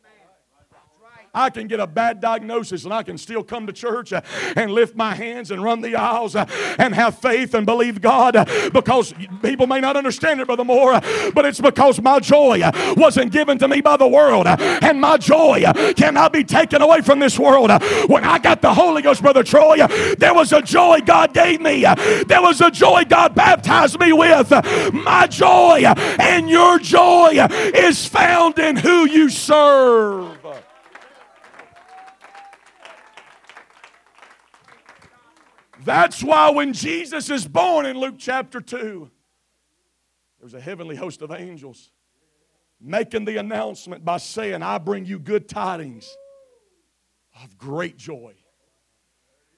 I 1.34 1.50
can 1.50 1.68
get 1.68 1.80
a 1.80 1.88
bad 1.88 2.20
diagnosis 2.20 2.84
and 2.84 2.94
I 2.94 3.04
can 3.04 3.18
still 3.18 3.42
come 3.42 3.66
to 3.68 3.72
church 3.72 4.12
uh, 4.12 4.20
and 4.58 4.70
lift 4.70 4.98
my 4.98 5.16
hands 5.16 5.50
and 5.50 5.64
run 5.64 5.80
the 5.80 5.96
aisles 5.96 6.36
uh, 6.36 6.46
and 6.78 6.94
have 6.94 7.20
faith 7.20 7.54
and 7.54 7.66
believe 7.66 8.02
God 8.02 8.36
uh, 8.36 8.70
because 8.74 9.14
people 9.42 9.66
may 9.66 9.80
not 9.80 9.96
understand 9.96 10.42
it, 10.42 10.48
Brother 10.48 10.66
Moore, 10.66 10.96
uh, 10.96 11.32
but 11.34 11.46
it's 11.46 11.62
because 11.62 12.02
my 12.02 12.20
joy 12.20 12.60
uh, 12.62 12.96
wasn't 12.98 13.32
given 13.32 13.58
to 13.60 13.70
me 13.70 13.80
by 13.80 13.96
the 13.96 14.08
world 14.10 14.46
uh, 14.46 14.58
and 14.82 15.00
my 15.00 15.16
joy 15.16 15.64
cannot 15.96 16.34
be 16.34 16.44
taken 16.44 16.82
away 16.82 17.00
from 17.00 17.20
this 17.20 17.40
world. 17.40 17.72
When 18.10 18.26
I 18.26 18.38
got 18.38 18.62
the 18.62 18.74
Holy 18.74 19.02
Ghost, 19.02 19.22
Brother 19.22 19.44
Troy, 19.44 19.78
there 20.18 20.34
was 20.34 20.52
a 20.52 20.62
joy 20.62 21.00
God 21.00 21.34
gave 21.34 21.62
me, 21.62 21.86
there 22.28 22.42
was 22.42 22.60
a 22.60 22.70
joy 22.70 23.06
God 23.08 23.36
baptized 23.36 23.98
me 24.02 24.12
with. 24.12 24.52
My 24.94 25.28
joy 25.28 25.86
and 26.20 26.50
your 26.50 26.78
joy 26.78 27.48
is 27.74 28.06
found 28.06 28.60
in 28.60 28.76
who 28.76 29.08
you 29.08 29.30
serve. 29.30 30.38
That's 35.84 36.24
why 36.24 36.50
when 36.52 36.74
Jesus 36.74 37.30
is 37.30 37.48
born 37.48 37.86
in 37.86 37.98
Luke 37.98 38.16
chapter 38.18 38.62
2, 38.62 39.10
there's 40.40 40.54
a 40.54 40.62
heavenly 40.62 40.96
host 40.96 41.22
of 41.22 41.32
angels 41.32 41.92
making 42.80 43.26
the 43.26 43.38
announcement 43.38 44.04
by 44.04 44.18
saying, 44.18 44.64
I 44.64 44.78
bring 44.78 45.06
you 45.06 45.20
good 45.20 45.48
tidings 45.48 46.16
of 47.44 47.58
great 47.58 47.98
joy. 47.98 48.34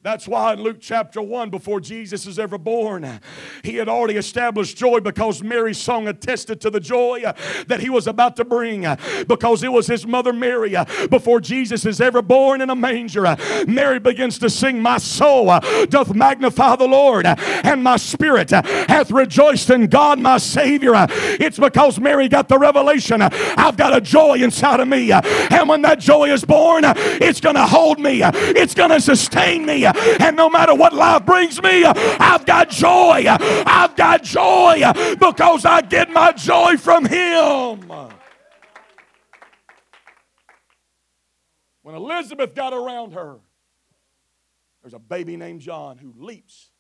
That's 0.04 0.28
why 0.28 0.52
in 0.52 0.62
Luke 0.62 0.80
chapter 0.82 1.22
1, 1.22 1.50
before 1.50 1.80
Jesus 1.80 2.28
is 2.28 2.38
ever 2.38 2.58
born, 2.58 3.22
he 3.64 3.78
had 3.78 3.88
already 3.88 4.18
established 4.18 4.76
joy 4.76 5.00
because 5.00 5.42
Mary's 5.42 5.78
song 5.78 6.10
attested 6.10 6.60
to 6.60 6.70
the 6.70 6.82
joy 6.82 7.22
that 7.68 7.80
he 7.80 7.90
was 7.90 8.06
about 8.06 8.36
to 8.36 8.44
bring. 8.44 8.82
Because 9.30 9.64
it 9.64 9.72
was 9.72 9.88
his 9.88 10.06
mother 10.06 10.34
Mary, 10.34 10.76
before 11.10 11.40
Jesus 11.40 11.86
is 11.86 12.02
ever 12.02 12.22
born 12.22 12.60
in 12.60 12.70
a 12.70 12.76
manger, 12.76 13.38
Mary 13.66 13.98
begins 13.98 14.38
to 14.40 14.50
sing, 14.50 14.82
My 14.82 14.98
soul 14.98 15.46
doth 15.88 16.14
magnify 16.14 16.76
the 16.76 16.88
Lord, 16.88 17.26
and 17.26 17.82
my 17.82 17.96
spirit 17.96 18.50
hath 18.50 19.10
rejoiced 19.10 19.70
in 19.70 19.88
God 19.88 20.20
my 20.20 20.38
Savior. 20.38 20.92
It's 21.40 21.58
because 21.58 21.98
Mary 21.98 22.28
got 22.28 22.50
the 22.50 22.60
revelation 22.60 23.22
I've 23.22 23.78
got 23.78 23.96
a 23.96 24.02
joy 24.02 24.36
inside 24.44 24.82
of 24.82 24.90
me. 24.90 25.14
And 25.14 25.70
when 25.70 25.82
that 25.84 26.02
joy 26.02 26.30
is 26.30 26.44
born, 26.44 26.84
it's 26.86 27.40
going 27.40 27.56
to 27.56 27.66
hold 27.66 28.00
me, 28.00 28.22
it's 28.22 28.76
going 28.76 28.90
to 28.90 29.00
sustain 29.00 29.66
me. 29.66 29.93
And 30.20 30.36
no 30.36 30.50
matter 30.50 30.74
what 30.74 30.94
life 30.94 31.26
brings 31.26 31.62
me, 31.62 31.84
I've 31.86 32.46
got 32.46 32.70
joy. 32.70 33.26
I've 33.28 33.96
got 33.96 34.24
joy 34.24 34.82
because 35.20 35.66
I 35.66 35.82
get 35.82 36.10
my 36.10 36.32
joy 36.32 36.78
from 36.78 37.06
Him. 37.06 37.90
When 41.82 41.96
Elizabeth 41.96 42.56
got 42.56 42.74
around 42.74 43.14
her, 43.14 43.40
there's 44.82 44.94
a 44.94 45.00
baby 45.00 45.38
named 45.38 45.62
John 45.62 45.98
who 45.98 46.14
leaps 46.18 46.72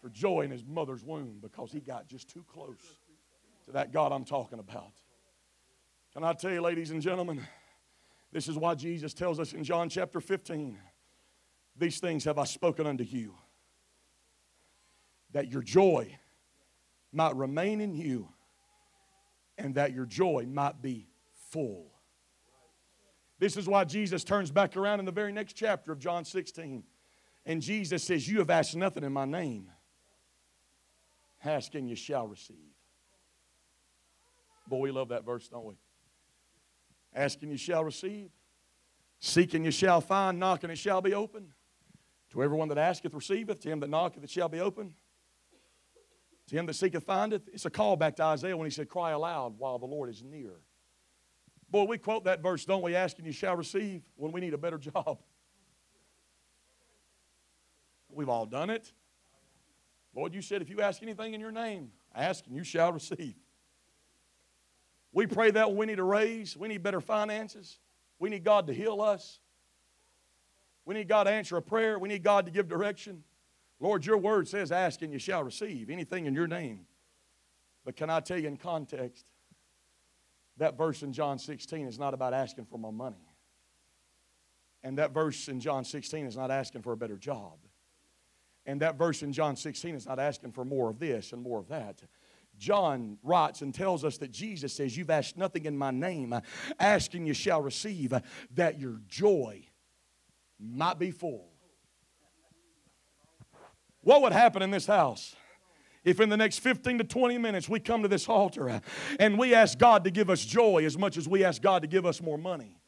for 0.00 0.08
joy 0.08 0.42
in 0.42 0.50
his 0.50 0.64
mother's 0.64 1.04
womb 1.04 1.38
because 1.40 1.70
he 1.70 1.80
got 1.80 2.08
just 2.08 2.28
too 2.28 2.44
close 2.48 2.98
to 3.66 3.72
that 3.72 3.92
God 3.92 4.12
I'm 4.12 4.24
talking 4.24 4.58
about. 4.58 4.92
Can 6.14 6.24
I 6.24 6.32
tell 6.32 6.50
you, 6.50 6.60
ladies 6.60 6.90
and 6.90 7.00
gentlemen, 7.00 7.46
this 8.32 8.48
is 8.48 8.56
why 8.56 8.74
Jesus 8.74 9.12
tells 9.14 9.38
us 9.38 9.52
in 9.52 9.62
John 9.62 9.88
chapter 9.88 10.20
15 10.20 10.78
these 11.80 11.98
things 11.98 12.24
have 12.24 12.38
I 12.38 12.44
spoken 12.44 12.86
unto 12.86 13.04
you, 13.04 13.34
that 15.32 15.48
your 15.50 15.62
joy 15.62 16.18
might 17.12 17.34
remain 17.34 17.80
in 17.80 17.94
you, 17.94 18.28
and 19.58 19.74
that 19.74 19.92
your 19.92 20.06
joy 20.06 20.46
might 20.48 20.80
be 20.80 21.08
full. 21.50 21.90
This 23.38 23.56
is 23.56 23.66
why 23.66 23.84
Jesus 23.84 24.22
turns 24.22 24.50
back 24.50 24.76
around 24.76 25.00
in 25.00 25.06
the 25.06 25.12
very 25.12 25.32
next 25.32 25.54
chapter 25.54 25.92
of 25.92 25.98
John 25.98 26.24
16. 26.24 26.84
And 27.46 27.62
Jesus 27.62 28.04
says, 28.04 28.28
You 28.28 28.38
have 28.38 28.50
asked 28.50 28.76
nothing 28.76 29.02
in 29.02 29.12
my 29.12 29.24
name. 29.24 29.70
Ask 31.42 31.74
and 31.74 31.88
you 31.88 31.96
shall 31.96 32.28
receive. 32.28 32.56
Boy, 34.68 34.78
we 34.80 34.90
love 34.90 35.08
that 35.08 35.24
verse, 35.24 35.48
don't 35.48 35.64
we? 35.64 35.74
Ask 37.14 37.42
and 37.42 37.50
you 37.50 37.56
shall 37.56 37.82
receive. 37.82 38.30
Seek 39.20 39.54
and 39.54 39.64
you 39.64 39.70
shall 39.70 40.02
find. 40.02 40.38
Knock 40.38 40.62
and 40.62 40.70
it 40.70 40.76
shall 40.76 41.00
be 41.00 41.14
open. 41.14 41.52
To 42.30 42.42
everyone 42.42 42.68
that 42.68 42.78
asketh, 42.78 43.12
receiveth. 43.12 43.60
To 43.60 43.68
him 43.68 43.80
that 43.80 43.90
knocketh, 43.90 44.22
it 44.22 44.30
shall 44.30 44.48
be 44.48 44.60
open. 44.60 44.94
To 46.48 46.56
him 46.56 46.66
that 46.66 46.74
seeketh, 46.74 47.04
findeth. 47.04 47.42
It's 47.52 47.66
a 47.66 47.70
call 47.70 47.96
back 47.96 48.16
to 48.16 48.24
Isaiah 48.24 48.56
when 48.56 48.66
he 48.66 48.70
said, 48.70 48.88
Cry 48.88 49.10
aloud 49.10 49.58
while 49.58 49.78
the 49.78 49.86
Lord 49.86 50.10
is 50.10 50.22
near. 50.22 50.52
Boy, 51.70 51.84
we 51.84 51.98
quote 51.98 52.24
that 52.24 52.42
verse, 52.42 52.64
don't 52.64 52.82
we? 52.82 52.96
Ask 52.96 53.18
and 53.18 53.26
you 53.26 53.32
shall 53.32 53.56
receive 53.56 54.02
when 54.16 54.32
we 54.32 54.40
need 54.40 54.54
a 54.54 54.58
better 54.58 54.78
job. 54.78 55.18
We've 58.08 58.28
all 58.28 58.46
done 58.46 58.70
it. 58.70 58.92
Lord, 60.14 60.34
you 60.34 60.42
said 60.42 60.62
if 60.62 60.68
you 60.68 60.80
ask 60.80 61.02
anything 61.02 61.34
in 61.34 61.40
your 61.40 61.52
name, 61.52 61.92
ask 62.14 62.44
and 62.46 62.56
you 62.56 62.64
shall 62.64 62.92
receive. 62.92 63.36
We 65.12 65.26
pray 65.26 65.50
that 65.52 65.68
when 65.68 65.78
we 65.78 65.86
need 65.86 65.98
a 65.98 66.04
raise, 66.04 66.56
we 66.56 66.68
need 66.68 66.82
better 66.82 67.00
finances, 67.00 67.78
we 68.18 68.30
need 68.30 68.44
God 68.44 68.66
to 68.66 68.74
heal 68.74 69.00
us. 69.00 69.38
We 70.84 70.94
need 70.94 71.08
God 71.08 71.24
to 71.24 71.30
answer 71.30 71.56
a 71.56 71.62
prayer. 71.62 71.98
We 71.98 72.08
need 72.08 72.22
God 72.22 72.46
to 72.46 72.50
give 72.50 72.68
direction. 72.68 73.22
Lord, 73.78 74.04
your 74.04 74.18
word 74.18 74.48
says, 74.48 74.72
Ask 74.72 75.02
and 75.02 75.12
you 75.12 75.18
shall 75.18 75.42
receive 75.42 75.90
anything 75.90 76.26
in 76.26 76.34
your 76.34 76.46
name. 76.46 76.86
But 77.84 77.96
can 77.96 78.10
I 78.10 78.20
tell 78.20 78.38
you 78.38 78.48
in 78.48 78.56
context, 78.56 79.24
that 80.58 80.76
verse 80.76 81.02
in 81.02 81.12
John 81.12 81.38
16 81.38 81.86
is 81.86 81.98
not 81.98 82.12
about 82.12 82.34
asking 82.34 82.66
for 82.66 82.78
more 82.78 82.92
money. 82.92 83.30
And 84.82 84.98
that 84.98 85.12
verse 85.12 85.48
in 85.48 85.60
John 85.60 85.84
16 85.84 86.26
is 86.26 86.36
not 86.36 86.50
asking 86.50 86.82
for 86.82 86.92
a 86.92 86.96
better 86.96 87.16
job. 87.16 87.58
And 88.66 88.80
that 88.82 88.96
verse 88.96 89.22
in 89.22 89.32
John 89.32 89.56
16 89.56 89.94
is 89.94 90.06
not 90.06 90.18
asking 90.18 90.52
for 90.52 90.64
more 90.64 90.90
of 90.90 90.98
this 90.98 91.32
and 91.32 91.42
more 91.42 91.58
of 91.58 91.68
that. 91.68 92.02
John 92.58 93.18
writes 93.22 93.62
and 93.62 93.74
tells 93.74 94.04
us 94.04 94.18
that 94.18 94.32
Jesus 94.32 94.74
says, 94.74 94.96
You've 94.96 95.10
asked 95.10 95.38
nothing 95.38 95.64
in 95.64 95.78
my 95.78 95.90
name. 95.90 96.38
Ask 96.78 97.14
and 97.14 97.26
you 97.26 97.32
shall 97.32 97.62
receive, 97.62 98.12
that 98.54 98.78
your 98.78 99.00
joy 99.08 99.66
might 100.60 100.98
be 100.98 101.10
full. 101.10 101.48
What 104.02 104.22
would 104.22 104.32
happen 104.32 104.62
in 104.62 104.70
this 104.70 104.86
house? 104.86 105.34
If 106.02 106.20
in 106.20 106.30
the 106.30 106.36
next 106.36 106.60
15 106.60 106.98
to 106.98 107.04
20 107.04 107.38
minutes 107.38 107.68
we 107.68 107.78
come 107.80 108.02
to 108.02 108.08
this 108.08 108.28
altar 108.28 108.80
and 109.18 109.38
we 109.38 109.54
ask 109.54 109.78
God 109.78 110.04
to 110.04 110.10
give 110.10 110.30
us 110.30 110.44
joy 110.44 110.84
as 110.84 110.96
much 110.96 111.18
as 111.18 111.28
we 111.28 111.44
ask 111.44 111.60
God 111.60 111.82
to 111.82 111.88
give 111.88 112.06
us 112.06 112.22
more 112.22 112.38
money. 112.38 112.79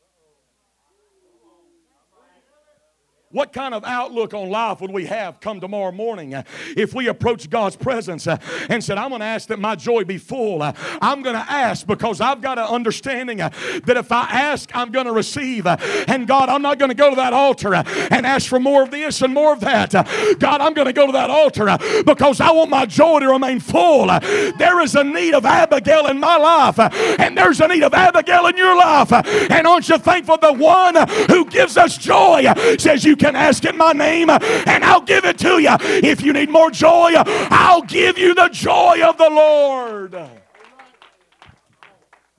What 3.33 3.55
kind 3.55 3.73
of 3.73 3.83
outlook 3.85 4.35
on 4.35 4.51
life 4.51 4.83
would 4.83 4.91
we 4.91 5.07
have 5.07 5.41
come 5.41 5.59
tomorrow 5.59 5.91
morning 5.91 6.35
uh, 6.35 6.43
if 6.77 6.93
we 6.93 7.09
approach 7.09 7.49
God's 7.49 7.77
presence 7.77 8.27
uh, 8.27 8.37
and 8.69 8.85
said, 8.85 8.99
I'm 8.99 9.09
going 9.09 9.21
to 9.21 9.27
ask 9.27 9.49
that 9.49 9.59
my 9.59 9.75
joy 9.75 10.05
be 10.05 10.19
full? 10.19 10.61
Uh, 10.61 10.75
I'm 11.01 11.23
going 11.23 11.37
to 11.37 11.51
ask 11.51 11.87
because 11.87 12.21
I've 12.21 12.43
got 12.43 12.59
an 12.59 12.67
understanding 12.67 13.41
uh, 13.41 13.49
that 13.87 13.97
if 13.97 14.13
I 14.13 14.25
ask, 14.25 14.71
I'm 14.77 14.93
going 14.93 15.07
to 15.07 15.13
receive. 15.13 15.67
Uh, 15.67 15.79
and 16.09 16.29
God, 16.29 16.51
I'm 16.51 16.61
not 16.61 16.79
going 16.79 16.91
to 16.91 16.95
go 16.95 17.09
to 17.09 17.17
that 17.17 17.33
altar 17.33 17.75
uh, 17.75 17.85
and 18.11 18.27
ask 18.27 18.51
for 18.51 18.61
more 18.61 18.83
of 18.83 18.91
this 18.91 19.23
and 19.23 19.33
more 19.33 19.55
of 19.55 19.61
that. 19.61 19.93
God, 20.39 20.61
I'm 20.61 20.75
going 20.75 20.89
to 20.89 20.93
go 20.93 21.07
to 21.07 21.13
that 21.13 21.31
altar 21.31 21.79
because 22.05 22.39
I 22.39 22.51
want 22.51 22.69
my 22.69 22.85
joy 22.85 23.21
to 23.21 23.29
remain 23.29 23.61
full. 23.61 24.09
There 24.09 24.81
is 24.83 24.95
a 24.95 25.05
need 25.05 25.33
of 25.33 25.47
Abigail 25.47 26.07
in 26.09 26.21
my 26.21 26.37
life, 26.37 26.79
and 27.19 27.37
there's 27.37 27.63
a 27.63 27.69
need 27.69 27.83
of 27.83 27.95
Abigail 27.95 28.47
in 28.49 28.59
your 28.59 28.77
life. 28.77 29.11
And 29.11 29.67
aren't 29.67 29.89
you 29.89 29.97
thankful 29.97 30.37
the 30.37 30.53
one 30.53 30.97
who 31.31 31.47
gives 31.47 31.79
us 31.79 31.97
joy 31.97 32.45
says, 32.79 33.05
You 33.05 33.17
can 33.23 33.37
ask 33.37 33.65
in 33.65 33.77
my 33.77 33.93
name 33.93 34.29
and 34.31 34.85
I'll 34.85 35.01
give 35.01 35.25
it 35.25 35.39
to 35.39 35.61
you. 35.61 35.77
If 35.81 36.23
you 36.23 36.33
need 36.33 36.51
more 36.51 36.71
joy, 36.71 37.13
I'll 37.15 37.83
give 37.83 38.19
you 38.19 38.35
the 38.35 38.49
joy 38.49 39.01
of 39.03 39.17
the 39.17 39.31
Lord. 39.31 40.19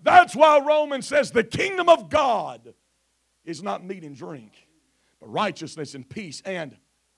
That's 0.02 0.36
why 0.36 0.60
Romans 0.60 1.08
says 1.08 1.32
the 1.32 1.46
kingdom 1.46 1.88
of 1.88 2.10
God 2.10 2.74
is 3.46 3.64
not 3.64 3.86
meat 3.86 4.04
and 4.04 4.16
drink, 4.16 4.52
but 5.22 5.32
righteousness 5.32 5.96
and 5.96 6.08
peace 6.08 6.42
and 6.46 6.76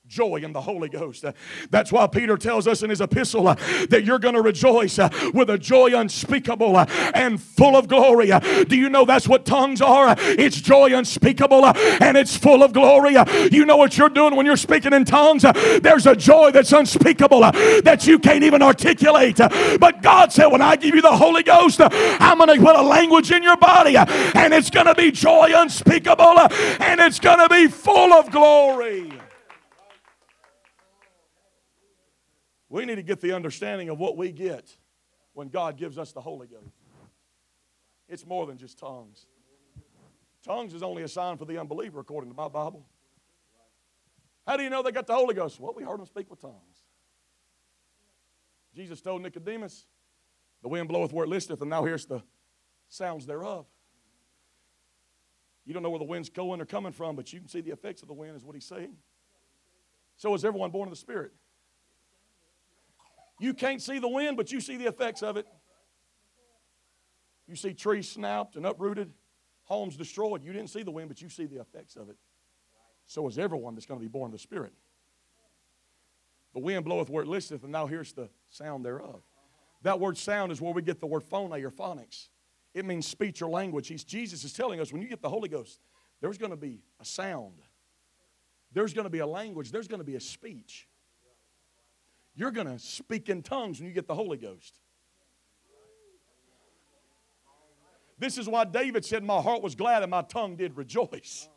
joy 0.07 0.37
in 0.37 0.53
the 0.53 0.61
Holy 0.61 0.87
Ghost. 0.87 1.25
That's 1.71 1.91
why 1.91 2.07
Peter 2.07 2.37
tells 2.37 2.67
us 2.67 2.83
in 2.83 2.89
his 2.89 3.01
epistle 3.01 3.43
that 3.43 4.03
you're 4.05 4.19
going 4.19 4.35
to 4.35 4.41
rejoice 4.41 4.99
with 5.33 5.49
a 5.49 5.57
joy 5.57 5.97
unspeakable 5.97 6.77
and 7.13 7.41
full 7.41 7.75
of 7.75 7.87
glory. 7.87 8.31
Do 8.67 8.75
you 8.75 8.89
know 8.89 9.05
that's 9.05 9.27
what 9.27 9.45
tongues 9.45 9.81
are? 9.81 10.15
It's 10.17 10.61
joy 10.61 10.95
unspeakable 10.95 11.65
and 11.65 12.17
it's 12.17 12.37
full 12.37 12.63
of 12.63 12.71
glory. 12.71 13.15
you 13.51 13.65
know 13.65 13.77
what 13.77 13.97
you're 13.97 14.09
doing 14.09 14.35
when 14.35 14.45
you're 14.45 14.57
speaking 14.57 14.93
in 14.93 15.05
tongues? 15.05 15.43
there's 15.81 16.05
a 16.05 16.15
joy 16.15 16.51
that's 16.51 16.71
unspeakable 16.71 17.41
that 17.41 18.05
you 18.05 18.19
can't 18.19 18.43
even 18.43 18.61
articulate. 18.61 19.37
but 19.37 20.01
God 20.01 20.31
said, 20.31 20.47
when 20.47 20.61
I 20.61 20.75
give 20.75 20.95
you 20.95 21.01
the 21.01 21.15
Holy 21.15 21.43
Ghost, 21.43 21.79
I'm 21.81 22.37
going 22.37 22.57
to 22.57 22.63
put 22.63 22.75
a 22.75 22.81
language 22.81 23.31
in 23.31 23.43
your 23.43 23.57
body 23.57 23.95
and 23.97 24.53
it's 24.53 24.69
going 24.69 24.85
to 24.85 24.95
be 24.95 25.11
joy 25.11 25.51
unspeakable 25.53 26.39
and 26.79 26.99
it's 26.99 27.19
going 27.19 27.39
to 27.39 27.49
be 27.49 27.67
full 27.67 28.13
of 28.13 28.29
glory. 28.31 29.14
We 32.75 32.83
need 32.83 32.95
to 32.95 33.03
get 33.03 33.21
the 33.21 33.31
understanding 33.31 33.87
of 33.87 33.99
what 33.99 34.17
we 34.17 34.33
get 34.33 34.75
when 35.31 35.47
God 35.47 35.77
gives 35.77 35.97
us 35.97 36.11
the 36.11 36.19
Holy 36.19 36.45
Ghost. 36.45 36.75
It's 38.09 38.25
more 38.25 38.45
than 38.45 38.57
just 38.57 38.77
tongues. 38.77 39.27
Tongues 40.43 40.73
is 40.73 40.83
only 40.83 41.03
a 41.03 41.07
sign 41.07 41.37
for 41.37 41.45
the 41.45 41.57
unbeliever, 41.57 42.01
according 42.01 42.31
to 42.31 42.35
my 42.35 42.49
Bible. 42.49 42.85
How 44.45 44.57
do 44.57 44.63
you 44.63 44.69
know 44.69 44.83
they 44.83 44.91
got 44.91 45.07
the 45.07 45.15
Holy 45.15 45.33
Ghost? 45.33 45.57
Well, 45.57 45.73
we 45.73 45.83
heard 45.83 45.99
them 45.99 46.05
speak 46.05 46.29
with 46.29 46.41
tongues. 46.41 46.83
Jesus 48.75 48.99
told 48.99 49.21
Nicodemus, 49.21 49.85
The 50.61 50.67
wind 50.67 50.89
bloweth 50.89 51.13
where 51.13 51.23
it 51.23 51.29
listeth, 51.29 51.61
and 51.61 51.69
now 51.69 51.85
here's 51.85 52.05
the 52.05 52.23
sounds 52.89 53.25
thereof. 53.25 53.65
You 55.63 55.73
don't 55.73 55.81
know 55.81 55.91
where 55.91 55.99
the 55.99 56.03
wind's 56.03 56.27
going 56.27 56.59
or 56.59 56.65
coming 56.65 56.91
from, 56.91 57.15
but 57.15 57.31
you 57.31 57.39
can 57.39 57.47
see 57.47 57.61
the 57.61 57.71
effects 57.71 58.01
of 58.01 58.09
the 58.09 58.13
wind, 58.13 58.35
is 58.35 58.43
what 58.43 58.53
he's 58.53 58.67
saying. 58.67 58.97
So 60.17 60.33
is 60.33 60.43
everyone 60.43 60.71
born 60.71 60.89
of 60.89 60.93
the 60.93 60.99
Spirit. 60.99 61.31
You 63.39 63.53
can't 63.53 63.81
see 63.81 63.99
the 63.99 64.07
wind, 64.07 64.37
but 64.37 64.51
you 64.51 64.59
see 64.59 64.77
the 64.77 64.87
effects 64.87 65.21
of 65.21 65.37
it. 65.37 65.45
You 67.47 67.55
see 67.55 67.73
trees 67.73 68.09
snapped 68.09 68.55
and 68.55 68.65
uprooted, 68.65 69.11
homes 69.63 69.97
destroyed. 69.97 70.43
You 70.43 70.53
didn't 70.53 70.69
see 70.69 70.83
the 70.83 70.91
wind, 70.91 71.09
but 71.09 71.21
you 71.21 71.29
see 71.29 71.45
the 71.45 71.59
effects 71.59 71.95
of 71.95 72.09
it. 72.09 72.17
So 73.07 73.27
is 73.27 73.37
everyone 73.37 73.75
that's 73.75 73.85
going 73.85 73.99
to 73.99 74.03
be 74.03 74.09
born 74.09 74.29
of 74.29 74.31
the 74.31 74.39
Spirit. 74.39 74.73
The 76.53 76.59
wind 76.59 76.85
bloweth 76.85 77.09
where 77.09 77.23
it 77.23 77.27
listeth, 77.27 77.63
and 77.63 77.75
thou 77.75 77.85
here's 77.85 78.13
the 78.13 78.29
sound 78.49 78.85
thereof. 78.85 79.21
That 79.83 79.99
word 79.99 80.17
sound 80.17 80.51
is 80.51 80.61
where 80.61 80.73
we 80.73 80.81
get 80.81 80.99
the 80.99 81.05
word 81.05 81.23
phone 81.23 81.51
or 81.51 81.69
phonics. 81.69 82.29
It 82.73 82.85
means 82.85 83.05
speech 83.05 83.41
or 83.41 83.49
language. 83.49 83.89
He's, 83.89 84.03
Jesus 84.03 84.43
is 84.43 84.53
telling 84.53 84.79
us 84.79 84.91
when 84.91 85.01
you 85.01 85.07
get 85.07 85.21
the 85.21 85.29
Holy 85.29 85.49
Ghost, 85.49 85.79
there's 86.21 86.37
going 86.37 86.51
to 86.51 86.57
be 86.57 86.81
a 86.99 87.05
sound 87.05 87.61
there's 88.75 88.93
going 88.93 89.05
to 89.05 89.09
be 89.09 89.19
a 89.19 89.25
language, 89.25 89.71
there's 89.71 89.87
going 89.87 90.01
to 90.01 90.05
be 90.05 90.15
a 90.15 90.19
speech. 90.19 90.87
You're 92.35 92.51
going 92.51 92.67
to 92.67 92.79
speak 92.79 93.29
in 93.29 93.41
tongues 93.41 93.79
when 93.79 93.87
you 93.87 93.93
get 93.93 94.07
the 94.07 94.15
Holy 94.15 94.37
Ghost. 94.37 94.79
This 98.17 98.37
is 98.37 98.47
why 98.47 98.65
David 98.65 99.03
said, 99.05 99.23
My 99.23 99.41
heart 99.41 99.61
was 99.61 99.75
glad 99.75 100.01
and 100.01 100.11
my 100.11 100.21
tongue 100.21 100.55
did 100.55 100.77
rejoice 100.77 101.49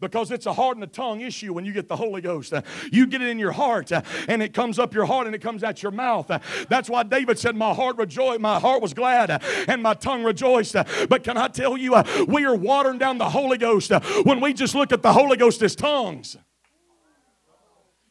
because 0.00 0.30
it's 0.30 0.46
a 0.46 0.52
heart 0.52 0.76
and 0.76 0.84
a 0.84 0.86
tongue 0.86 1.20
issue 1.20 1.52
when 1.52 1.64
you 1.64 1.72
get 1.72 1.88
the 1.88 1.96
Holy 1.96 2.20
Ghost. 2.20 2.52
You 2.90 3.06
get 3.06 3.20
it 3.22 3.28
in 3.28 3.38
your 3.38 3.52
heart 3.52 3.92
and 3.92 4.42
it 4.42 4.54
comes 4.54 4.78
up 4.78 4.94
your 4.94 5.04
heart 5.04 5.26
and 5.26 5.34
it 5.34 5.42
comes 5.42 5.62
out 5.62 5.82
your 5.82 5.92
mouth. 5.92 6.30
That's 6.68 6.88
why 6.88 7.02
David 7.02 7.38
said, 7.38 7.54
My 7.54 7.74
heart 7.74 7.96
rejoiced, 7.98 8.40
my 8.40 8.58
heart 8.58 8.82
was 8.82 8.94
glad 8.94 9.42
and 9.68 9.82
my 9.82 9.94
tongue 9.94 10.24
rejoiced. 10.24 10.74
But 11.08 11.22
can 11.22 11.36
I 11.36 11.48
tell 11.48 11.76
you, 11.76 12.02
we 12.26 12.44
are 12.46 12.56
watering 12.56 12.98
down 12.98 13.18
the 13.18 13.30
Holy 13.30 13.58
Ghost 13.58 13.92
when 14.24 14.40
we 14.40 14.52
just 14.54 14.74
look 14.74 14.92
at 14.92 15.02
the 15.02 15.12
Holy 15.12 15.36
Ghost 15.36 15.62
as 15.62 15.76
tongues. 15.76 16.36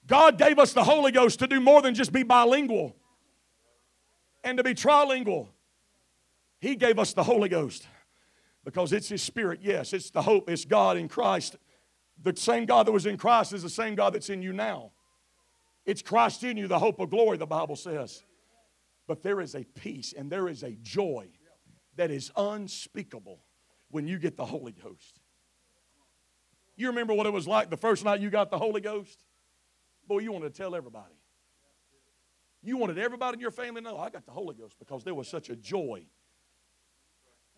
God 0.10 0.39
gave 0.39 0.57
us 0.57 0.74
the 0.74 0.84
Holy 0.84 1.12
Ghost 1.12 1.38
to 1.39 1.47
do 1.47 1.60
more 1.60 1.84
than 1.84 1.93
just 1.93 2.12
be 2.12 2.24
bilingual 2.24 2.95
and 4.43 4.57
to 4.57 4.64
be 4.64 4.74
trilingual. 4.74 5.49
He 6.60 6.76
gave 6.76 6.97
us 6.97 7.14
the 7.14 7.24
Holy 7.24 7.47
Ghost 7.47 7.88
because 8.66 8.91
it's 8.91 9.07
His 9.07 9.22
Spirit. 9.22 9.60
Yes, 9.62 9.93
it's 9.93 10.10
the 10.10 10.24
hope. 10.24 10.49
It's 10.49 10.66
God 10.66 10.97
in 10.97 11.07
Christ. 11.07 11.57
The 12.22 12.36
same 12.36 12.66
God 12.66 12.88
that 12.88 12.91
was 12.91 13.05
in 13.05 13.18
Christ 13.18 13.53
is 13.53 13.62
the 13.62 13.70
same 13.70 13.93
God 13.93 14.14
that's 14.14 14.32
in 14.32 14.41
you 14.41 14.51
now. 14.51 14.91
It's 15.86 16.01
Christ 16.01 16.43
in 16.43 16.57
you, 16.57 16.68
the 16.68 16.80
hope 16.80 16.99
of 16.99 17.12
glory, 17.12 17.38
the 17.38 17.45
Bible 17.45 17.76
says. 17.76 18.24
But 19.07 19.22
there 19.22 19.39
is 19.39 19.53
a 19.53 19.64
peace 19.64 20.14
and 20.18 20.30
there 20.30 20.49
is 20.49 20.64
a 20.64 20.72
joy 20.82 21.28
that 21.97 22.10
is 22.10 22.32
unspeakable 22.36 23.39
when 23.91 24.07
you 24.07 24.18
get 24.18 24.38
the 24.38 24.45
Holy 24.45 24.72
Ghost. 24.72 25.20
You 26.76 26.88
remember 26.88 27.14
what 27.14 27.28
it 27.28 27.34
was 27.34 27.47
like 27.47 27.70
the 27.70 27.78
first 27.78 28.03
night 28.03 28.22
you 28.22 28.32
got 28.32 28.49
the 28.49 28.57
Holy 28.57 28.82
Ghost? 28.82 29.24
Boy, 30.10 30.20
you 30.20 30.32
wanted 30.32 30.55
to 30.55 30.57
tell 30.57 30.76
everybody. 30.76 31.14
You 32.64 32.78
wanted 32.78 32.97
everybody 32.97 33.36
in 33.36 33.39
your 33.39 33.51
family 33.51 33.80
to 33.80 33.89
know, 33.89 33.97
oh, 33.97 34.01
I 34.01 34.10
got 34.10 34.26
the 34.26 34.32
Holy 34.32 34.55
Ghost 34.55 34.78
because 34.80 35.03
there 35.03 35.14
was 35.14 35.28
such 35.28 35.51
a 35.51 35.55
joy. 35.55 36.03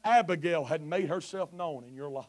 Abigail 0.04 0.66
had 0.66 0.82
made 0.82 1.08
herself 1.08 1.54
known 1.54 1.86
in 1.86 1.96
your 1.96 2.10
life. 2.10 2.26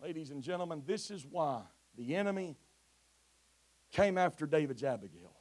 Ladies 0.00 0.30
and 0.30 0.42
gentlemen, 0.42 0.82
this 0.86 1.10
is 1.10 1.26
why 1.28 1.62
the 1.96 2.14
enemy 2.14 2.58
came 3.90 4.18
after 4.18 4.46
David's 4.46 4.84
Abigail. 4.84 5.34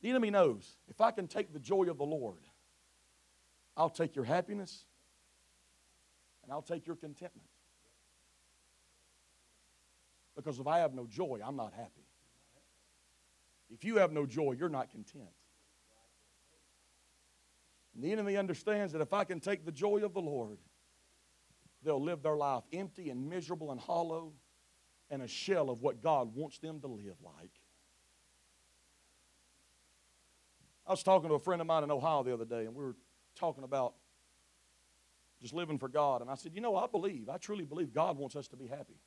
The 0.00 0.10
enemy 0.10 0.30
knows 0.30 0.76
if 0.88 1.00
I 1.00 1.12
can 1.12 1.28
take 1.28 1.52
the 1.52 1.60
joy 1.60 1.84
of 1.88 1.98
the 1.98 2.04
Lord, 2.04 2.42
I'll 3.76 3.90
take 3.90 4.16
your 4.16 4.24
happiness 4.24 4.86
and 6.42 6.50
I'll 6.50 6.62
take 6.62 6.84
your 6.84 6.96
contentment. 6.96 7.51
Because 10.36 10.58
if 10.58 10.66
I 10.66 10.78
have 10.78 10.94
no 10.94 11.06
joy, 11.06 11.40
I'm 11.44 11.56
not 11.56 11.72
happy. 11.74 12.06
If 13.70 13.84
you 13.84 13.96
have 13.96 14.12
no 14.12 14.26
joy, 14.26 14.52
you're 14.52 14.68
not 14.68 14.90
content. 14.90 15.28
And 17.94 18.02
the 18.02 18.12
enemy 18.12 18.36
understands 18.36 18.92
that 18.92 19.02
if 19.02 19.12
I 19.12 19.24
can 19.24 19.40
take 19.40 19.64
the 19.64 19.72
joy 19.72 20.04
of 20.04 20.14
the 20.14 20.20
Lord, 20.20 20.58
they'll 21.82 22.02
live 22.02 22.22
their 22.22 22.36
life 22.36 22.62
empty 22.72 23.10
and 23.10 23.28
miserable 23.28 23.70
and 23.70 23.80
hollow 23.80 24.32
and 25.10 25.22
a 25.22 25.28
shell 25.28 25.68
of 25.68 25.82
what 25.82 26.02
God 26.02 26.34
wants 26.34 26.58
them 26.58 26.80
to 26.80 26.86
live 26.86 27.16
like. 27.22 27.50
I 30.86 30.90
was 30.90 31.02
talking 31.02 31.28
to 31.28 31.34
a 31.34 31.38
friend 31.38 31.60
of 31.60 31.66
mine 31.66 31.84
in 31.84 31.90
Ohio 31.90 32.22
the 32.22 32.32
other 32.32 32.44
day, 32.44 32.64
and 32.64 32.74
we 32.74 32.82
were 32.82 32.96
talking 33.36 33.62
about 33.64 33.94
just 35.40 35.54
living 35.54 35.78
for 35.78 35.88
God. 35.88 36.22
And 36.22 36.30
I 36.30 36.34
said, 36.34 36.52
You 36.54 36.60
know, 36.60 36.76
I 36.76 36.86
believe, 36.86 37.28
I 37.28 37.36
truly 37.36 37.64
believe 37.64 37.92
God 37.92 38.16
wants 38.16 38.36
us 38.36 38.48
to 38.48 38.56
be 38.56 38.66
happy. 38.66 38.98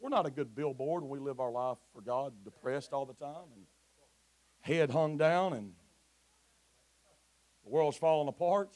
We're 0.00 0.08
not 0.08 0.26
a 0.26 0.30
good 0.30 0.54
billboard 0.54 1.02
when 1.02 1.10
we 1.10 1.18
live 1.18 1.40
our 1.40 1.52
life 1.52 1.76
for 1.92 2.00
God 2.00 2.32
depressed 2.42 2.92
all 2.92 3.04
the 3.04 3.14
time 3.14 3.48
and 3.54 3.64
head 4.60 4.90
hung 4.90 5.18
down 5.18 5.52
and 5.52 5.72
the 7.64 7.70
world's 7.70 7.98
falling 7.98 8.28
apart. 8.28 8.70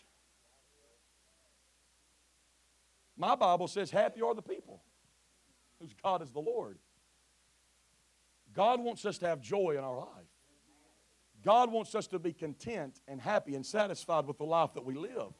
My 3.16 3.34
Bible 3.34 3.68
says, 3.68 3.90
Happy 3.90 4.20
are 4.20 4.34
the 4.34 4.42
people 4.42 4.82
whose 5.80 5.94
God 6.02 6.20
is 6.20 6.30
the 6.30 6.40
Lord. 6.40 6.78
God 8.52 8.80
wants 8.80 9.04
us 9.06 9.18
to 9.18 9.26
have 9.26 9.40
joy 9.40 9.76
in 9.78 9.84
our 9.84 9.96
life. 9.96 10.08
God 11.42 11.72
wants 11.72 11.94
us 11.94 12.06
to 12.08 12.18
be 12.18 12.32
content 12.32 13.00
and 13.08 13.20
happy 13.20 13.54
and 13.54 13.64
satisfied 13.64 14.26
with 14.26 14.38
the 14.38 14.44
life 14.44 14.74
that 14.74 14.84
we 14.84 14.94
live. 14.94 15.32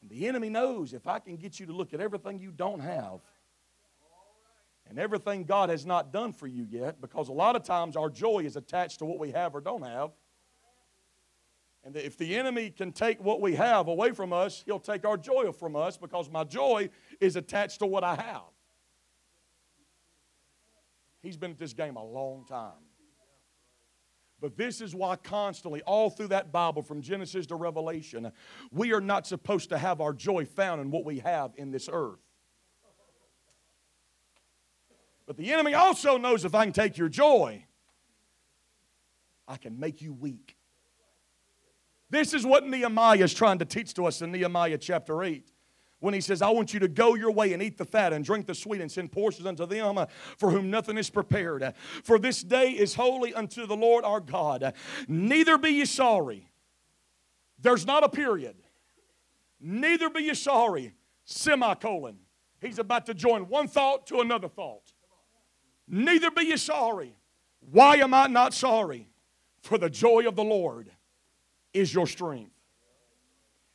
And 0.00 0.10
the 0.10 0.26
enemy 0.26 0.48
knows 0.48 0.92
if 0.92 1.06
I 1.06 1.18
can 1.18 1.36
get 1.36 1.60
you 1.60 1.66
to 1.66 1.72
look 1.72 1.92
at 1.92 2.00
everything 2.00 2.38
you 2.38 2.52
don't 2.52 2.80
have 2.80 3.20
and 4.88 4.98
everything 4.98 5.44
God 5.44 5.70
has 5.70 5.84
not 5.84 6.12
done 6.12 6.32
for 6.32 6.46
you 6.46 6.66
yet, 6.68 7.00
because 7.00 7.28
a 7.28 7.32
lot 7.32 7.56
of 7.56 7.64
times 7.64 7.96
our 7.96 8.08
joy 8.08 8.40
is 8.40 8.56
attached 8.56 9.00
to 9.00 9.04
what 9.04 9.18
we 9.18 9.32
have 9.32 9.54
or 9.54 9.60
don't 9.60 9.84
have. 9.84 10.10
And 11.84 11.96
if 11.96 12.18
the 12.18 12.36
enemy 12.36 12.70
can 12.70 12.90
take 12.90 13.22
what 13.22 13.40
we 13.40 13.54
have 13.54 13.86
away 13.86 14.10
from 14.10 14.32
us, 14.32 14.64
he'll 14.66 14.80
take 14.80 15.06
our 15.06 15.16
joy 15.16 15.52
from 15.52 15.76
us 15.76 15.96
because 15.96 16.28
my 16.28 16.42
joy 16.42 16.90
is 17.20 17.36
attached 17.36 17.78
to 17.78 17.86
what 17.86 18.02
I 18.02 18.16
have. 18.16 18.42
He's 21.22 21.36
been 21.36 21.52
at 21.52 21.58
this 21.58 21.72
game 21.72 21.96
a 21.96 22.04
long 22.04 22.44
time. 22.44 22.72
But 24.40 24.56
this 24.56 24.80
is 24.80 24.94
why 24.94 25.16
constantly, 25.16 25.80
all 25.82 26.10
through 26.10 26.28
that 26.28 26.52
Bible, 26.52 26.82
from 26.82 27.00
Genesis 27.00 27.46
to 27.46 27.54
Revelation, 27.54 28.30
we 28.70 28.92
are 28.92 29.00
not 29.00 29.26
supposed 29.26 29.70
to 29.70 29.78
have 29.78 30.00
our 30.00 30.12
joy 30.12 30.44
found 30.44 30.80
in 30.80 30.90
what 30.90 31.04
we 31.04 31.20
have 31.20 31.52
in 31.56 31.70
this 31.70 31.88
earth. 31.90 32.25
But 35.26 35.36
the 35.36 35.52
enemy 35.52 35.74
also 35.74 36.16
knows 36.16 36.44
if 36.44 36.54
I 36.54 36.64
can 36.64 36.72
take 36.72 36.96
your 36.96 37.08
joy, 37.08 37.64
I 39.48 39.56
can 39.56 39.78
make 39.78 40.00
you 40.00 40.12
weak. 40.12 40.56
This 42.08 42.32
is 42.32 42.46
what 42.46 42.66
Nehemiah 42.66 43.24
is 43.24 43.34
trying 43.34 43.58
to 43.58 43.64
teach 43.64 43.92
to 43.94 44.06
us 44.06 44.22
in 44.22 44.30
Nehemiah 44.30 44.78
chapter 44.78 45.24
8 45.24 45.50
when 45.98 46.14
he 46.14 46.20
says, 46.20 46.42
I 46.42 46.50
want 46.50 46.72
you 46.72 46.80
to 46.80 46.88
go 46.88 47.14
your 47.14 47.32
way 47.32 47.52
and 47.52 47.62
eat 47.62 47.78
the 47.78 47.84
fat 47.84 48.12
and 48.12 48.24
drink 48.24 48.46
the 48.46 48.54
sweet 48.54 48.80
and 48.80 48.90
send 48.90 49.10
portions 49.10 49.46
unto 49.46 49.66
them 49.66 49.98
uh, 49.98 50.06
for 50.36 50.50
whom 50.50 50.70
nothing 50.70 50.96
is 50.98 51.10
prepared. 51.10 51.74
For 52.04 52.18
this 52.18 52.42
day 52.42 52.70
is 52.70 52.94
holy 52.94 53.34
unto 53.34 53.66
the 53.66 53.76
Lord 53.76 54.04
our 54.04 54.20
God. 54.20 54.74
Neither 55.08 55.58
be 55.58 55.70
ye 55.70 55.84
sorry. 55.84 56.48
There's 57.58 57.86
not 57.86 58.04
a 58.04 58.08
period. 58.08 58.56
Neither 59.60 60.10
be 60.10 60.24
ye 60.24 60.34
sorry. 60.34 60.92
Semicolon. 61.24 62.18
He's 62.60 62.78
about 62.78 63.06
to 63.06 63.14
join 63.14 63.48
one 63.48 63.66
thought 63.66 64.06
to 64.08 64.20
another 64.20 64.48
thought. 64.48 64.92
Neither 65.88 66.30
be 66.30 66.46
ye 66.46 66.56
sorry. 66.56 67.16
Why 67.60 67.96
am 67.96 68.14
I 68.14 68.26
not 68.26 68.54
sorry? 68.54 69.08
For 69.62 69.78
the 69.78 69.90
joy 69.90 70.26
of 70.28 70.36
the 70.36 70.44
Lord 70.44 70.90
is 71.72 71.92
your 71.92 72.06
strength. 72.06 72.52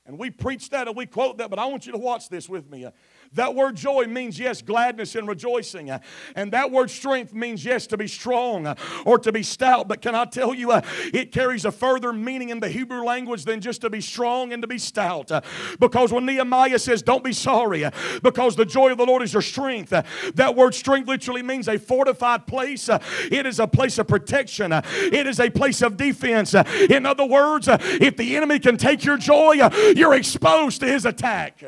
And 0.05 0.17
we 0.17 0.29
preach 0.29 0.69
that 0.71 0.87
and 0.87 0.97
we 0.97 1.05
quote 1.05 1.37
that, 1.37 1.49
but 1.49 1.59
I 1.59 1.65
want 1.65 1.85
you 1.85 1.91
to 1.91 1.97
watch 1.97 2.29
this 2.29 2.49
with 2.49 2.69
me. 2.69 2.87
That 3.33 3.55
word 3.55 3.77
joy 3.77 4.07
means, 4.07 4.37
yes, 4.37 4.61
gladness 4.61 5.15
and 5.15 5.25
rejoicing. 5.25 5.89
And 6.35 6.51
that 6.51 6.69
word 6.69 6.91
strength 6.91 7.33
means, 7.33 7.63
yes, 7.63 7.87
to 7.87 7.97
be 7.97 8.07
strong 8.07 8.75
or 9.05 9.17
to 9.19 9.31
be 9.31 9.41
stout. 9.41 9.87
But 9.87 10.01
can 10.01 10.15
I 10.15 10.25
tell 10.25 10.53
you, 10.53 10.71
uh, 10.71 10.81
it 11.13 11.31
carries 11.31 11.63
a 11.63 11.71
further 11.71 12.11
meaning 12.11 12.49
in 12.49 12.59
the 12.59 12.67
Hebrew 12.67 13.03
language 13.03 13.45
than 13.45 13.61
just 13.61 13.81
to 13.81 13.89
be 13.89 14.01
strong 14.01 14.51
and 14.51 14.61
to 14.61 14.67
be 14.67 14.77
stout. 14.77 15.31
Uh, 15.31 15.41
because 15.79 16.11
when 16.11 16.25
Nehemiah 16.25 16.77
says, 16.77 17.01
don't 17.01 17.23
be 17.23 17.31
sorry, 17.31 17.85
uh, 17.85 17.91
because 18.21 18.57
the 18.57 18.65
joy 18.65 18.91
of 18.91 18.97
the 18.97 19.05
Lord 19.05 19.21
is 19.21 19.31
your 19.31 19.41
strength, 19.41 19.93
uh, 19.93 20.03
that 20.35 20.55
word 20.55 20.75
strength 20.75 21.07
literally 21.07 21.41
means 21.41 21.69
a 21.69 21.79
fortified 21.79 22.47
place. 22.47 22.89
It 23.31 23.45
is 23.45 23.59
a 23.59 23.67
place 23.67 23.97
of 23.97 24.07
protection, 24.07 24.73
it 24.73 25.25
is 25.25 25.39
a 25.39 25.49
place 25.49 25.81
of 25.81 25.95
defense. 25.95 26.53
In 26.53 27.05
other 27.05 27.25
words, 27.25 27.69
if 27.69 28.17
the 28.17 28.35
enemy 28.35 28.59
can 28.59 28.75
take 28.75 29.05
your 29.05 29.17
joy, 29.17 29.53
you're 29.95 30.15
exposed 30.15 30.81
to 30.81 30.87
his 30.87 31.05
attack. 31.05 31.63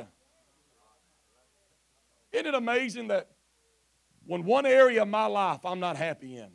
Isn't 2.34 2.48
it 2.48 2.56
amazing 2.56 3.10
that 3.10 3.30
when 4.26 4.44
one 4.44 4.66
area 4.66 5.04
of 5.04 5.08
my 5.08 5.28
life 5.28 5.60
I'm 5.64 5.80
not 5.80 5.96
happy 5.96 6.36
in, 6.36 6.50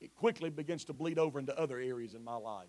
it 0.00 0.14
quickly 0.14 0.50
begins 0.50 0.84
to 0.86 0.92
bleed 0.92 1.18
over 1.18 1.38
into 1.38 1.58
other 1.58 1.78
areas 1.78 2.14
in 2.14 2.24
my 2.24 2.34
life? 2.34 2.68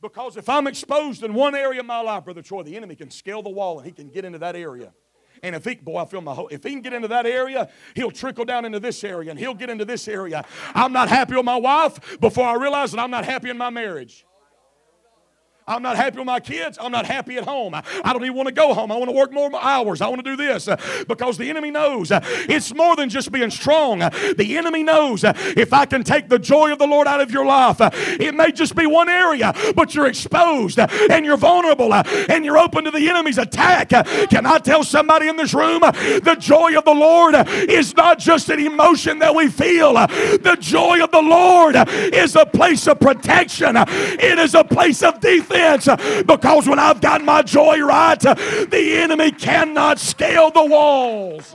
Because 0.00 0.36
if 0.36 0.48
I'm 0.48 0.66
exposed 0.66 1.22
in 1.22 1.34
one 1.34 1.54
area 1.54 1.80
of 1.80 1.86
my 1.86 2.00
life, 2.00 2.24
Brother 2.24 2.42
Troy, 2.42 2.62
the 2.62 2.76
enemy 2.76 2.96
can 2.96 3.10
scale 3.10 3.42
the 3.42 3.50
wall 3.50 3.78
and 3.78 3.86
he 3.86 3.92
can 3.92 4.08
get 4.08 4.24
into 4.24 4.38
that 4.38 4.54
area. 4.54 4.92
And 5.42 5.54
if 5.54 5.64
he, 5.64 5.74
boy, 5.74 5.98
I 5.98 6.04
feel 6.06 6.20
my 6.20 6.34
hope. 6.34 6.52
If 6.52 6.64
he 6.64 6.70
can 6.70 6.80
get 6.80 6.92
into 6.92 7.08
that 7.08 7.26
area, 7.26 7.68
he'll 7.94 8.10
trickle 8.10 8.44
down 8.44 8.64
into 8.64 8.80
this 8.80 9.02
area 9.04 9.30
and 9.30 9.38
he'll 9.38 9.54
get 9.54 9.70
into 9.70 9.84
this 9.84 10.08
area. 10.08 10.44
I'm 10.74 10.92
not 10.92 11.08
happy 11.08 11.34
with 11.34 11.44
my 11.44 11.56
wife 11.56 12.18
before 12.20 12.46
I 12.46 12.54
realize 12.54 12.92
that 12.92 13.00
I'm 13.00 13.10
not 13.10 13.24
happy 13.24 13.50
in 13.50 13.58
my 13.58 13.70
marriage. 13.70 14.25
I'm 15.68 15.82
not 15.82 15.96
happy 15.96 16.18
with 16.18 16.26
my 16.26 16.38
kids. 16.38 16.78
I'm 16.80 16.92
not 16.92 17.06
happy 17.06 17.38
at 17.38 17.44
home. 17.44 17.74
I, 17.74 17.82
don't 18.12 18.22
even 18.22 18.36
want 18.36 18.46
to 18.46 18.54
go 18.54 18.72
home. 18.72 18.92
I 18.92 18.96
want 18.98 19.10
to 19.10 19.16
work 19.16 19.32
more 19.32 19.50
hours. 19.60 20.00
I 20.00 20.06
want 20.06 20.24
to 20.24 20.30
do 20.30 20.36
this 20.36 20.68
uh, 20.68 20.76
because 21.08 21.38
the 21.38 21.50
enemy 21.50 21.72
knows 21.72 22.12
uh, 22.12 22.20
it's 22.22 22.72
more 22.72 22.94
than 22.94 23.08
just 23.08 23.32
being 23.32 23.50
strong. 23.50 23.98
The 23.98 24.56
enemy 24.56 24.84
knows 24.84 25.24
uh, 25.24 25.32
if 25.56 25.72
I 25.72 25.84
can 25.84 26.04
take 26.04 26.28
the 26.28 26.38
joy 26.38 26.70
of 26.70 26.78
the 26.78 26.86
Lord 26.86 27.08
out 27.08 27.20
of 27.20 27.32
your 27.32 27.44
life, 27.44 27.80
uh, 27.80 27.90
it 27.92 28.32
may 28.32 28.52
just 28.52 28.76
be 28.76 28.86
one 28.86 29.08
area, 29.08 29.52
but 29.74 29.92
you're 29.92 30.06
exposed 30.06 30.78
uh, 30.78 30.86
and 31.10 31.24
you're 31.24 31.36
vulnerable 31.36 31.92
uh, 31.92 32.04
and 32.28 32.44
you're 32.44 32.58
open 32.58 32.84
to 32.84 32.92
the 32.92 33.08
enemy's 33.08 33.38
attack. 33.38 33.88
Can 33.88 34.46
I 34.46 34.58
tell 34.58 34.84
somebody 34.84 35.26
in 35.26 35.36
this 35.36 35.52
room 35.52 35.80
the 35.80 36.36
joy 36.38 36.78
of 36.78 36.84
the 36.84 36.94
Lord 36.94 37.34
is 37.68 37.96
not 37.96 38.20
just 38.20 38.50
an 38.50 38.60
emotion 38.60 39.18
that 39.18 39.34
we 39.34 39.48
feel? 39.48 39.94
The 39.94 40.56
joy 40.60 41.02
of 41.02 41.10
the 41.10 41.22
Lord 41.22 41.74
is 42.14 42.36
a 42.36 42.46
place 42.46 42.86
of 42.86 43.00
protection, 43.00 43.74
it 43.76 44.38
is 44.38 44.54
a 44.54 44.62
place 44.62 45.02
of 45.02 45.18
defense 45.18 45.55
because 46.26 46.68
when 46.68 46.78
I've 46.78 47.00
got 47.00 47.22
my 47.24 47.42
joy 47.42 47.80
right, 47.80 48.20
the 48.20 48.98
enemy 48.98 49.30
cannot 49.30 49.98
scale 49.98 50.50
the 50.50 50.64
walls. 50.64 51.54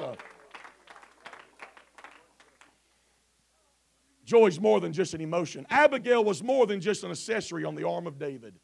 Joy 4.26 4.48
is 4.48 4.62
more 4.62 4.80
than 4.80 4.94
just 4.94 5.14
an 5.14 5.20
emotion. 5.20 5.68
Abigail 5.70 6.24
was 6.24 6.42
more 6.42 6.66
than 6.66 6.80
just 6.80 7.04
an 7.04 7.12
accessory 7.12 7.66
on 7.66 7.76
the 7.76 7.86
arm 7.86 8.08
of 8.08 8.18
David. 8.18 8.56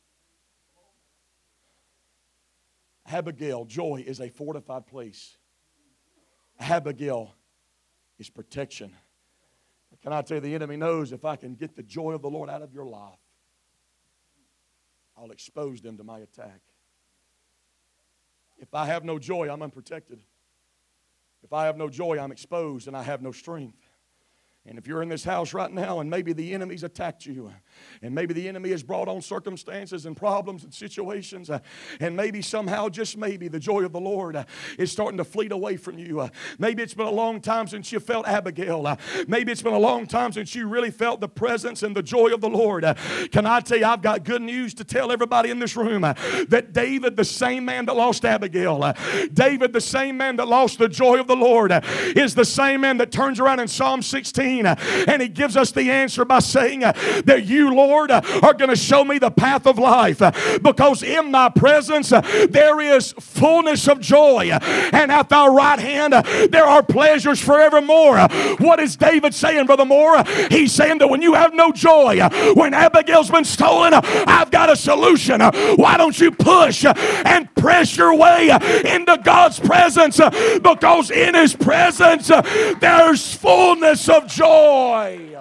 Abigail, 3.05 3.65
joy 3.65 4.03
is 4.05 4.21
a 4.21 4.29
fortified 4.29 4.87
place. 4.87 5.37
Abigail 6.59 7.35
is 8.17 8.29
protection. 8.29 8.93
Can 10.01 10.13
I 10.13 10.21
tell 10.21 10.35
you, 10.35 10.41
the 10.41 10.55
enemy 10.55 10.77
knows 10.77 11.11
if 11.11 11.25
I 11.25 11.35
can 11.35 11.55
get 11.55 11.75
the 11.75 11.83
joy 11.83 12.13
of 12.13 12.21
the 12.21 12.29
Lord 12.29 12.49
out 12.49 12.61
of 12.61 12.73
your 12.73 12.85
life, 12.85 13.19
I'll 15.17 15.31
expose 15.31 15.81
them 15.81 15.97
to 15.97 16.03
my 16.03 16.19
attack. 16.19 16.61
If 18.59 18.73
I 18.73 18.85
have 18.85 19.03
no 19.03 19.19
joy, 19.19 19.49
I'm 19.49 19.61
unprotected. 19.61 20.19
If 21.43 21.53
I 21.53 21.65
have 21.65 21.77
no 21.77 21.89
joy, 21.89 22.19
I'm 22.19 22.31
exposed 22.31 22.87
and 22.87 22.95
I 22.95 23.03
have 23.03 23.21
no 23.21 23.31
strength. 23.31 23.89
And 24.65 24.77
if 24.77 24.85
you're 24.85 25.01
in 25.01 25.09
this 25.09 25.23
house 25.23 25.53
right 25.53 25.71
now 25.71 25.99
and 25.99 26.09
maybe 26.09 26.33
the 26.33 26.53
enemy's 26.53 26.83
attacked 26.83 27.25
you, 27.25 27.53
and 28.01 28.13
maybe 28.13 28.33
the 28.33 28.47
enemy 28.47 28.69
has 28.71 28.83
brought 28.83 29.07
on 29.07 29.21
circumstances 29.21 30.05
and 30.05 30.15
problems 30.15 30.63
and 30.63 30.73
situations, 30.73 31.49
uh, 31.49 31.59
and 31.99 32.15
maybe 32.15 32.41
somehow, 32.41 32.89
just 32.89 33.17
maybe, 33.17 33.47
the 33.47 33.59
joy 33.59 33.83
of 33.83 33.91
the 33.91 33.99
Lord 33.99 34.35
uh, 34.35 34.45
is 34.77 34.91
starting 34.91 35.17
to 35.17 35.23
fleet 35.23 35.51
away 35.51 35.77
from 35.77 35.97
you. 35.97 36.19
Uh, 36.19 36.29
maybe 36.59 36.83
it's 36.83 36.93
been 36.93 37.07
a 37.07 37.11
long 37.11 37.41
time 37.41 37.67
since 37.67 37.91
you 37.91 37.99
felt 37.99 38.27
Abigail. 38.27 38.97
Maybe 39.27 39.51
it's 39.51 39.61
been 39.61 39.73
a 39.73 39.79
long 39.79 40.05
time 40.07 40.31
since 40.31 40.53
you 40.55 40.67
really 40.67 40.91
felt 40.91 41.19
the 41.19 41.27
presence 41.27 41.83
and 41.83 41.95
the 41.95 42.03
joy 42.03 42.33
of 42.33 42.41
the 42.41 42.49
Lord. 42.49 42.83
Can 43.31 43.45
I 43.45 43.59
tell 43.59 43.77
you, 43.77 43.85
I've 43.85 44.01
got 44.01 44.23
good 44.23 44.41
news 44.41 44.73
to 44.75 44.83
tell 44.83 45.11
everybody 45.11 45.49
in 45.49 45.59
this 45.59 45.75
room 45.75 46.01
that 46.01 46.73
David, 46.73 47.15
the 47.15 47.25
same 47.25 47.65
man 47.65 47.85
that 47.85 47.95
lost 47.95 48.25
Abigail, 48.25 48.93
David, 49.33 49.73
the 49.73 49.81
same 49.81 50.17
man 50.17 50.35
that 50.37 50.47
lost 50.47 50.79
the 50.79 50.89
joy 50.89 51.19
of 51.19 51.27
the 51.27 51.35
Lord, 51.35 51.71
is 52.15 52.35
the 52.35 52.45
same 52.45 52.81
man 52.81 52.97
that 52.97 53.11
turns 53.11 53.39
around 53.39 53.59
in 53.59 53.67
Psalm 53.67 54.01
16 54.01 54.65
uh, 54.65 54.75
and 55.07 55.21
he 55.21 55.27
gives 55.27 55.55
us 55.57 55.71
the 55.71 55.89
answer 55.91 56.25
by 56.25 56.39
saying 56.39 56.79
that 56.79 57.43
you, 57.45 57.66
Lord, 57.73 58.11
uh, 58.11 58.21
are 58.43 58.53
going 58.53 58.69
to 58.69 58.75
show 58.75 59.03
me 59.03 59.19
the 59.19 59.31
path 59.31 59.65
of 59.67 59.77
life 59.77 60.19
because 60.61 61.03
in 61.03 61.31
thy 61.31 61.49
presence 61.49 62.11
uh, 62.11 62.21
there 62.49 62.79
is 62.79 63.13
fullness 63.19 63.87
of 63.87 63.99
joy, 63.99 64.49
and 64.51 65.11
at 65.11 65.29
thy 65.29 65.47
right 65.47 65.79
hand 65.79 66.13
uh, 66.13 66.21
there 66.49 66.65
are 66.65 66.83
pleasures 66.83 67.41
forevermore. 67.41 68.19
What 68.59 68.79
is 68.79 68.95
David 68.95 69.33
saying, 69.33 69.65
Brother 69.65 69.85
Moore? 69.85 70.23
He's 70.49 70.71
saying 70.71 70.99
that 70.99 71.07
when 71.07 71.21
you 71.21 71.33
have 71.33 71.53
no 71.53 71.71
joy, 71.71 72.19
uh, 72.19 72.53
when 72.53 72.73
Abigail's 72.73 73.31
been 73.31 73.45
stolen, 73.45 73.93
uh, 73.93 74.01
I've 74.27 74.51
got 74.51 74.69
a 74.69 74.75
solution. 74.75 75.41
Uh, 75.41 75.51
why 75.75 75.97
don't 75.97 76.19
you 76.19 76.31
push 76.31 76.85
and 76.85 77.53
press 77.55 77.97
your 77.97 78.15
way 78.15 78.49
into 78.49 79.19
God's 79.23 79.59
presence? 79.59 80.17
Because 80.17 81.11
in 81.11 81.35
His 81.35 81.55
presence 81.55 82.27
there's 82.79 83.35
fullness 83.35 84.09
of 84.09 84.27
joy. 84.27 85.36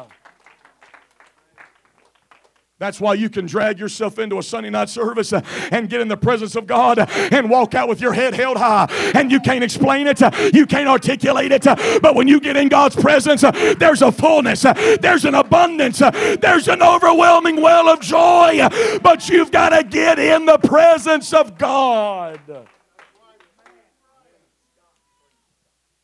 That's 2.78 3.00
why 3.00 3.14
you 3.14 3.30
can 3.30 3.46
drag 3.46 3.78
yourself 3.78 4.18
into 4.18 4.38
a 4.38 4.42
Sunday 4.42 4.68
night 4.68 4.90
service 4.90 5.32
and 5.32 5.88
get 5.88 6.02
in 6.02 6.08
the 6.08 6.16
presence 6.16 6.56
of 6.56 6.66
God 6.66 6.98
and 7.32 7.48
walk 7.48 7.74
out 7.74 7.88
with 7.88 8.02
your 8.02 8.12
head 8.12 8.34
held 8.34 8.58
high. 8.58 8.86
And 9.14 9.32
you 9.32 9.40
can't 9.40 9.64
explain 9.64 10.06
it, 10.06 10.20
you 10.54 10.66
can't 10.66 10.86
articulate 10.86 11.52
it, 11.52 11.64
but 12.02 12.14
when 12.14 12.28
you 12.28 12.38
get 12.38 12.54
in 12.54 12.68
God's 12.68 12.94
presence, 12.94 13.40
there's 13.78 14.02
a 14.02 14.12
fullness, 14.12 14.60
there's 15.00 15.24
an 15.24 15.34
abundance, 15.34 16.00
there's 16.00 16.68
an 16.68 16.82
overwhelming 16.82 17.62
well 17.62 17.88
of 17.88 18.00
joy. 18.00 18.68
But 19.02 19.26
you've 19.30 19.50
got 19.50 19.70
to 19.70 19.82
get 19.82 20.18
in 20.18 20.44
the 20.44 20.58
presence 20.58 21.32
of 21.32 21.56
God. 21.56 22.40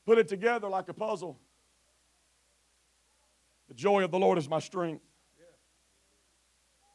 Put 0.06 0.16
it 0.18 0.26
together 0.26 0.68
like 0.68 0.88
a 0.88 0.94
puzzle. 0.94 1.38
The 3.68 3.74
joy 3.74 4.04
of 4.04 4.10
the 4.10 4.18
Lord 4.18 4.38
is 4.38 4.48
my 4.48 4.58
strength. 4.58 5.02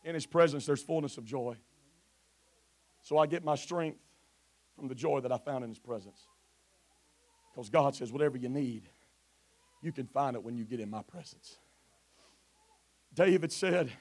In 0.08 0.14
His 0.14 0.26
presence, 0.26 0.66
there's 0.66 0.82
fullness 0.82 1.18
of 1.18 1.26
joy. 1.26 1.58
So 3.02 3.18
I 3.18 3.28
get 3.28 3.44
my 3.44 3.56
strength 3.56 4.00
from 4.74 4.88
the 4.88 4.96
joy 4.96 5.20
that 5.20 5.34
I 5.34 5.38
found 5.38 5.66
in 5.66 5.70
His 5.70 5.80
presence. 5.80 6.22
Because 7.52 7.70
God 7.70 7.94
says, 7.94 8.10
whatever 8.10 8.38
you 8.38 8.48
need, 8.48 8.84
you 9.82 9.92
can 9.92 10.08
find 10.08 10.38
it 10.38 10.44
when 10.44 10.56
you 10.56 10.64
get 10.64 10.80
in 10.80 10.90
my 10.90 11.02
presence. 11.02 11.58
David 13.14 13.52
said, 13.52 13.92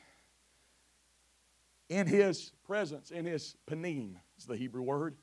in 1.89 2.07
His 2.07 2.53
presence, 2.65 3.11
in 3.11 3.25
His 3.25 3.57
panim, 3.69 4.15
is 4.39 4.47
the 4.47 4.57
Hebrew 4.57 4.83
word, 4.83 5.17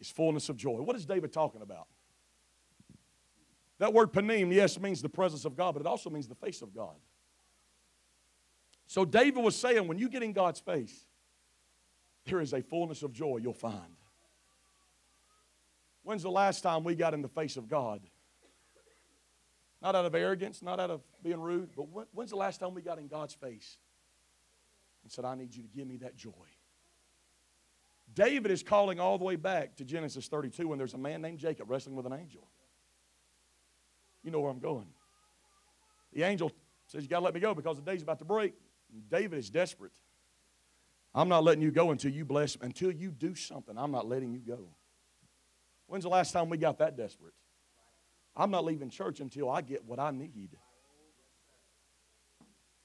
is 0.00 0.08
fullness 0.08 0.48
of 0.48 0.56
joy. 0.56 0.80
What 0.80 0.96
is 0.96 1.04
David 1.04 1.34
talking 1.34 1.60
about? 1.60 1.86
That 3.78 3.92
word 3.92 4.10
panim, 4.10 4.54
yes, 4.54 4.80
means 4.80 5.02
the 5.02 5.10
presence 5.10 5.44
of 5.44 5.54
God, 5.54 5.74
but 5.74 5.80
it 5.80 5.86
also 5.86 6.08
means 6.08 6.28
the 6.28 6.34
face 6.34 6.62
of 6.62 6.74
God. 6.74 6.94
So 8.86 9.04
David 9.04 9.42
was 9.42 9.56
saying, 9.56 9.88
when 9.88 9.98
you 9.98 10.08
get 10.08 10.22
in 10.22 10.32
God's 10.32 10.60
face, 10.60 11.06
there 12.24 12.40
is 12.40 12.52
a 12.52 12.62
fullness 12.62 13.02
of 13.02 13.12
joy 13.12 13.38
you'll 13.38 13.52
find. 13.52 13.96
When's 16.02 16.22
the 16.22 16.30
last 16.30 16.60
time 16.62 16.84
we 16.84 16.94
got 16.94 17.14
in 17.14 17.22
the 17.22 17.28
face 17.28 17.56
of 17.56 17.68
God? 17.68 18.00
Not 19.82 19.94
out 19.94 20.04
of 20.04 20.14
arrogance, 20.14 20.62
not 20.62 20.80
out 20.80 20.90
of 20.90 21.02
being 21.22 21.40
rude, 21.40 21.70
but 21.76 21.88
when, 21.88 22.06
when's 22.12 22.30
the 22.30 22.36
last 22.36 22.60
time 22.60 22.74
we 22.74 22.82
got 22.82 22.98
in 22.98 23.08
God's 23.08 23.34
face 23.34 23.76
and 25.02 25.12
said, 25.12 25.24
I 25.24 25.34
need 25.34 25.54
you 25.54 25.62
to 25.62 25.68
give 25.68 25.86
me 25.86 25.96
that 25.98 26.16
joy? 26.16 26.30
David 28.14 28.50
is 28.50 28.62
calling 28.62 29.00
all 29.00 29.18
the 29.18 29.24
way 29.24 29.36
back 29.36 29.76
to 29.76 29.84
Genesis 29.84 30.28
32 30.28 30.68
when 30.68 30.78
there's 30.78 30.94
a 30.94 30.98
man 30.98 31.20
named 31.20 31.38
Jacob 31.38 31.68
wrestling 31.70 31.96
with 31.96 32.06
an 32.06 32.12
angel. 32.12 32.48
You 34.22 34.30
know 34.30 34.40
where 34.40 34.50
I'm 34.50 34.58
going. 34.58 34.88
The 36.12 36.22
angel 36.22 36.50
says, 36.86 37.02
You 37.02 37.08
got 37.08 37.18
to 37.18 37.24
let 37.24 37.34
me 37.34 37.40
go 37.40 37.54
because 37.54 37.76
the 37.76 37.82
day's 37.82 38.02
about 38.02 38.18
to 38.20 38.24
break. 38.24 38.54
David 39.10 39.38
is 39.38 39.50
desperate. 39.50 39.92
I'm 41.14 41.28
not 41.28 41.44
letting 41.44 41.62
you 41.62 41.70
go 41.70 41.90
until 41.90 42.10
you 42.10 42.24
bless, 42.24 42.56
until 42.60 42.92
you 42.92 43.10
do 43.10 43.34
something. 43.34 43.76
I'm 43.78 43.90
not 43.90 44.06
letting 44.06 44.32
you 44.32 44.40
go. 44.40 44.68
When's 45.86 46.04
the 46.04 46.10
last 46.10 46.32
time 46.32 46.48
we 46.48 46.58
got 46.58 46.78
that 46.78 46.96
desperate? 46.96 47.34
I'm 48.36 48.50
not 48.50 48.64
leaving 48.64 48.90
church 48.90 49.20
until 49.20 49.50
I 49.50 49.62
get 49.62 49.84
what 49.84 49.98
I 49.98 50.10
need. 50.10 50.56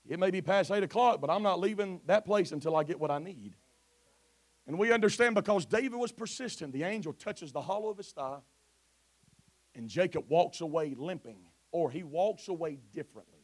It 0.08 0.20
may 0.20 0.32
be 0.32 0.42
past 0.42 0.72
8 0.72 0.82
o'clock, 0.84 1.22
but 1.22 1.30
I'm 1.30 1.44
not 1.44 1.60
leaving 1.60 2.02
that 2.06 2.26
place 2.26 2.52
until 2.52 2.76
I 2.76 2.84
get 2.84 3.00
what 3.00 3.12
I 3.12 3.20
need. 3.20 3.56
And 4.66 4.80
we 4.80 4.92
understand 4.92 5.36
because 5.36 5.66
David 5.66 5.96
was 5.96 6.12
persistent, 6.12 6.74
the 6.74 6.84
angel 6.84 7.14
touches 7.14 7.52
the 7.52 7.62
hollow 7.62 7.90
of 7.90 7.98
his 7.98 8.12
thigh, 8.12 8.40
and 9.76 9.90
Jacob 9.90 10.26
walks 10.30 10.62
away 10.62 10.96
limping, 10.98 11.40
or 11.72 11.92
he 11.92 12.04
walks 12.04 12.48
away 12.48 12.78
differently. 12.94 13.41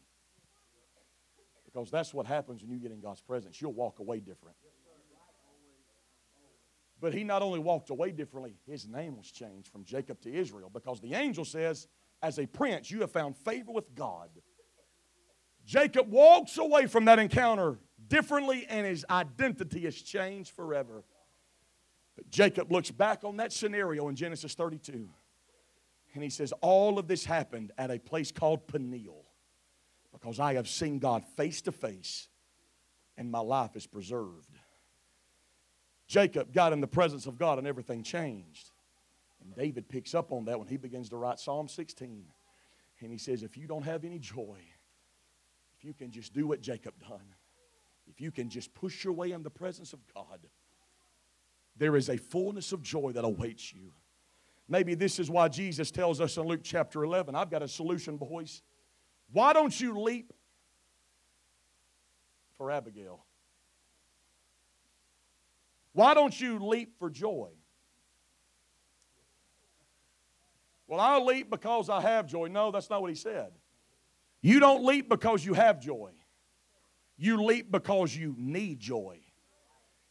Because 1.77 1.91
that's 1.91 2.11
what 2.11 2.25
happens 2.25 2.63
when 2.63 2.71
you 2.71 2.79
get 2.79 2.91
in 2.91 2.99
God's 2.99 3.21
presence. 3.21 3.61
You'll 3.61 3.71
walk 3.71 3.99
away 3.99 4.19
different. 4.19 4.57
But 6.99 7.13
he 7.13 7.23
not 7.23 7.43
only 7.43 7.59
walked 7.59 7.91
away 7.91 8.11
differently, 8.11 8.55
his 8.65 8.87
name 8.87 9.15
was 9.15 9.29
changed 9.29 9.67
from 9.67 9.85
Jacob 9.85 10.19
to 10.21 10.33
Israel 10.33 10.71
because 10.73 10.99
the 11.01 11.13
angel 11.13 11.45
says, 11.45 11.87
As 12.23 12.39
a 12.39 12.47
prince, 12.47 12.89
you 12.89 13.01
have 13.01 13.11
found 13.11 13.37
favor 13.37 13.71
with 13.71 13.93
God. 13.93 14.31
Jacob 15.67 16.09
walks 16.09 16.57
away 16.57 16.87
from 16.87 17.05
that 17.05 17.19
encounter 17.19 17.77
differently, 18.07 18.65
and 18.67 18.87
his 18.87 19.05
identity 19.07 19.85
is 19.85 20.01
changed 20.01 20.55
forever. 20.55 21.03
But 22.15 22.27
Jacob 22.31 22.71
looks 22.71 22.89
back 22.89 23.23
on 23.23 23.37
that 23.37 23.53
scenario 23.53 24.07
in 24.07 24.15
Genesis 24.15 24.55
32, 24.55 25.07
and 26.15 26.23
he 26.23 26.31
says, 26.31 26.53
All 26.61 26.97
of 26.97 27.07
this 27.07 27.23
happened 27.23 27.71
at 27.77 27.91
a 27.91 27.99
place 27.99 28.31
called 28.31 28.67
Peniel 28.67 29.26
because 30.19 30.39
I 30.39 30.55
have 30.55 30.67
seen 30.67 30.99
God 30.99 31.23
face 31.35 31.61
to 31.63 31.71
face, 31.71 32.27
and 33.17 33.29
my 33.29 33.39
life 33.39 33.75
is 33.75 33.85
preserved. 33.85 34.57
Jacob 36.07 36.53
got 36.53 36.73
in 36.73 36.81
the 36.81 36.87
presence 36.87 37.27
of 37.27 37.37
God, 37.37 37.59
and 37.59 37.67
everything 37.67 38.01
changed. 38.01 38.71
And 39.43 39.55
David 39.55 39.87
picks 39.87 40.15
up 40.15 40.31
on 40.31 40.45
that 40.45 40.57
when 40.57 40.67
he 40.67 40.77
begins 40.77 41.09
to 41.09 41.17
write 41.17 41.39
Psalm 41.39 41.67
16. 41.67 42.25
And 43.01 43.11
he 43.11 43.17
says, 43.17 43.43
If 43.43 43.57
you 43.57 43.67
don't 43.67 43.83
have 43.83 44.03
any 44.03 44.17
joy, 44.17 44.57
if 45.77 45.85
you 45.85 45.93
can 45.93 46.09
just 46.09 46.33
do 46.33 46.47
what 46.47 46.61
Jacob 46.61 46.93
done, 46.99 47.35
if 48.07 48.19
you 48.19 48.31
can 48.31 48.49
just 48.49 48.73
push 48.73 49.03
your 49.03 49.13
way 49.13 49.31
in 49.31 49.43
the 49.43 49.49
presence 49.49 49.93
of 49.93 49.99
God, 50.15 50.39
there 51.75 51.95
is 51.95 52.09
a 52.09 52.17
fullness 52.17 52.71
of 52.71 52.81
joy 52.81 53.11
that 53.11 53.23
awaits 53.23 53.71
you. 53.71 53.91
Maybe 54.67 54.95
this 54.95 55.19
is 55.19 55.29
why 55.29 55.47
Jesus 55.47 55.91
tells 55.91 56.19
us 56.19 56.37
in 56.37 56.43
Luke 56.47 56.61
chapter 56.63 57.03
11 57.03 57.35
I've 57.35 57.51
got 57.51 57.61
a 57.61 57.67
solution, 57.67 58.17
boys. 58.17 58.63
Why 59.31 59.53
don't 59.53 59.79
you 59.79 59.99
leap 59.99 60.33
for 62.57 62.71
Abigail? 62.71 63.23
Why 65.93 66.13
don't 66.13 66.39
you 66.39 66.59
leap 66.59 66.93
for 66.99 67.09
joy? 67.09 67.49
Well, 70.87 70.99
I'll 70.99 71.25
leap 71.25 71.49
because 71.49 71.89
I 71.89 72.01
have 72.01 72.27
joy. 72.27 72.47
No, 72.47 72.71
that's 72.71 72.89
not 72.89 73.01
what 73.01 73.09
he 73.09 73.15
said. 73.15 73.51
You 74.41 74.59
don't 74.59 74.85
leap 74.85 75.09
because 75.09 75.43
you 75.43 75.53
have 75.53 75.79
joy, 75.79 76.11
you 77.17 77.43
leap 77.43 77.71
because 77.71 78.15
you 78.15 78.35
need 78.37 78.79
joy. 78.79 79.19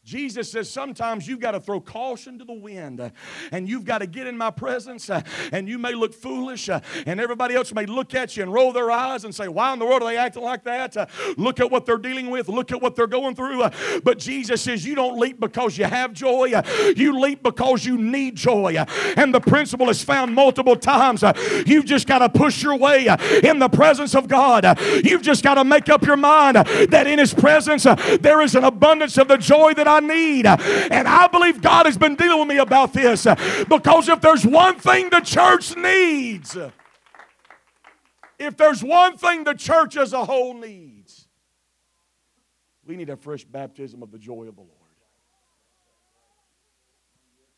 Jesus 0.07 0.53
says 0.53 0.71
sometimes 0.71 1.27
you've 1.27 1.41
got 1.41 1.51
to 1.51 1.59
throw 1.59 1.81
caution 1.81 2.39
to 2.39 2.45
the 2.45 2.53
wind 2.53 3.01
uh, 3.01 3.11
and 3.51 3.69
you've 3.69 3.85
got 3.85 3.99
to 3.99 4.07
get 4.07 4.29
in 4.29 4.39
my 4.39 4.53
presence 4.53 5.11
uh, 5.11 5.21
and 5.51 5.69
you 5.69 5.81
may 5.81 5.95
look 5.95 6.15
foolish 6.15 6.69
uh, 6.69 6.79
and 7.07 7.21
everybody 7.21 7.57
else 7.57 7.75
may 7.75 7.87
look 7.87 8.15
at 8.15 8.37
you 8.37 8.45
and 8.45 8.53
roll 8.53 8.73
their 8.73 8.89
eyes 8.89 9.25
and 9.25 9.35
say, 9.35 9.49
Why 9.49 9.73
in 9.73 9.81
the 9.81 9.85
world 9.85 10.05
are 10.05 10.09
they 10.09 10.17
acting 10.17 10.45
like 10.45 10.63
that? 10.63 10.97
Uh, 10.97 11.07
look 11.37 11.59
at 11.59 11.73
what 11.73 11.87
they're 11.87 11.99
dealing 11.99 12.31
with, 12.31 12.49
look 12.49 12.71
at 12.71 12.81
what 12.81 12.95
they're 12.95 13.09
going 13.09 13.35
through. 13.35 13.63
Uh, 13.63 13.71
but 14.05 14.21
Jesus 14.21 14.63
says, 14.63 14.87
You 14.87 14.95
don't 14.95 15.19
leap 15.19 15.41
because 15.41 15.77
you 15.77 15.87
have 15.87 16.13
joy, 16.13 16.53
uh, 16.55 16.63
you 16.95 17.19
leap 17.19 17.43
because 17.43 17.85
you 17.85 17.99
need 17.99 18.37
joy. 18.37 18.77
and 19.17 19.35
the 19.35 19.41
principle 19.41 19.91
is 19.91 20.05
found 20.05 20.33
multiple 20.33 20.77
times. 20.77 21.25
you've 21.67 21.85
just 21.85 22.07
got 22.07 22.21
to 22.21 22.29
push 22.29 22.63
your 22.63 22.77
way 22.77 23.09
in 23.43 23.59
the 23.59 23.69
presence 23.69 24.15
of 24.15 24.29
God. 24.29 24.79
you've 25.05 25.23
just 25.23 25.43
got 25.43 25.55
to 25.55 25.65
make 25.65 25.89
up 25.89 26.07
your 26.07 26.17
mind 26.17 26.59
that 26.59 27.09
in 27.09 27.19
His 27.19 27.35
presence 27.35 27.83
there 28.21 28.41
is 28.41 28.55
an 28.55 28.63
abundance 28.63 29.19
of 29.19 29.27
the 29.27 29.37
joy 29.37 29.75
that 29.75 29.89
I 29.89 29.96
I 29.97 30.01
need. 30.01 30.47
And 30.47 31.09
I 31.09 31.27
believe 31.29 31.61
God 31.61 31.87
has 31.87 31.97
been 31.97 32.15
dealing 32.15 32.39
with 32.39 32.49
me 32.49 32.59
about 32.59 32.93
this 32.93 33.27
because 33.69 34.09
if 34.09 34.21
there's 34.21 34.45
one 34.45 34.79
thing 34.79 35.11
the 35.11 35.21
church 35.21 35.77
needs, 35.77 36.57
if 38.39 38.57
there's 38.57 38.83
one 38.83 39.17
thing 39.17 39.45
the 39.45 39.55
church 39.55 39.97
as 39.97 40.13
a 40.13 40.25
whole 40.25 40.55
needs, 40.55 41.29
we 42.85 42.97
need 42.97 43.11
a 43.11 43.17
fresh 43.17 43.45
baptism 43.45 44.03
of 44.03 44.11
the 44.11 44.19
joy 44.19 44.45
of 44.47 44.55
the 44.55 44.63
Lord. 44.63 44.73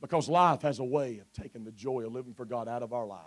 Because 0.01 0.29
life 0.29 0.63
has 0.63 0.79
a 0.79 0.85
way 0.85 1.19
of 1.19 1.33
taking 1.33 1.65
the 1.65 1.73
joy 1.73 2.07
of 2.07 2.13
living 2.13 2.33
for 2.33 2.45
God 2.45 2.69
out 2.69 2.83
of 2.83 2.93
our 2.93 3.07
lives. 3.07 3.25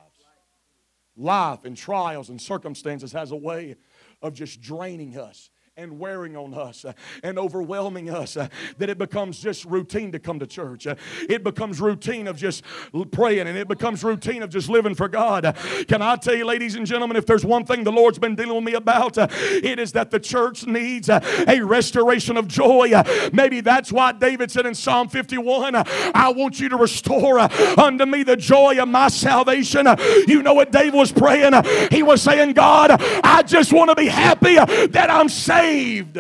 Life 1.18 1.66
and 1.66 1.76
trials 1.76 2.30
and 2.30 2.41
circumstances 2.41 3.12
has 3.12 3.32
a 3.32 3.36
way 3.36 3.76
of 4.22 4.34
just 4.34 4.62
draining 4.62 5.18
us 5.18 5.49
and 5.78 5.97
wearing 5.97 6.36
on 6.36 6.53
us 6.53 6.84
uh, 6.84 6.91
and 7.24 7.39
overwhelming 7.39 8.09
us 8.09 8.36
uh, 8.36 8.49
that 8.78 8.89
it 8.89 8.97
becomes 8.97 9.39
just 9.39 9.63
routine 9.63 10.11
to 10.11 10.19
come 10.19 10.38
to 10.38 10.45
church. 10.45 10.86
Uh, 10.86 10.95
it 11.30 11.45
becomes 11.45 11.80
routine 11.80 12.28
of 12.28 12.36
just 12.36 12.65
praying 13.11 13.47
and 13.47 13.57
it 13.57 13.69
becomes 13.69 14.03
routine 14.03 14.43
of 14.43 14.49
just 14.49 14.67
living 14.67 14.93
for 14.93 15.07
God. 15.07 15.45
Uh, 15.45 15.53
can 15.88 16.01
I 16.01 16.17
tell 16.17 16.36
you, 16.36 16.43
ladies 16.43 16.76
and 16.76 16.86
gentlemen, 16.86 17.15
if 17.15 17.26
there's 17.26 17.45
one 17.45 17.63
thing 17.63 17.86
the 17.86 17.91
Lord's 17.91 18.19
been 18.19 18.36
dealing 18.36 18.55
with 18.55 18.65
me 18.65 18.74
about, 18.74 19.17
uh, 19.17 19.28
it 19.32 19.80
is 19.80 19.93
that 19.93 20.11
the 20.11 20.19
church 20.19 20.67
needs 20.67 21.09
uh, 21.09 21.22
a 21.47 21.61
restoration 21.61 22.36
of 22.36 22.49
joy. 22.49 22.91
Maybe 23.32 23.61
that's 23.61 23.93
why 23.93 24.11
David 24.11 24.51
said 24.51 24.65
in 24.65 24.76
Psalm 24.76 25.07
51, 25.07 25.76
I 25.76 26.34
want 26.36 26.59
you 26.59 26.67
to 26.67 26.76
restore 26.76 27.39
unto 27.39 28.05
me 28.05 28.24
the 28.24 28.36
joy 28.36 28.78
of 28.78 28.89
my 28.89 29.07
salvation. 29.07 29.88
You 30.28 30.43
know 30.43 30.53
what 30.53 30.74
David 30.74 30.95
was 30.95 31.13
praying? 31.13 31.53
He 31.91 32.03
was 32.03 32.22
saying, 32.22 32.53
God, 32.53 33.01
I 33.24 33.41
just 33.43 33.72
want 33.72 33.89
to 33.89 33.95
be 33.95 34.07
happy 34.07 34.55
that 34.55 35.07
I'm 35.09 35.30
saved 35.30 35.61
saved. 35.62 36.20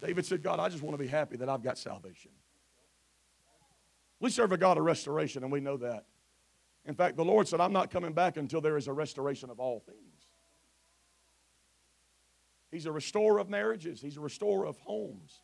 David 0.00 0.26
said, 0.26 0.42
God, 0.42 0.60
I 0.60 0.68
just 0.68 0.82
want 0.82 0.94
to 0.94 1.02
be 1.02 1.08
happy 1.08 1.36
that 1.38 1.48
I've 1.48 1.62
got 1.62 1.78
salvation. 1.78 2.30
We 4.20 4.30
serve 4.30 4.52
a 4.52 4.58
God 4.58 4.76
of 4.78 4.84
restoration, 4.84 5.42
and 5.42 5.52
we 5.52 5.60
know 5.60 5.76
that. 5.78 6.04
In 6.86 6.94
fact, 6.94 7.16
the 7.16 7.24
Lord 7.24 7.48
said, 7.48 7.60
I'm 7.60 7.72
not 7.72 7.90
coming 7.90 8.12
back 8.12 8.36
until 8.36 8.60
there 8.60 8.76
is 8.76 8.86
a 8.86 8.92
restoration 8.92 9.48
of 9.50 9.58
all 9.58 9.80
things. 9.80 9.98
He's 12.70 12.86
a 12.86 12.92
restorer 12.92 13.38
of 13.38 13.48
marriages, 13.48 14.00
He's 14.00 14.16
a 14.16 14.20
restorer 14.20 14.66
of 14.66 14.76
homes, 14.78 15.40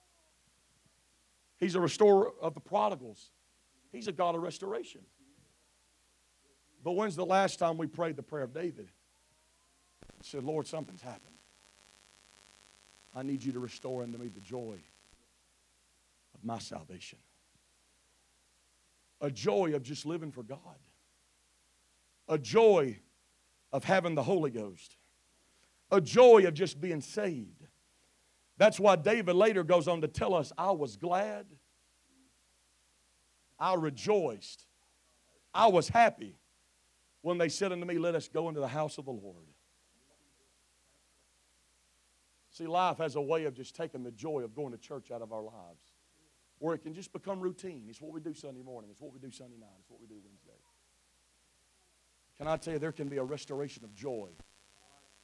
He's 1.59 1.75
a 1.75 1.81
restorer 1.81 2.33
of 2.41 2.55
the 2.55 2.61
prodigals. 2.61 3.31
He's 3.93 4.07
a 4.07 4.13
God 4.13 4.37
of 4.37 4.43
restoration. 4.43 5.01
But 6.85 6.93
when's 6.93 7.17
the 7.17 7.27
last 7.27 7.59
time 7.59 7.77
we 7.77 7.89
prayed 7.89 8.15
the 8.15 8.23
prayer 8.23 8.45
of 8.45 8.55
David? 8.55 8.89
Said, 10.23 10.45
Lord, 10.45 10.67
something's 10.67 11.03
happened. 11.03 11.35
I 13.15 13.23
need 13.23 13.43
you 13.43 13.53
to 13.53 13.61
restore 13.61 14.03
unto 14.03 14.19
me 14.19 14.29
the 14.29 14.41
joy 14.41 14.79
of 16.35 16.45
my 16.45 16.59
salvation. 16.59 17.19
A 19.21 19.31
joy 19.31 19.75
of 19.75 19.83
just 19.83 20.07
living 20.07 20.31
for 20.31 20.43
God. 20.43 20.59
A 22.29 22.39
joy 22.39 22.99
of 23.73 23.85
having 23.85 24.15
the 24.15 24.23
Holy 24.23 24.51
Ghost. 24.51 24.97
A 25.91 26.01
joy 26.01 26.47
of 26.47 26.55
just 26.55 26.81
being 26.81 27.01
saved. 27.01 27.67
That's 28.57 28.79
why 28.79 28.97
David 28.97 29.35
later 29.35 29.65
goes 29.65 29.89
on 29.89 30.03
to 30.03 30.09
tell 30.09 30.35
us, 30.35 30.53
I 30.57 30.71
was 30.71 30.97
glad. 30.97 31.47
I 33.59 33.75
rejoiced. 33.75 34.67
I 35.53 35.67
was 35.67 35.89
happy 35.89 36.37
when 37.23 37.39
they 37.39 37.49
said 37.49 37.73
unto 37.73 37.85
me, 37.85 37.99
Let 37.99 38.15
us 38.15 38.29
go 38.29 38.49
into 38.49 38.61
the 38.61 38.69
house 38.69 38.99
of 38.99 39.05
the 39.05 39.11
Lord. 39.11 39.47
See, 42.61 42.67
life 42.67 42.99
has 42.99 43.17
a 43.17 43.23
way 43.23 43.45
of 43.47 43.55
just 43.55 43.75
taking 43.75 44.03
the 44.03 44.11
joy 44.11 44.41
of 44.41 44.55
going 44.55 44.73
to 44.73 44.77
church 44.77 45.11
out 45.11 45.23
of 45.23 45.33
our 45.33 45.41
lives, 45.41 45.83
where 46.59 46.75
it 46.75 46.81
can 46.81 46.93
just 46.93 47.11
become 47.11 47.41
routine. 47.41 47.87
It's 47.89 48.03
what 48.03 48.13
we 48.13 48.21
do 48.21 48.35
Sunday 48.35 48.61
morning, 48.61 48.91
it's 48.91 49.01
what 49.01 49.15
we 49.15 49.19
do 49.19 49.31
Sunday 49.31 49.57
night, 49.59 49.79
it's 49.81 49.89
what 49.89 49.99
we 49.99 50.07
do 50.07 50.17
Wednesday. 50.23 50.61
Can 52.37 52.49
I 52.49 52.59
tell 52.59 52.75
you, 52.75 52.79
there 52.79 52.93
can 52.93 53.09
be 53.09 53.17
a 53.17 53.25
restoration 53.25 53.83
of 53.83 53.95
joy 53.95 54.29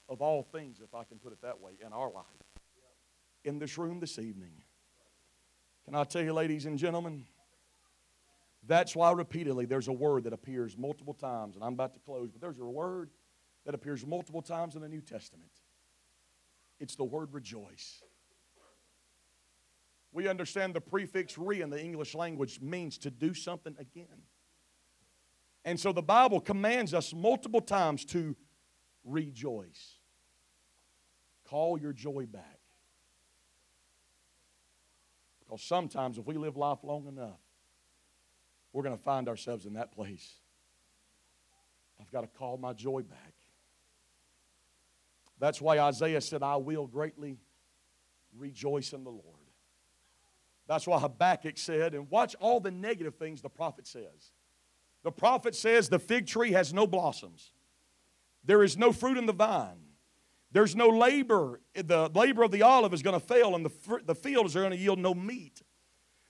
of 0.09 0.23
all 0.23 0.45
things, 0.45 0.81
if 0.83 0.95
I 0.95 1.05
can 1.05 1.19
put 1.19 1.35
it 1.35 1.43
that 1.43 1.61
way, 1.61 1.73
in 1.85 1.93
our 1.93 2.11
life, 2.11 2.25
in 3.45 3.59
this 3.59 3.77
room 3.77 4.01
this 4.01 4.19
evening. 4.19 4.63
Can 5.85 5.95
I 5.95 6.05
tell 6.05 6.23
you, 6.23 6.33
ladies 6.33 6.65
and 6.65 6.79
gentlemen, 6.79 7.27
that's 8.67 8.97
why 8.97 9.13
repeatedly 9.13 9.67
there's 9.67 9.89
a 9.89 9.93
word 9.93 10.25
that 10.25 10.33
appears 10.33 10.75
multiple 10.79 11.13
times, 11.13 11.55
and 11.57 11.63
I'm 11.63 11.75
about 11.75 11.93
to 11.93 12.01
close, 12.01 12.31
but 12.31 12.41
there's 12.41 12.61
a 12.61 12.65
word 12.65 13.11
that 13.67 13.75
appears 13.75 14.07
multiple 14.07 14.41
times 14.41 14.75
in 14.75 14.81
the 14.81 14.89
New 14.89 15.03
Testament. 15.03 15.51
It's 16.79 16.97
the 16.97 17.05
word 17.05 17.33
rejoice. 17.33 18.03
We 20.13 20.29
understand 20.29 20.75
the 20.75 20.81
prefix 20.81 21.37
re 21.37 21.61
in 21.61 21.71
the 21.71 21.83
English 21.83 22.15
language 22.15 22.61
means 22.61 22.99
to 22.99 23.11
do 23.11 23.35
something 23.35 23.77
again. 23.79 24.23
And 25.65 25.79
so 25.79 25.93
the 25.93 26.03
Bible 26.03 26.41
commands 26.41 26.95
us 26.95 27.13
multiple 27.13 27.61
times 27.61 28.05
to 28.07 28.37
rejoice. 29.05 29.99
Call 31.45 31.79
your 31.79 31.93
joy 31.93 32.27
back. 32.27 32.61
Because 35.41 35.63
sometimes 35.63 36.19
if 36.19 36.27
we 36.27 36.37
live 36.37 36.57
life 36.57 36.79
long 36.83 37.07
enough, 37.07 37.41
we're 38.73 38.83
going 38.83 38.97
to 38.97 39.03
find 39.03 39.29
ourselves 39.29 39.65
in 39.65 39.75
that 39.75 39.93
place. 39.93 40.35
I've 42.01 42.11
got 42.11 42.23
to 42.23 42.27
call 42.27 42.59
my 42.59 42.73
joy 42.73 43.03
back. 43.03 43.36
That's 45.39 45.61
why 45.61 45.79
Isaiah 45.79 46.21
said, 46.21 46.43
I 46.43 46.57
will 46.57 46.87
greatly 46.87 47.39
rejoice 48.37 48.93
in 48.93 49.05
the 49.05 49.11
Lord. 49.11 49.23
That's 50.67 50.87
why 50.87 50.99
Habakkuk 50.99 51.59
said, 51.59 51.95
and 51.95 52.11
watch 52.11 52.35
all 52.41 52.59
the 52.59 52.71
negative 52.71 53.17
things 53.17 53.41
the 53.41 53.49
prophet 53.49 53.87
says. 53.87 54.33
The 55.05 55.13
prophet 55.13 55.55
says 55.55 55.89
the 55.89 55.99
fig 55.99 56.27
tree 56.27 56.53
has 56.53 56.73
no 56.75 56.87
blossoms, 56.87 57.53
there 58.45 58.63
is 58.63 58.77
no 58.77 58.93
fruit 58.93 59.19
in 59.19 59.27
the 59.27 59.33
vine. 59.33 59.83
There's 60.53 60.77
no 60.77 60.89
labor. 60.89 61.61
The 61.75 62.09
labor 62.15 62.43
of 62.43 62.51
the 62.51 62.63
olive 62.63 62.95
is 62.95 63.03
going 63.03 63.19
to 63.19 63.27
fail, 63.27 63.57
and 63.57 63.67
the, 63.67 64.01
the 64.07 64.15
fields 64.15 64.57
are 64.57 64.61
going 64.61 64.71
to 64.71 64.79
yield 64.79 64.99
no 64.99 65.13
meat. 65.13 65.61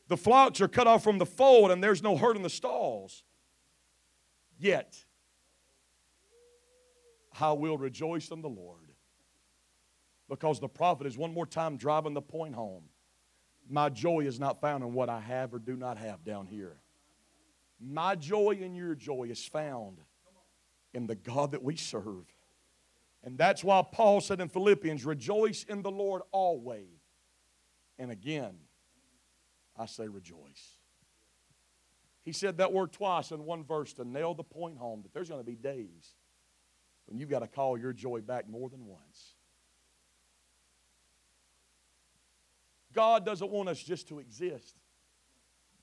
The 0.09 0.17
flocks 0.17 0.61
are 0.61 0.67
cut 0.67 0.89
off 0.89 1.05
from 1.05 1.19
the 1.19 1.27
fold, 1.27 1.71
and 1.71 1.85
there's 1.85 2.03
no 2.03 2.17
herd 2.17 2.35
in 2.35 2.43
the 2.43 2.51
stalls. 2.51 3.23
Yet, 4.59 4.97
I 7.39 7.53
will 7.53 7.77
rejoice 7.77 8.31
in 8.31 8.41
the 8.41 8.49
Lord 8.49 8.86
because 10.29 10.61
the 10.61 10.69
prophet 10.69 11.07
is 11.07 11.17
one 11.17 11.33
more 11.33 11.47
time 11.47 11.77
driving 11.77 12.15
the 12.15 12.23
point 12.23 12.55
home. 12.55 12.85
My 13.69 13.89
joy 13.89 14.21
is 14.21 14.39
not 14.39 14.61
found 14.61 14.85
in 14.85 14.93
what 14.93 15.09
I 15.09 15.21
have 15.21 15.53
or 15.53 15.59
do 15.59 15.77
not 15.77 15.99
have 15.99 16.25
down 16.25 16.47
here. 16.47 16.77
My 17.81 18.15
joy 18.15 18.59
and 18.63 18.77
your 18.77 18.95
joy 18.95 19.25
is 19.31 19.45
found 19.45 19.99
in 20.95 21.07
the 21.07 21.15
God 21.15 21.53
that 21.53 21.63
we 21.63 21.77
serve. 21.77 22.25
And 23.23 23.37
that's 23.37 23.65
why 23.65 23.85
Paul 23.91 24.21
said 24.21 24.41
in 24.41 24.49
Philippians, 24.49 25.05
Rejoice 25.05 25.65
in 25.65 25.83
the 25.83 25.91
Lord 25.91 26.23
always. 26.31 26.87
And 27.99 28.11
again, 28.11 28.55
I 29.77 29.87
say 29.87 30.09
rejoice. 30.09 30.79
He 32.25 32.33
said 32.33 32.59
that 32.59 32.73
word 32.73 32.93
twice 32.93 33.31
in 33.31 33.45
one 33.45 33.63
verse 33.65 33.93
to 33.95 34.05
nail 34.05 34.35
the 34.35 34.43
point 34.43 34.79
home 34.79 35.03
that 35.03 35.15
there's 35.15 35.29
going 35.29 35.41
to 35.41 35.47
be 35.47 35.55
days 35.55 36.15
when 37.07 37.19
you've 37.19 37.31
got 37.31 37.41
to 37.41 37.47
call 37.47 37.79
your 37.79 37.93
joy 37.93 38.21
back 38.21 38.49
more 38.49 38.69
than 38.69 38.85
once. 38.85 39.36
God 42.97 43.27
doesn't 43.27 43.51
want 43.51 43.69
us 43.69 43.79
just 43.79 44.09
to 44.09 44.19
exist. 44.19 44.75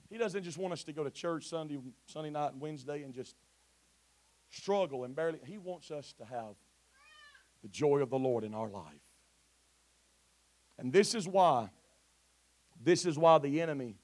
He 0.09 0.18
doesn't 0.18 0.43
just 0.43 0.57
want 0.57 0.74
us 0.74 0.84
to 0.86 0.93
go 0.93 1.03
to 1.03 1.11
church 1.11 1.47
Sunday, 1.47 1.78
Sunday 2.07 2.32
night 2.32 2.53
and 2.53 2.59
Wednesday 2.59 3.03
and 3.03 3.14
just 3.14 3.36
struggle 4.49 5.03
and 5.03 5.16
barely. 5.16 5.39
He 5.45 5.59
wants 5.59 5.91
us 5.91 6.14
to 6.18 6.26
have 6.26 6.55
the 7.61 7.70
joy 7.70 7.99
of 7.99 8.09
the 8.09 8.18
Lord 8.18 8.43
in 8.43 8.55
our 8.55 8.68
life. 8.68 8.99
And 10.80 10.91
this 10.91 11.14
is 11.14 11.28
why, 11.28 11.70
this 12.84 13.05
is 13.05 13.16
why 13.16 13.38
the 13.38 13.61
enemy 13.61 13.95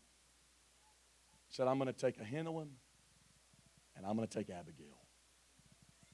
said, 1.49 1.67
I'm 1.67 1.79
going 1.79 1.91
to 1.91 1.99
take 1.99 2.21
Ahinoam 2.21 2.67
and 3.97 4.05
I'm 4.05 4.15
going 4.15 4.27
to 4.27 4.37
take 4.37 4.51
Abigail. 4.51 4.97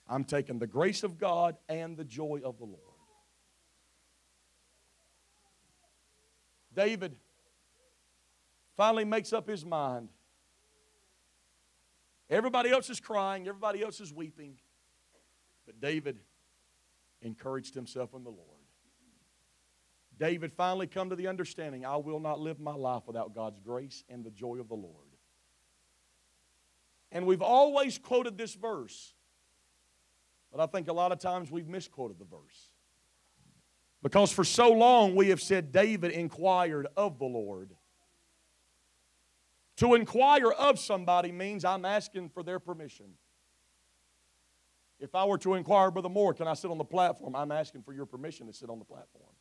I'm 0.08 0.24
taking 0.24 0.60
the 0.60 0.68
grace 0.68 1.04
of 1.04 1.18
God 1.18 1.58
and 1.68 1.98
the 1.98 2.06
joy 2.06 2.40
of 2.44 2.58
the 2.58 2.66
Lord. 2.66 2.95
David 6.76 7.16
finally 8.76 9.06
makes 9.06 9.34
up 9.34 9.48
his 9.48 9.66
mind. 9.66 10.10
Everybody 12.30 12.70
else 12.70 12.90
is 12.90 13.00
crying, 13.00 13.48
everybody 13.48 13.82
else 13.82 14.00
is 14.00 14.14
weeping. 14.14 14.58
But 15.66 15.80
David 15.80 16.20
encouraged 17.22 17.74
himself 17.74 18.14
in 18.14 18.24
the 18.24 18.30
Lord. 18.30 18.42
David 20.18 20.54
finally 20.54 20.88
come 20.88 21.10
to 21.10 21.16
the 21.16 21.28
understanding 21.28 21.86
I 21.86 21.98
will 21.98 22.20
not 22.20 22.40
live 22.40 22.60
my 22.60 22.74
life 22.74 23.04
without 23.06 23.34
God's 23.34 23.60
grace 23.60 24.04
and 24.10 24.24
the 24.24 24.32
joy 24.32 24.60
of 24.60 24.70
the 24.70 24.76
Lord. 24.76 25.08
And 27.12 27.26
we've 27.26 27.42
always 27.42 27.98
quoted 27.98 28.38
this 28.38 28.54
verse, 28.54 29.14
but 30.52 30.62
I 30.62 30.66
think 30.68 30.88
a 30.88 30.94
lot 30.94 31.12
of 31.12 31.20
times 31.20 31.52
we've 31.52 31.68
misquoted 31.68 32.20
the 32.20 32.26
verse. 32.26 32.72
Because 34.06 34.32
for 34.32 34.44
so 34.44 34.72
long 34.72 35.16
we 35.16 35.30
have 35.30 35.42
said 35.42 35.72
David 35.72 36.12
inquired 36.12 36.86
of 36.96 37.18
the 37.18 37.26
Lord. 37.26 37.72
To 39.78 39.96
inquire 39.96 40.52
of 40.52 40.78
somebody 40.78 41.32
means 41.32 41.66
I'm 41.66 41.86
asking 41.86 42.30
for 42.30 42.44
their 42.44 42.60
permission. 42.60 43.08
If 45.00 45.16
I 45.16 45.26
were 45.26 45.40
to 45.40 45.56
inquire, 45.56 45.90
Brother 45.90 46.10
Moore, 46.10 46.36
can 46.36 46.48
I 46.48 46.54
sit 46.54 46.70
on 46.70 46.78
the 46.78 46.86
platform? 46.86 47.36
I'm 47.36 47.52
asking 47.52 47.82
for 47.82 47.94
your 47.94 48.06
permission 48.06 48.46
to 48.46 48.54
sit 48.54 48.70
on 48.70 48.78
the 48.78 48.86
platform. 48.86 49.34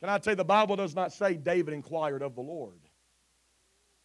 Can 0.00 0.08
I 0.08 0.18
tell 0.18 0.32
you, 0.32 0.36
the 0.36 0.44
Bible 0.44 0.74
does 0.74 0.96
not 0.96 1.12
say 1.12 1.34
David 1.34 1.74
inquired 1.74 2.20
of 2.20 2.34
the 2.34 2.40
Lord. 2.40 2.80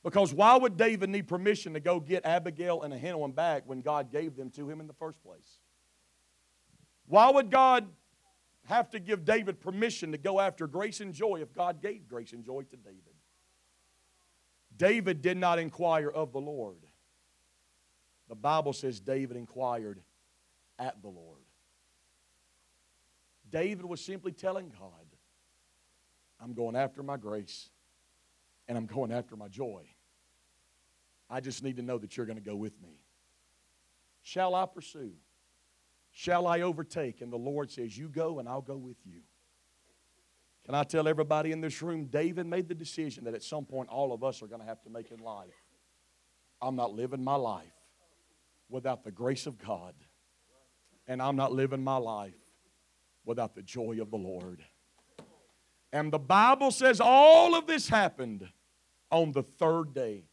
Because 0.03 0.35
why 0.35 0.55
would 0.55 0.77
David 0.77 1.09
need 1.09 1.27
permission 1.27 1.73
to 1.73 1.79
go 1.79 1.99
get 1.99 2.27
Abigail 2.27 2.83
and 2.83 2.93
Ahinoam 2.93 3.33
back 3.33 3.63
when 3.65 3.81
God 3.81 4.11
gave 4.11 4.35
them 4.35 4.51
to 4.51 4.69
him 4.69 4.79
in 4.79 4.85
the 4.85 4.93
first 4.93 5.19
place? 5.23 5.57
Why 7.07 7.31
would 7.31 7.49
God 7.49 7.87
have 8.65 8.89
to 8.91 8.99
give 8.99 9.25
David 9.25 9.59
permission 9.59 10.11
to 10.11 10.17
go 10.17 10.39
after 10.39 10.67
grace 10.67 11.01
and 11.01 11.13
joy 11.13 11.41
if 11.41 11.53
God 11.53 11.81
gave 11.81 12.07
grace 12.07 12.33
and 12.33 12.43
joy 12.43 12.61
to 12.61 12.77
David. 12.77 13.01
David 14.75 15.21
did 15.21 15.37
not 15.37 15.59
inquire 15.59 16.09
of 16.09 16.31
the 16.31 16.39
Lord. 16.39 16.77
The 18.29 18.35
Bible 18.35 18.73
says 18.73 18.99
David 18.99 19.37
inquired 19.37 19.99
at 20.79 21.01
the 21.01 21.09
Lord. 21.09 21.41
David 23.51 23.85
was 23.85 24.03
simply 24.03 24.31
telling 24.31 24.71
God, 24.79 25.05
I'm 26.41 26.53
going 26.53 26.75
after 26.75 27.03
my 27.03 27.17
grace 27.17 27.69
and 28.67 28.77
I'm 28.77 28.85
going 28.85 29.11
after 29.11 29.35
my 29.35 29.47
joy. 29.47 29.83
I 31.29 31.39
just 31.39 31.63
need 31.63 31.77
to 31.77 31.83
know 31.83 31.97
that 31.97 32.17
you're 32.17 32.25
going 32.25 32.37
to 32.37 32.43
go 32.43 32.55
with 32.55 32.79
me. 32.81 32.99
Shall 34.23 34.55
I 34.55 34.65
pursue? 34.65 35.11
Shall 36.13 36.47
I 36.47 36.61
overtake? 36.61 37.19
And 37.19 37.33
the 37.33 37.37
Lord 37.37 37.69
says, 37.71 37.97
You 37.97 38.07
go 38.07 38.39
and 38.39 38.47
I'll 38.47 38.61
go 38.61 38.77
with 38.77 38.97
you. 39.03 39.21
Can 40.65 40.75
I 40.75 40.83
tell 40.83 41.09
everybody 41.09 41.51
in 41.51 41.59
this 41.59 41.81
room, 41.81 42.05
David 42.05 42.45
made 42.45 42.69
the 42.69 42.75
decision 42.75 43.25
that 43.25 43.33
at 43.33 43.43
some 43.43 43.65
point 43.65 43.89
all 43.89 44.13
of 44.13 44.23
us 44.23 44.41
are 44.41 44.47
going 44.47 44.61
to 44.61 44.67
have 44.67 44.81
to 44.83 44.89
make 44.89 45.11
in 45.11 45.19
life. 45.19 45.49
I'm 46.61 46.77
not 46.77 46.93
living 46.93 47.21
my 47.21 47.35
life 47.35 47.65
without 48.69 49.03
the 49.03 49.11
grace 49.11 49.45
of 49.45 49.57
God, 49.57 49.93
and 51.05 51.21
I'm 51.21 51.35
not 51.35 51.51
living 51.51 51.83
my 51.83 51.97
life 51.97 52.33
without 53.25 53.55
the 53.55 53.61
joy 53.61 53.97
of 54.01 54.09
the 54.09 54.17
Lord. 54.17 54.63
And 55.91 56.13
the 56.13 56.19
Bible 56.19 56.71
says 56.71 57.01
all 57.01 57.55
of 57.55 57.67
this 57.67 57.89
happened 57.89 58.47
on 59.11 59.33
the 59.33 59.43
third 59.43 59.93
day. 59.93 60.23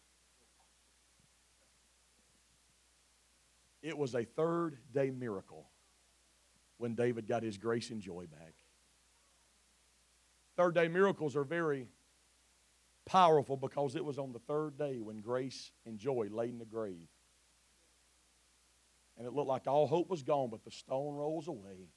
It 3.82 3.98
was 3.98 4.14
a 4.14 4.24
third 4.24 4.78
day 4.92 5.10
miracle 5.10 5.69
when 6.80 6.94
David 6.94 7.26
got 7.26 7.42
his 7.42 7.58
grace 7.58 7.90
and 7.90 8.00
joy 8.00 8.26
back. 8.26 8.54
Third 10.56 10.74
day 10.74 10.88
miracles 10.88 11.36
are 11.36 11.44
very 11.44 11.88
powerful 13.06 13.56
because 13.56 13.96
it 13.96 14.04
was 14.04 14.18
on 14.18 14.32
the 14.32 14.38
third 14.38 14.76
day 14.76 14.98
when 14.98 15.20
grace 15.20 15.72
and 15.86 15.98
joy 15.98 16.28
laid 16.30 16.50
in 16.50 16.58
the 16.58 16.64
grave. 16.64 17.08
And 19.16 19.26
it 19.26 19.32
looked 19.32 19.48
like 19.48 19.66
all 19.66 19.86
hope 19.86 20.08
was 20.08 20.22
gone, 20.22 20.48
but 20.50 20.64
the 20.64 20.70
stone 20.70 21.14
rolls 21.14 21.48
away 21.48 21.90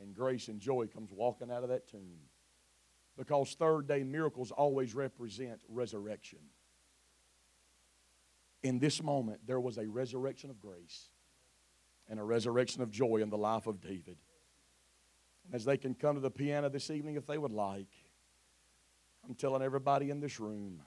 and 0.00 0.14
grace 0.14 0.48
and 0.48 0.60
joy 0.60 0.86
comes 0.86 1.10
walking 1.12 1.50
out 1.50 1.62
of 1.62 1.68
that 1.68 1.88
tomb. 1.88 2.18
Because 3.16 3.54
third 3.54 3.86
day 3.86 4.02
miracles 4.02 4.50
always 4.50 4.94
represent 4.94 5.60
resurrection 5.68 6.40
in 8.66 8.80
this 8.80 9.02
moment, 9.02 9.40
there 9.46 9.60
was 9.60 9.78
a 9.78 9.86
resurrection 9.86 10.50
of 10.50 10.60
grace 10.60 11.10
and 12.08 12.20
a 12.20 12.22
resurrection 12.22 12.82
of 12.82 12.90
joy 12.90 13.16
in 13.16 13.30
the 13.30 13.38
life 13.38 13.66
of 13.66 13.80
David. 13.80 14.16
And 15.44 15.54
as 15.54 15.64
they 15.64 15.76
can 15.76 15.94
come 15.94 16.14
to 16.14 16.20
the 16.20 16.30
piano 16.30 16.68
this 16.68 16.90
evening 16.90 17.16
if 17.16 17.26
they 17.26 17.38
would 17.38 17.52
like, 17.52 17.88
I'm 19.26 19.34
telling 19.34 19.62
everybody 19.62 20.10
in 20.10 20.20
this 20.20 20.38
room 20.38 20.80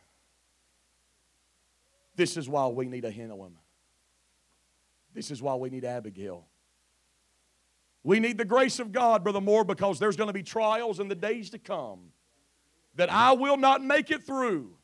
this 2.19 2.35
is 2.35 2.49
why 2.49 2.67
we 2.67 2.85
need 2.85 3.05
a 3.05 3.13
Ahinoam. 3.13 3.53
This 5.13 5.31
is 5.31 5.41
why 5.41 5.55
we 5.55 5.69
need 5.69 5.85
Abigail. 5.85 6.45
We 8.03 8.19
need 8.19 8.37
the 8.37 8.43
grace 8.43 8.79
of 8.79 8.91
God, 8.91 9.23
Brother 9.23 9.39
Moore, 9.39 9.63
because 9.63 9.99
there's 9.99 10.17
going 10.17 10.27
to 10.27 10.33
be 10.33 10.43
trials 10.43 10.99
in 10.99 11.07
the 11.07 11.15
days 11.15 11.49
to 11.51 11.59
come 11.59 12.11
that 12.95 13.09
I 13.09 13.31
will 13.31 13.55
not 13.55 13.81
make 13.81 14.11
it 14.11 14.25
through 14.25 14.75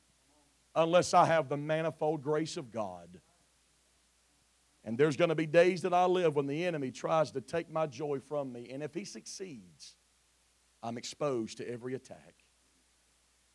unless 0.74 1.14
I 1.14 1.26
have 1.26 1.50
the 1.50 1.58
manifold 1.58 2.22
grace 2.22 2.56
of 2.56 2.72
God. 2.72 3.20
And 4.86 4.98
there's 5.00 5.18
going 5.18 5.30
to 5.30 5.36
be 5.36 5.48
days 5.48 5.82
that 5.82 5.94
I 5.94 6.06
live 6.06 6.36
when 6.36 6.46
the 6.46 6.64
enemy 6.64 6.92
tries 6.92 7.32
to 7.32 7.42
take 7.42 7.72
my 7.72 7.88
joy 7.88 8.20
from 8.20 8.54
me. 8.54 8.70
And 8.72 8.84
if 8.84 8.94
he 8.94 9.04
succeeds, 9.04 9.96
I'm 10.84 10.98
exposed 10.98 11.58
to 11.58 11.68
every 11.68 11.96
attack. 11.96 12.36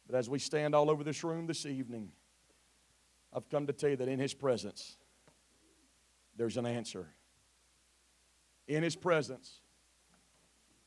But 0.09 0.17
as 0.17 0.29
we 0.29 0.41
stand 0.41 0.75
all 0.75 0.91
over 0.91 1.05
this 1.05 1.23
room 1.23 1.47
this 1.47 1.67
evening, 1.67 2.11
I've 3.33 3.49
come 3.49 3.69
to 3.69 3.73
tell 3.73 3.91
you 3.91 3.97
that 3.97 4.09
in 4.09 4.19
his 4.19 4.35
presence, 4.35 4.97
there's 6.37 6.57
an 6.57 6.67
answer. 6.67 7.07
In 8.67 8.83
his 8.83 8.97
presence, 8.97 9.61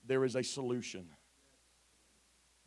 there 0.05 0.25
is 0.25 0.35
a 0.35 0.43
solution. 0.43 1.07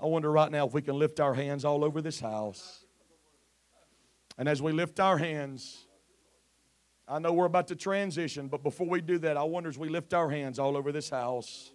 I 0.01 0.07
wonder 0.07 0.31
right 0.31 0.51
now 0.51 0.67
if 0.67 0.73
we 0.73 0.81
can 0.81 0.99
lift 0.99 1.21
our 1.21 1.35
hands 1.35 1.67
all 1.67 1.85
over 1.85 2.01
this 2.01 2.21
house. 2.21 2.87
And 4.39 4.49
as 4.49 4.63
we 4.63 4.73
lift 4.73 4.99
our 4.99 5.19
hands, 5.19 5.86
I 7.09 7.21
know 7.21 7.33
we're 7.33 7.47
about 7.47 7.69
to 7.69 7.77
transition, 7.77 8.49
but 8.49 8.63
before 8.63 8.89
we 8.89 9.01
do 9.01 9.19
that, 9.19 9.37
I 9.37 9.43
wonder 9.45 9.69
as 9.69 9.79
we 9.79 9.89
lift 9.89 10.13
our 10.13 10.29
hands 10.29 10.59
all 10.59 10.77
over 10.77 10.91
this 10.91 11.09
house, 11.09 11.71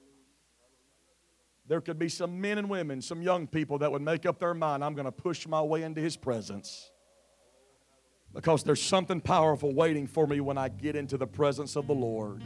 there 1.67 1.79
could 1.79 1.97
be 1.97 2.09
some 2.09 2.41
men 2.41 2.57
and 2.57 2.69
women, 2.69 3.01
some 3.01 3.21
young 3.21 3.47
people 3.47 3.77
that 3.77 3.89
would 3.89 4.01
make 4.01 4.25
up 4.25 4.39
their 4.39 4.53
mind 4.53 4.83
I'm 4.83 4.93
going 4.93 5.05
to 5.05 5.11
push 5.11 5.47
my 5.47 5.61
way 5.61 5.83
into 5.83 6.01
His 6.01 6.17
presence. 6.17 6.91
Because 8.33 8.63
there's 8.63 8.81
something 8.81 9.21
powerful 9.21 9.73
waiting 9.73 10.05
for 10.05 10.27
me 10.27 10.41
when 10.41 10.57
I 10.57 10.67
get 10.67 10.97
into 10.97 11.17
the 11.17 11.27
presence 11.27 11.77
of 11.77 11.87
the 11.87 11.95
Lord. 11.95 12.43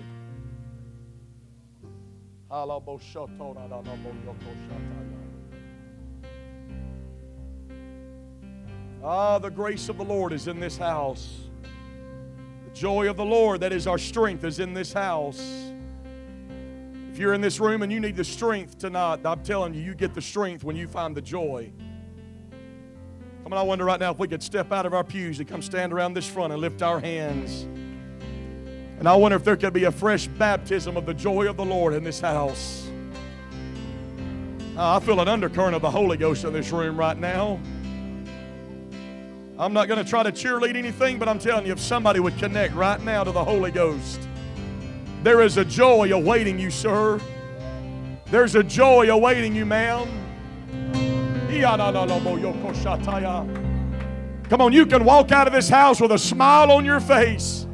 Ah, 9.04 9.40
the 9.40 9.50
grace 9.50 9.90
of 9.90 9.98
the 9.98 10.06
Lord 10.06 10.34
is 10.34 10.48
in 10.48 10.60
this 10.60 10.78
house. 10.78 11.45
Joy 12.76 13.10
of 13.10 13.16
the 13.16 13.24
Lord, 13.24 13.62
that 13.62 13.72
is 13.72 13.88
our 13.88 13.98
strength, 13.98 14.44
is 14.44 14.60
in 14.60 14.74
this 14.74 14.92
house. 14.92 15.40
If 17.10 17.18
you're 17.18 17.34
in 17.34 17.40
this 17.40 17.62
room 17.62 17.84
and 17.84 17.92
you 17.92 18.02
need 18.02 18.18
the 18.18 18.24
strength 18.26 18.78
tonight, 18.78 19.22
I'm 19.24 19.42
telling 19.44 19.74
you, 19.74 19.82
you 19.82 19.96
get 19.96 20.14
the 20.14 20.22
strength 20.22 20.66
when 20.66 20.76
you 20.76 20.86
find 20.86 21.16
the 21.16 21.22
joy. 21.22 21.72
Come 23.44 23.54
on, 23.54 23.58
I 23.58 23.62
wonder 23.62 23.86
right 23.86 23.98
now 23.98 24.12
if 24.12 24.20
we 24.20 24.28
could 24.28 24.44
step 24.44 24.74
out 24.74 24.86
of 24.86 24.94
our 24.94 25.06
pews 25.06 25.40
and 25.40 25.48
come 25.48 25.62
stand 25.62 25.94
around 25.94 26.16
this 26.16 26.28
front 26.28 26.52
and 26.52 26.62
lift 26.62 26.82
our 26.82 27.00
hands. 27.00 27.62
And 29.00 29.08
I 29.08 29.16
wonder 29.16 29.38
if 29.38 29.46
there 29.46 29.56
could 29.56 29.72
be 29.72 29.86
a 29.86 29.92
fresh 29.92 30.28
baptism 30.28 30.98
of 30.98 31.06
the 31.06 31.14
joy 31.14 31.48
of 31.48 31.56
the 31.56 31.64
Lord 31.64 31.94
in 31.94 32.04
this 32.04 32.20
house. 32.20 32.90
Ah, 34.76 34.98
I 34.98 35.00
feel 35.00 35.22
an 35.22 35.30
undercurrent 35.30 35.76
of 35.76 35.82
the 35.82 35.92
Holy 35.92 36.18
Ghost 36.18 36.44
in 36.44 36.52
this 36.52 36.74
room 36.74 36.98
right 36.98 37.18
now. 37.18 37.58
I'm 39.58 39.72
not 39.72 39.88
going 39.88 40.04
to 40.04 40.10
try 40.10 40.22
to 40.22 40.34
cheerlead 40.34 40.76
anything, 40.76 41.18
but 41.18 41.30
I'm 41.30 41.40
telling 41.40 41.66
you, 41.66 41.72
if 41.72 41.80
somebody 41.80 42.20
would 42.20 42.38
connect 42.38 42.74
right 42.74 43.02
now 43.02 43.24
to 43.24 43.32
the 43.32 43.44
Holy 43.44 43.72
Ghost, 43.72 44.28
there 45.24 45.42
is 45.42 45.56
a 45.56 45.64
joy 45.64 46.12
awaiting 46.14 46.60
you, 46.60 46.70
sir. 46.70 47.22
There's 48.26 48.56
a 48.56 48.64
joy 48.64 49.10
awaiting 49.10 49.56
you, 49.56 49.66
ma'am. 49.66 50.10
Come 54.50 54.60
on, 54.60 54.74
you 54.74 54.86
can 54.86 55.06
walk 55.06 55.32
out 55.32 55.48
of 55.48 55.54
this 55.54 55.70
house 55.70 56.02
with 56.02 56.12
a 56.12 56.20
smile 56.20 56.70
on 56.70 56.84
your 56.84 57.00
face. 57.00 57.66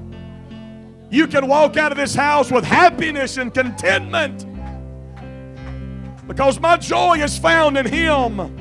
You 1.09 1.25
can 1.25 1.47
walk 1.47 1.77
out 1.77 1.91
of 1.91 1.97
this 1.97 2.13
house 2.13 2.51
with 2.51 2.63
happiness 2.63 3.37
and 3.37 3.51
contentment 3.51 4.45
because 6.27 6.59
my 6.59 6.77
joy 6.77 7.17
is 7.23 7.39
found 7.39 7.75
in 7.75 7.87
Him. 7.87 8.60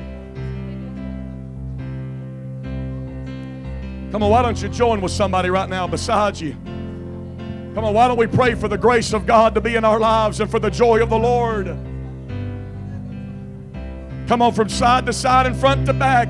Come 4.11 4.23
on, 4.23 4.29
why 4.29 4.41
don't 4.41 4.61
you 4.61 4.67
join 4.67 4.99
with 4.99 5.13
somebody 5.13 5.49
right 5.49 5.69
now 5.69 5.87
beside 5.87 6.39
you? 6.39 6.51
Come 7.73 7.85
on, 7.85 7.93
why 7.93 8.09
don't 8.09 8.17
we 8.17 8.27
pray 8.27 8.55
for 8.55 8.67
the 8.67 8.77
grace 8.77 9.13
of 9.13 9.25
God 9.25 9.55
to 9.55 9.61
be 9.61 9.75
in 9.75 9.85
our 9.85 9.99
lives 9.99 10.41
and 10.41 10.51
for 10.51 10.59
the 10.59 10.69
joy 10.69 11.01
of 11.01 11.09
the 11.09 11.17
Lord? 11.17 11.67
Come 14.27 14.41
on, 14.41 14.53
from 14.53 14.67
side 14.67 15.05
to 15.05 15.13
side 15.13 15.45
and 15.45 15.55
front 15.55 15.85
to 15.85 15.93
back. 15.93 16.29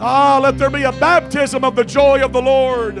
Ah, 0.00 0.40
let 0.40 0.58
there 0.58 0.70
be 0.70 0.84
a 0.84 0.92
baptism 0.92 1.64
of 1.64 1.76
the 1.76 1.84
joy 1.84 2.24
of 2.24 2.32
the 2.32 2.42
Lord. 2.42 2.98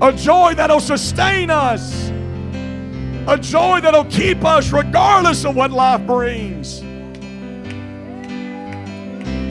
A 0.00 0.12
joy 0.12 0.54
that'll 0.54 0.80
sustain 0.80 1.50
us. 1.50 2.10
A 3.26 3.38
joy 3.38 3.80
that'll 3.80 4.04
keep 4.04 4.44
us 4.44 4.70
regardless 4.70 5.46
of 5.46 5.56
what 5.56 5.70
life 5.70 6.06
brings. 6.06 6.83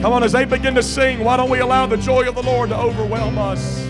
Come 0.04 0.12
on, 0.12 0.22
as 0.22 0.32
they 0.32 0.44
begin 0.44 0.74
to 0.74 0.82
sing, 0.82 1.24
why 1.24 1.38
don't 1.38 1.48
we 1.48 1.60
allow 1.60 1.86
the 1.86 1.96
joy 1.96 2.28
of 2.28 2.34
the 2.34 2.42
Lord 2.42 2.68
to 2.68 2.76
overwhelm 2.76 3.38
us? 3.38 3.86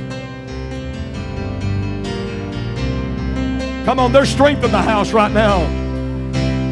Come 3.84 3.98
on, 3.98 4.12
there's 4.12 4.28
strength 4.28 4.62
in 4.62 4.70
the 4.70 4.80
house 4.80 5.12
right 5.12 5.32
now. 5.32 5.66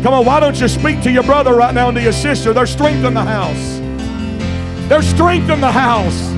Come 0.05 0.14
on, 0.14 0.24
why 0.24 0.38
don't 0.38 0.61
you 0.61 0.68
speak 0.68 1.03
to 1.03 1.11
your 1.11 1.24
brother 1.24 1.57
right 1.57 1.74
now 1.74 1.88
and 1.88 1.97
to 1.97 2.01
your 2.05 2.12
sister? 2.12 2.53
There's 2.53 2.70
strength 2.70 3.05
in 3.05 3.14
the 3.14 3.24
house. 3.24 3.80
There's 4.88 5.09
strength 5.09 5.51
in 5.51 5.61
the 5.61 5.72
house. 5.72 6.28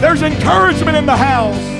There's 0.00 0.22
encouragement 0.22 0.96
in 0.96 1.06
the 1.06 1.16
house. 1.16 1.77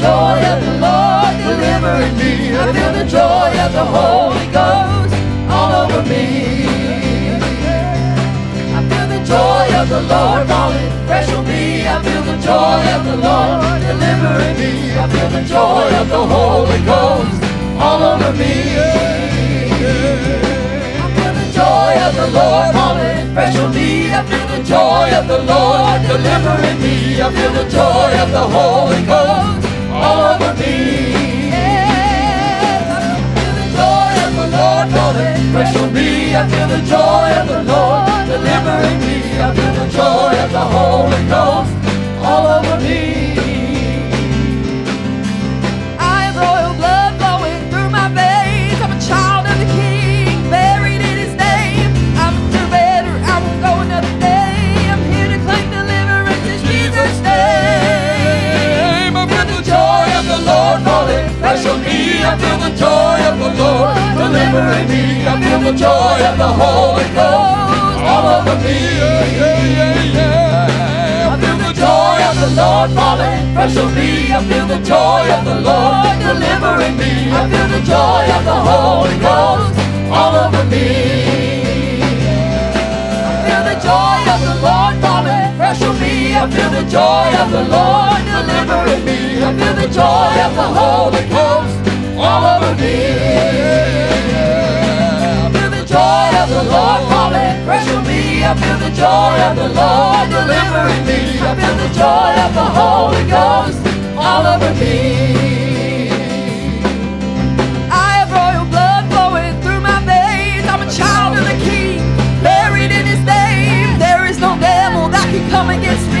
Joy 0.00 0.40
of 0.52 0.60
the 0.64 0.74
Lord 0.80 1.34
delivering 1.44 2.16
me. 2.16 2.56
I 2.56 2.72
feel 2.72 2.92
the 2.92 3.04
joy 3.04 3.50
of 3.64 3.72
the 3.72 3.84
Holy 3.84 4.46
Ghost 4.56 5.14
all 5.52 5.72
over 5.82 6.02
me. 6.08 6.24
I 8.76 8.80
feel 8.88 9.06
the 9.14 9.20
joy 9.24 9.66
of 9.80 9.88
the 9.88 10.02
Lord 10.12 10.48
falling 10.48 10.90
fresh 11.06 11.30
on 11.32 11.44
me. 11.46 11.86
I 11.86 12.02
feel 12.02 12.22
the 12.22 12.38
joy 12.48 12.82
of 12.96 13.02
the 13.10 13.16
Lord 13.28 13.80
delivering 13.88 14.56
me. 14.62 14.72
I 14.96 15.06
feel 15.12 15.30
the 15.36 15.44
joy 15.54 15.88
of 16.00 16.08
the 16.08 16.24
Holy 16.34 16.80
Ghost 16.92 17.42
all 17.78 18.02
over 18.12 18.32
me. 18.40 18.54
I 21.04 21.08
feel 21.16 21.34
the 21.40 21.48
joy 21.52 21.92
of 22.06 22.12
the 22.14 22.28
Lord 22.38 22.79
on 23.36 23.74
me. 23.74 24.12
I 24.12 24.22
feel 24.26 24.46
the 24.48 24.62
joy 24.64 25.10
of 25.14 25.28
the 25.28 25.38
Lord 25.38 26.02
delivering 26.02 26.80
me. 26.80 27.22
I 27.22 27.30
feel 27.30 27.52
the 27.52 27.68
joy 27.70 28.10
of 28.22 28.30
the 28.30 28.46
Holy 28.56 29.02
Ghost 29.06 29.66
all 29.92 30.34
over 30.34 30.54
me. 30.58 31.12
Yes, 31.54 32.90
I 32.90 33.30
feel 33.38 33.54
the 33.54 33.66
joy 33.78 34.12
of 34.26 34.32
the 34.34 34.46
Lord 34.56 34.86
fresh 35.52 35.76
on 35.76 35.92
me. 35.94 36.34
I 36.34 36.48
feel 36.48 36.68
the 36.68 36.82
joy 36.86 37.28
of 37.40 37.46
the 37.48 37.62
Lord 37.70 38.26
delivering 38.26 38.98
me. 39.00 39.16
I 39.38 39.54
feel 39.54 39.74
the 39.78 39.88
joy 39.92 40.34
of 40.44 40.50
the 40.52 40.64
Holy 40.76 41.22
Ghost 41.28 41.72
all 42.24 42.46
over 42.46 42.80
me. 42.80 43.09
I 62.30 62.38
feel 62.38 62.58
the 62.62 62.70
joy 62.78 63.18
of 63.26 63.42
the 63.42 63.50
Lord 63.58 63.98
delivering 64.14 64.86
me. 64.86 65.26
I 65.26 65.34
feel 65.42 65.58
the 65.66 65.74
joy 65.74 66.18
of 66.30 66.38
the 66.38 66.46
Holy 66.46 67.02
Ghost 67.10 68.06
all 68.06 68.38
over 68.38 68.54
me. 68.62 68.78
I 71.26 71.34
feel 71.42 71.58
the 71.58 71.74
joy 71.74 72.22
of 72.30 72.38
the 72.38 72.54
Lord 72.54 72.94
falling 72.94 73.50
fresh 73.50 73.74
on 73.76 73.90
me. 73.98 74.30
I 74.30 74.38
feel 74.46 74.62
the 74.70 74.78
joy 74.78 75.26
of 75.26 75.42
the 75.42 75.58
Lord 75.58 76.22
delivering 76.22 76.94
me. 77.02 77.34
I 77.34 77.50
feel 77.50 77.66
the 77.66 77.82
joy 77.82 78.22
of 78.30 78.46
the 78.46 78.58
Holy 78.62 79.18
Ghost 79.18 79.74
all 80.14 80.34
over 80.38 80.62
me. 80.70 80.86
I 83.26 83.42
feel 83.42 83.62
the 83.66 83.78
joy 83.82 84.22
of 84.30 84.38
the 84.46 84.54
Lord 84.62 84.94
falling 85.02 85.50
fresh 85.58 85.82
on 85.82 85.98
me. 85.98 86.38
I 86.38 86.46
feel 86.46 86.70
the 86.78 86.86
joy 86.86 87.26
of 87.42 87.50
the 87.50 87.66
Lord 87.74 88.22
delivering 88.22 89.02
me. 89.02 89.42
I 89.42 89.50
feel 89.58 89.74
the 89.74 89.90
joy 89.90 90.30
of 90.46 90.54
the 90.54 90.68
Holy 90.78 91.26
Ghost 91.26 91.79
all 92.30 92.44
over 92.54 92.74
me. 92.80 92.96
I 95.42 95.50
feel 95.54 95.70
the 95.78 95.84
joy 95.94 96.28
of 96.42 96.48
the 96.56 96.62
Lord 96.72 97.00
falling 97.10 97.56
fresh 97.66 97.88
me. 98.06 98.44
I 98.50 98.52
feel 98.60 98.78
the 98.86 98.92
joy 99.04 99.34
of 99.48 99.54
the 99.62 99.68
Lord 99.80 100.26
delivering 100.36 101.02
me. 101.10 101.20
I 101.48 101.50
feel 101.58 101.76
the 101.84 101.90
joy 102.02 102.32
of 102.46 102.50
the 102.60 102.68
Holy 102.80 103.24
Ghost 103.36 103.80
all 104.26 104.44
over 104.52 104.72
me. 104.82 104.96
I 107.90 108.08
have 108.18 108.30
royal 108.38 108.66
blood 108.74 109.02
flowing 109.10 109.54
through 109.62 109.82
my 109.90 109.98
veins. 110.06 110.66
I'm 110.72 110.82
a 110.86 110.90
child 111.00 111.32
of 111.38 111.44
the 111.50 111.58
King, 111.68 111.98
buried 112.46 112.92
in 112.98 113.04
His 113.12 113.22
name. 113.26 113.98
There 113.98 114.24
is 114.30 114.38
no 114.38 114.56
devil 114.60 115.08
that 115.08 115.26
can 115.32 115.44
come 115.50 115.70
against 115.70 116.06
me. 116.14 116.19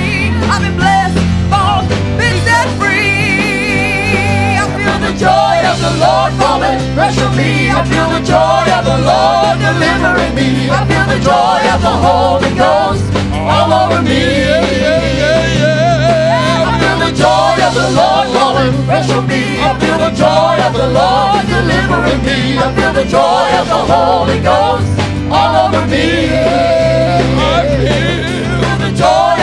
Joy 5.20 5.60
of 5.68 5.76
the 5.84 5.92
Lord 6.00 6.32
falling 6.40 6.80
fresh 6.96 7.18
on 7.20 7.36
me. 7.36 7.68
I 7.68 7.84
feel 7.84 8.08
the 8.08 8.24
joy 8.24 8.64
of 8.72 8.84
the 8.88 8.98
Lord 9.04 9.60
delivering 9.60 10.32
me. 10.32 10.72
I 10.72 10.80
feel 10.88 11.04
the 11.12 11.20
joy 11.20 11.60
of 11.68 11.80
the 11.84 11.94
Holy 12.08 12.52
Ghost 12.56 13.04
all 13.36 13.68
over 13.68 14.00
me. 14.00 14.48
I 16.64 16.72
feel 16.80 16.98
the 17.04 17.12
joy 17.12 17.54
of 17.68 17.72
the 17.76 17.88
Lord 18.00 18.26
falling 18.32 18.72
fresh 18.88 19.10
on 19.12 19.28
me. 19.28 19.60
I 19.60 19.76
feel 19.76 19.98
the 20.00 20.12
joy 20.16 20.56
of 20.64 20.72
the 20.72 20.88
Lord 20.88 21.44
delivering 21.52 22.22
me. 22.24 22.56
I 22.56 22.72
feel 22.72 22.92
the 22.96 23.04
joy 23.04 23.48
of 23.60 23.66
the 23.68 23.82
Holy 23.92 24.40
Ghost 24.40 24.88
all 25.28 25.68
over 25.68 25.84
me. 25.86 26.32
Joy 26.32 26.89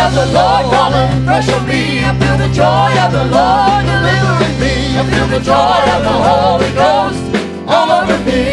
of 0.08 0.14
the 0.14 0.26
Lord 0.28 0.66
falling 0.72 1.26
fresh 1.26 1.50
on 1.50 1.68
me. 1.68 2.00
I 2.00 2.16
feel 2.20 2.38
the 2.38 2.50
joy 2.54 2.92
of 3.04 3.12
the 3.12 3.26
Lord 3.36 3.84
delivering 3.92 4.58
me. 4.64 4.74
I 4.96 5.04
feel 5.10 5.28
the 5.28 5.42
joy 5.44 5.84
of 5.96 6.02
the 6.08 6.18
Holy 6.28 6.72
Ghost 6.82 7.24
all 7.68 7.90
over 7.92 8.18
me. 8.24 8.44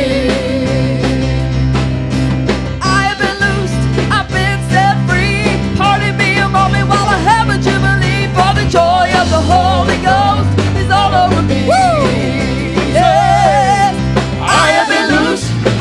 I 2.82 3.00
have 3.08 3.18
been 3.22 3.38
loosed, 3.44 3.82
I've 4.10 4.28
been 4.38 4.58
set 4.72 4.96
free. 5.06 5.46
Pardon 5.78 6.16
me 6.16 6.30
while 6.90 7.08
I 7.08 7.18
have. 7.18 7.44
For 8.34 8.52
the 8.60 8.66
joy 8.68 9.06
of 9.14 9.30
the 9.30 9.42
Holy 9.52 9.98
Ghost 10.02 10.50
is 10.76 10.90
all 10.90 11.14
over 11.14 11.42
me. 11.42 11.66
Yes, 11.70 11.83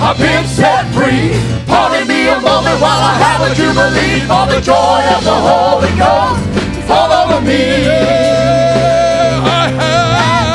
I've 0.03 0.17
been 0.17 0.45
set 0.45 0.83
free. 0.93 1.31
Pardon 1.65 2.05
me 2.07 2.27
a 2.27 2.35
moment 2.35 2.77
while 2.83 3.01
I 3.11 3.15
have 3.23 3.41
a 3.47 3.55
jubilee. 3.55 4.19
For 4.27 4.45
the 4.51 4.59
joy 4.59 4.99
of 5.15 5.23
the 5.23 5.37
Holy 5.47 5.93
Ghost 5.95 6.43
is 6.77 6.89
all 6.91 7.11
over 7.23 7.39
me. 7.39 7.87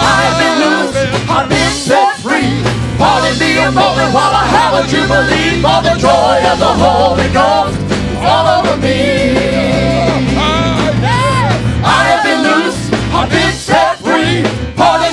I 0.05 0.17
have 0.21 0.37
been 0.37 0.57
loosed, 0.61 1.01
I've 1.33 1.49
been 1.49 1.73
set 1.73 2.21
free. 2.21 2.61
Pardon 3.01 3.39
me 3.41 3.57
a 3.57 3.73
moment 3.73 4.13
while 4.13 4.35
I 4.37 4.45
have 4.53 4.85
a 4.85 4.87
jubilee. 4.87 5.65
For 5.65 5.81
the 5.81 5.97
joy 5.97 6.45
of 6.53 6.59
the 6.61 6.73
Holy 6.85 7.29
Ghost 7.33 7.81
all 8.21 8.47
over 8.61 8.77
me. 8.77 9.33
I 11.81 12.01
have 12.11 12.23
been 12.23 12.43
loose, 12.45 12.93
I've 13.17 13.31
been 13.31 13.53
set 13.57 13.97
free. 14.05 14.45
Pardon 14.77 15.08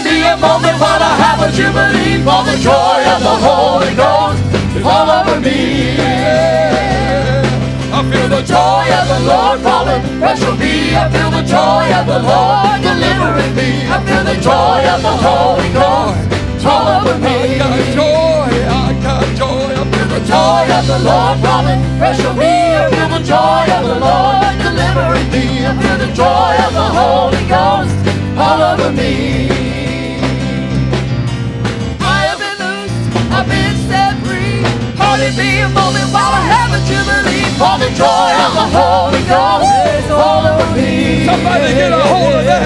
Lord 9.95 10.19
fresh 10.19 10.43
on 10.43 10.59
me. 10.59 10.95
I 10.95 11.09
feel 11.09 11.31
the 11.31 11.43
joy 11.43 11.87
of 11.95 12.05
the 12.07 12.19
Lord 12.19 12.81
delivering 12.81 13.55
me. 13.55 13.87
I 13.87 13.97
feel 14.03 14.23
the 14.23 14.35
joy 14.41 14.81
of 14.91 15.01
the 15.01 15.15
Holy 15.23 15.69
Ghost 15.71 16.65
all 16.65 16.87
over 16.99 17.17
me. 17.19 17.59
I 17.59 18.91
got 19.03 19.23
joy. 19.37 19.71
I 19.71 19.85
feel 19.91 20.07
the 20.07 20.21
joy 20.25 20.65
of 20.77 20.87
the 20.87 20.99
Lord 20.99 21.39
falling 21.39 21.81
fresh 21.97 22.19
on 22.25 22.37
me. 22.37 22.75
I 22.75 22.89
feel 22.91 23.09
the 23.09 23.23
joy 23.23 23.63
of 23.75 23.83
the 23.87 23.97
Lord 24.07 24.53
delivering 24.65 25.29
me. 25.31 25.65
I 25.65 25.71
feel 25.79 25.97
the 26.05 26.11
joy 26.13 26.53
of 26.65 26.73
the 26.73 26.87
Holy 26.99 27.43
Ghost 27.47 27.95
all 28.37 28.61
over 28.71 28.91
me. 28.91 29.47
I 32.01 32.19
have 32.27 32.39
been 32.39 32.57
loose, 32.59 33.31
I've 33.31 33.47
been. 33.47 33.84
Pardon 35.15 35.37
me 35.37 35.61
a 35.63 35.69
moment 35.69 36.11
while 36.11 36.27
I 36.27 36.43
have 36.43 36.75
a 36.75 36.81
jubilee. 36.83 37.47
For 37.55 37.79
the 37.79 37.87
joy 37.95 38.31
of 38.35 38.51
the 38.51 38.67
Holy 38.67 39.23
Ghost 39.31 39.71
is 39.95 40.11
all 40.11 40.43
over 40.43 40.67
me. 40.75 41.23
Somebody 41.23 41.71
get 41.71 41.95
a 41.95 42.03
hold 42.03 42.35
of 42.35 42.43
that. 42.43 42.59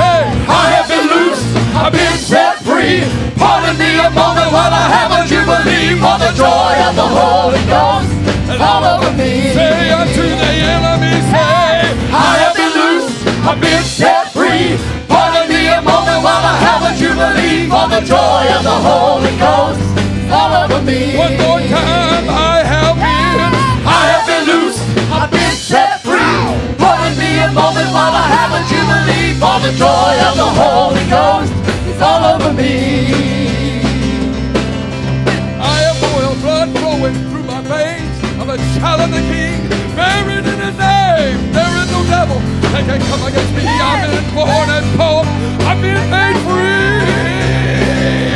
Hey, 0.00 0.24
I 0.48 0.80
have 0.80 0.88
been 0.88 1.04
loose, 1.12 1.44
I've 1.76 1.92
been 1.92 2.16
set 2.16 2.64
free. 2.64 3.04
Pardon 3.36 3.76
me 3.76 4.00
a 4.00 4.08
moment 4.16 4.48
while 4.48 4.72
I 4.72 4.80
have 4.96 5.12
a 5.12 5.28
jubilee. 5.28 5.92
For 6.00 6.16
the 6.24 6.32
joy 6.32 6.72
of 6.88 6.96
the 6.96 7.04
Holy 7.04 7.60
Ghost 7.68 8.08
is 8.48 8.60
all 8.64 8.80
over 8.80 9.12
me. 9.20 9.52
say 9.52 9.92
unto 9.92 10.24
the 10.24 10.52
enemy, 10.64 11.20
say, 11.28 11.84
I 12.16 12.48
have 12.48 12.56
been 12.56 12.72
loose, 12.80 13.12
I've 13.44 13.60
been 13.60 13.84
set 13.84 14.32
free. 14.32 14.80
Pardon 15.04 15.52
me 15.52 15.68
a 15.68 15.84
moment 15.84 16.24
while 16.24 16.44
I 16.48 16.56
have 16.64 16.80
a 16.80 16.96
jubilee. 16.96 17.68
For 17.68 17.92
the 17.92 18.00
joy 18.08 18.48
of 18.56 18.64
the 18.64 18.72
Holy 18.72 19.36
Ghost 19.36 20.03
over 20.30 20.82
me. 20.82 21.16
one 21.16 21.36
more 21.36 21.60
time, 21.60 22.26
I 22.28 22.62
have 22.64 22.96
been. 22.96 23.40
I 23.84 24.02
have 24.12 24.24
been 24.26 24.44
loose, 24.48 24.80
I've 25.12 25.30
been 25.30 25.56
set 25.56 26.00
free. 26.00 26.40
Pardon 26.78 27.18
me 27.18 27.38
a 27.40 27.50
moment 27.52 27.88
while 27.92 28.14
I 28.14 28.26
have 28.36 28.50
a 28.56 28.62
jubilee. 28.70 29.36
For 29.36 29.56
the 29.60 29.72
joy 29.76 30.12
of 30.28 30.34
the 30.36 30.50
Holy 30.60 31.04
Ghost 31.10 31.52
is 31.90 32.00
all 32.00 32.24
over 32.34 32.52
me. 32.52 32.72
I 35.60 35.76
have 35.86 35.98
royal 36.00 36.36
blood 36.40 36.68
flowing 36.78 37.14
through 37.28 37.44
my 37.44 37.60
veins. 37.62 38.16
I'm 38.40 38.50
a 38.50 38.56
child 38.78 39.00
of 39.02 39.10
the 39.10 39.22
King, 39.28 39.68
buried 39.96 40.46
in 40.46 40.58
His 40.58 40.76
name. 40.78 41.38
There 41.52 41.74
is 41.82 41.88
no 41.92 42.00
devil 42.08 42.38
that 42.72 42.82
can 42.88 43.00
come 43.10 43.22
against 43.28 43.52
me. 43.52 43.64
I've 43.66 44.08
been 44.08 44.34
born 44.34 44.68
and 44.72 44.86
born. 44.96 45.26
I've 45.68 45.80
been 45.80 46.10
made 46.10 46.38
free. 46.48 46.83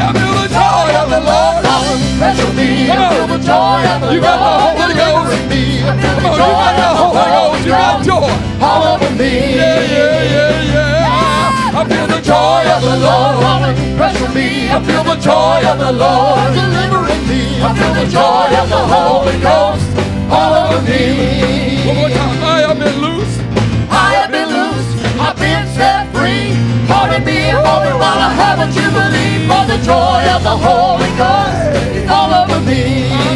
I 0.09 0.13
feel 0.17 0.33
the 0.41 0.49
joy 0.49 0.89
of 1.03 1.07
the 1.13 1.21
Lord. 1.21 1.65
On 1.69 2.57
me, 2.57 2.91
I 2.91 2.97
feel 3.13 3.27
the 3.29 3.39
joy 3.45 3.81
of 3.93 3.99
the 4.03 4.09
You 4.15 4.21
got 4.21 4.37
the 4.41 4.49
Lord 4.49 4.77
Holy 4.81 4.95
Ghost. 4.97 5.29
delivering 5.29 5.49
me. 5.53 5.63
I 5.85 5.93
feel 6.01 6.15
Come 6.17 6.23
the 6.23 6.29
on, 6.29 6.33
you 6.33 6.41
joy 6.41 6.65
got 6.65 6.75
the 6.81 6.91
Holy 6.99 7.31
Ghost. 7.37 7.65
You 7.69 7.73
got 7.73 7.97
joy. 8.09 8.31
all 8.65 8.83
over 8.95 9.11
me. 9.21 9.33
Yeah, 9.57 9.81
yeah, 9.95 10.35
yeah, 10.35 10.73
yeah. 10.75 11.79
I 11.79 11.83
feel 11.89 12.07
the 12.09 12.21
joy 12.25 12.63
of 12.75 12.81
the 12.89 12.97
Lord. 13.05 13.77
fresh 13.99 14.19
on 14.23 14.33
me. 14.35 14.49
I 14.73 14.79
feel 14.87 15.05
the 15.05 15.17
joy 15.21 15.61
of 15.69 15.77
the 15.79 15.93
Lord 15.93 16.49
delivering 16.57 17.23
me. 17.29 17.43
I 17.61 17.69
feel 17.77 17.93
the 18.01 18.07
joy 18.11 18.49
of 18.63 18.67
the 18.73 18.83
Holy 18.95 19.37
Ghost 19.45 19.87
all 20.33 20.53
over 20.57 20.77
One 20.77 20.85
me. 20.89 21.85
more 22.01 22.09
time. 22.11 22.48
Set 25.79 26.11
free. 26.11 26.59
Pardon 26.91 27.23
me 27.25 27.51
a 27.51 27.61
moment 27.63 27.97
while 28.03 28.21
I 28.29 28.31
have 28.43 28.59
a 28.59 28.69
jubilee. 28.75 29.47
For 29.47 29.63
the 29.71 29.79
joy 29.87 30.21
of 30.35 30.43
the 30.43 30.57
Holy 30.67 31.11
Ghost 31.15 31.63
is 31.95 32.11
all 32.11 32.33
over 32.41 32.59
me. 32.69 32.83
I 33.15 33.31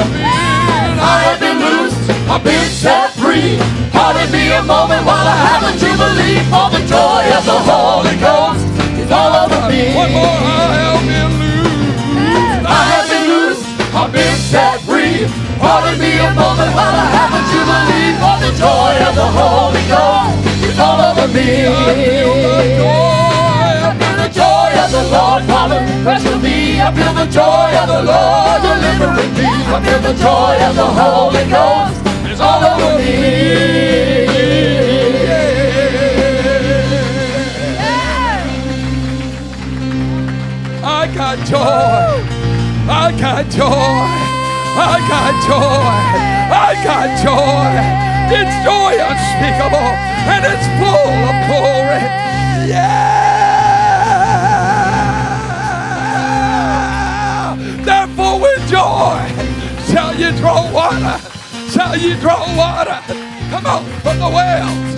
I've 0.00 0.10
been. 0.16 0.94
I 1.14 1.16
have 1.28 1.40
been 1.44 1.58
loose, 1.66 1.96
I've 2.32 2.42
been 2.42 2.68
set 2.82 3.08
free. 3.20 3.60
Pardon 3.92 4.28
me 4.32 4.44
a 4.60 4.62
moment 4.64 5.04
while 5.04 5.28
I 5.34 5.38
have 5.48 5.62
a 5.70 5.72
jubilee. 5.82 6.40
For 6.52 6.66
the 6.76 6.82
joy 6.88 7.22
of 7.38 7.44
the 7.52 7.60
Holy 7.70 8.16
Ghost 8.26 8.64
is 9.02 9.10
all 9.12 9.32
over 9.44 9.60
me. 9.68 9.82
One 9.94 10.12
more. 10.16 10.38
I 10.48 10.72
have 10.92 11.04
been 11.12 11.32
loose. 11.42 11.92
I 12.78 12.82
have 12.92 13.06
been 13.12 13.26
loose, 13.34 13.62
I've 14.00 14.12
been 14.18 14.36
set 14.52 14.80
free. 14.88 15.28
Pardon 15.60 15.96
me 16.00 16.11
me. 21.32 21.66
I 21.66 21.94
feel 21.96 22.34
the 24.22 24.28
joy 24.32 24.70
of 24.84 24.90
the 24.92 25.04
Lord 25.10 25.42
falling 25.44 25.86
fresh 26.02 26.26
on 26.26 26.42
me. 26.42 26.80
I 26.80 26.92
feel 26.92 27.14
the 27.14 27.26
joy 27.26 27.70
of 27.80 27.88
the 27.88 28.02
Lord 28.12 28.58
delivering 28.62 29.32
me. 29.38 29.48
I 29.48 29.78
feel 29.84 30.00
the 30.00 30.14
joy 30.20 30.56
of 30.68 30.74
the 30.76 30.88
Holy 31.00 31.44
Ghost 31.48 31.96
is 32.30 32.40
all 32.40 32.62
over 32.62 32.98
me. 32.98 34.32
I 40.84 41.06
got 41.14 41.38
joy. 41.46 42.12
I 42.88 43.12
got 43.18 43.48
joy. 43.50 44.32
I 44.74 44.98
got 45.08 45.32
joy. 45.46 46.32
I 46.52 46.74
got 46.84 47.08
joy. 47.22 48.11
It's 48.34 48.56
joy 48.64 48.96
unspeakable 48.96 49.92
and 50.32 50.42
it's 50.48 50.66
full 50.80 51.12
of 51.28 51.36
glory. 51.48 52.00
Yeah. 52.66 53.12
Therefore, 57.84 58.40
with 58.40 58.66
joy 58.68 59.20
shall 59.92 60.14
you 60.14 60.32
draw 60.38 60.72
water. 60.72 61.18
Shall 61.70 61.96
you 61.96 62.16
draw 62.16 62.40
water? 62.56 63.00
Come 63.50 63.66
on, 63.66 63.84
from 64.00 64.18
the 64.18 64.30
wells. 64.30 64.94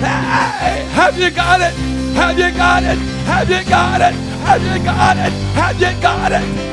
Hey, 0.00 0.84
have 0.92 1.18
you 1.18 1.30
got 1.30 1.60
it? 1.62 1.72
Have 2.14 2.38
you 2.38 2.50
got 2.52 2.82
it? 2.82 2.98
Have 3.24 3.48
you 3.48 3.64
got 3.64 4.00
it? 4.02 4.14
Have 4.44 4.62
you 4.62 4.84
got 4.84 5.16
it? 5.16 5.32
Have 5.54 5.80
you 5.80 6.02
got 6.02 6.32
it? 6.32 6.71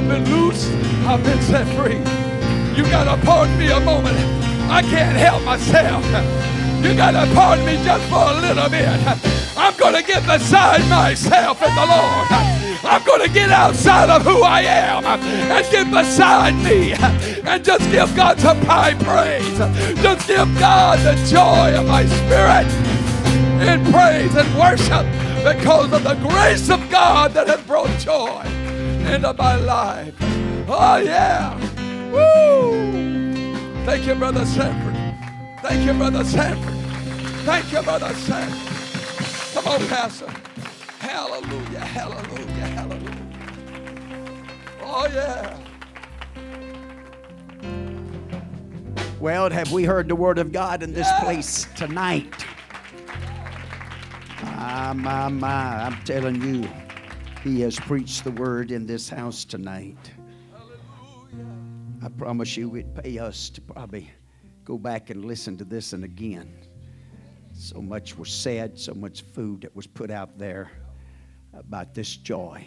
Have 0.00 0.08
been 0.08 0.30
loose. 0.30 0.70
I've 1.06 1.24
been 1.24 1.42
set 1.42 1.66
free. 1.74 1.98
You 2.76 2.88
gotta 2.88 3.20
pardon 3.26 3.58
me 3.58 3.68
a 3.70 3.80
moment. 3.80 4.16
I 4.70 4.80
can't 4.82 5.16
help 5.16 5.42
myself. 5.42 6.04
You 6.84 6.94
gotta 6.94 7.26
pardon 7.34 7.66
me 7.66 7.82
just 7.82 8.04
for 8.08 8.30
a 8.30 8.40
little 8.40 8.70
bit. 8.70 8.86
I'm 9.56 9.76
gonna 9.76 10.02
get 10.02 10.24
beside 10.24 10.88
myself 10.88 11.60
in 11.62 11.74
the 11.74 11.86
Lord. 11.86 12.28
I'm 12.84 13.02
gonna 13.04 13.28
get 13.28 13.50
outside 13.50 14.08
of 14.08 14.22
who 14.22 14.42
I 14.42 14.60
am 14.60 15.04
and 15.04 15.66
get 15.72 15.90
beside 15.90 16.54
me 16.62 16.92
and 17.44 17.64
just 17.64 17.90
give 17.90 18.14
God 18.14 18.38
some 18.38 18.60
high 18.62 18.94
praise. 18.94 19.58
Just 20.00 20.28
give 20.28 20.48
God 20.60 21.00
the 21.00 21.14
joy 21.26 21.76
of 21.76 21.88
my 21.88 22.06
spirit 22.06 22.68
in 23.66 23.82
praise 23.92 24.34
and 24.36 24.48
worship 24.54 25.06
because 25.42 25.92
of 25.92 26.04
the 26.04 26.14
grace 26.28 26.70
of 26.70 26.88
God 26.88 27.32
that 27.32 27.48
has 27.48 27.60
brought 27.62 27.90
joy 27.98 28.57
into 29.14 29.32
my 29.34 29.56
life. 29.56 30.14
Oh, 30.68 30.96
yeah. 30.98 31.54
Woo! 32.12 33.84
Thank 33.84 34.06
you, 34.06 34.14
Brother 34.14 34.44
Sanford. 34.44 34.94
Thank 35.62 35.86
you, 35.86 35.94
Brother 35.94 36.24
Sanford. 36.24 36.74
Thank 37.44 37.72
you, 37.72 37.82
Brother 37.82 38.12
Sanford. 38.14 39.54
Come 39.54 39.66
on, 39.72 39.88
Pastor. 39.88 40.30
Hallelujah, 40.98 41.80
hallelujah, 41.80 42.66
hallelujah. 42.76 43.26
Oh, 44.82 45.06
yeah. 45.12 45.58
Well, 49.20 49.50
have 49.50 49.72
we 49.72 49.84
heard 49.84 50.08
the 50.08 50.14
word 50.14 50.38
of 50.38 50.52
God 50.52 50.82
in 50.82 50.92
this 50.92 51.08
Yeah. 51.08 51.20
place 51.20 51.66
tonight? 51.76 52.44
My, 54.42 54.92
my, 54.92 55.28
my, 55.28 55.84
I'm 55.86 55.96
telling 56.04 56.40
you, 56.42 56.68
he 57.48 57.62
has 57.62 57.80
preached 57.80 58.24
the 58.24 58.30
word 58.32 58.70
in 58.70 58.84
this 58.84 59.08
house 59.08 59.42
tonight. 59.44 60.12
I 62.04 62.08
promise 62.10 62.58
you, 62.58 62.76
it'd 62.76 62.94
pay 63.02 63.18
us 63.18 63.48
to 63.50 63.62
probably 63.62 64.10
go 64.66 64.76
back 64.76 65.08
and 65.08 65.24
listen 65.24 65.56
to 65.56 65.64
this 65.64 65.94
and 65.94 66.04
again. 66.04 66.52
So 67.54 67.80
much 67.80 68.18
was 68.18 68.30
said, 68.30 68.78
so 68.78 68.92
much 68.92 69.22
food 69.32 69.62
that 69.62 69.74
was 69.74 69.86
put 69.86 70.10
out 70.10 70.38
there 70.38 70.70
about 71.54 71.94
this 71.94 72.16
joy. 72.16 72.66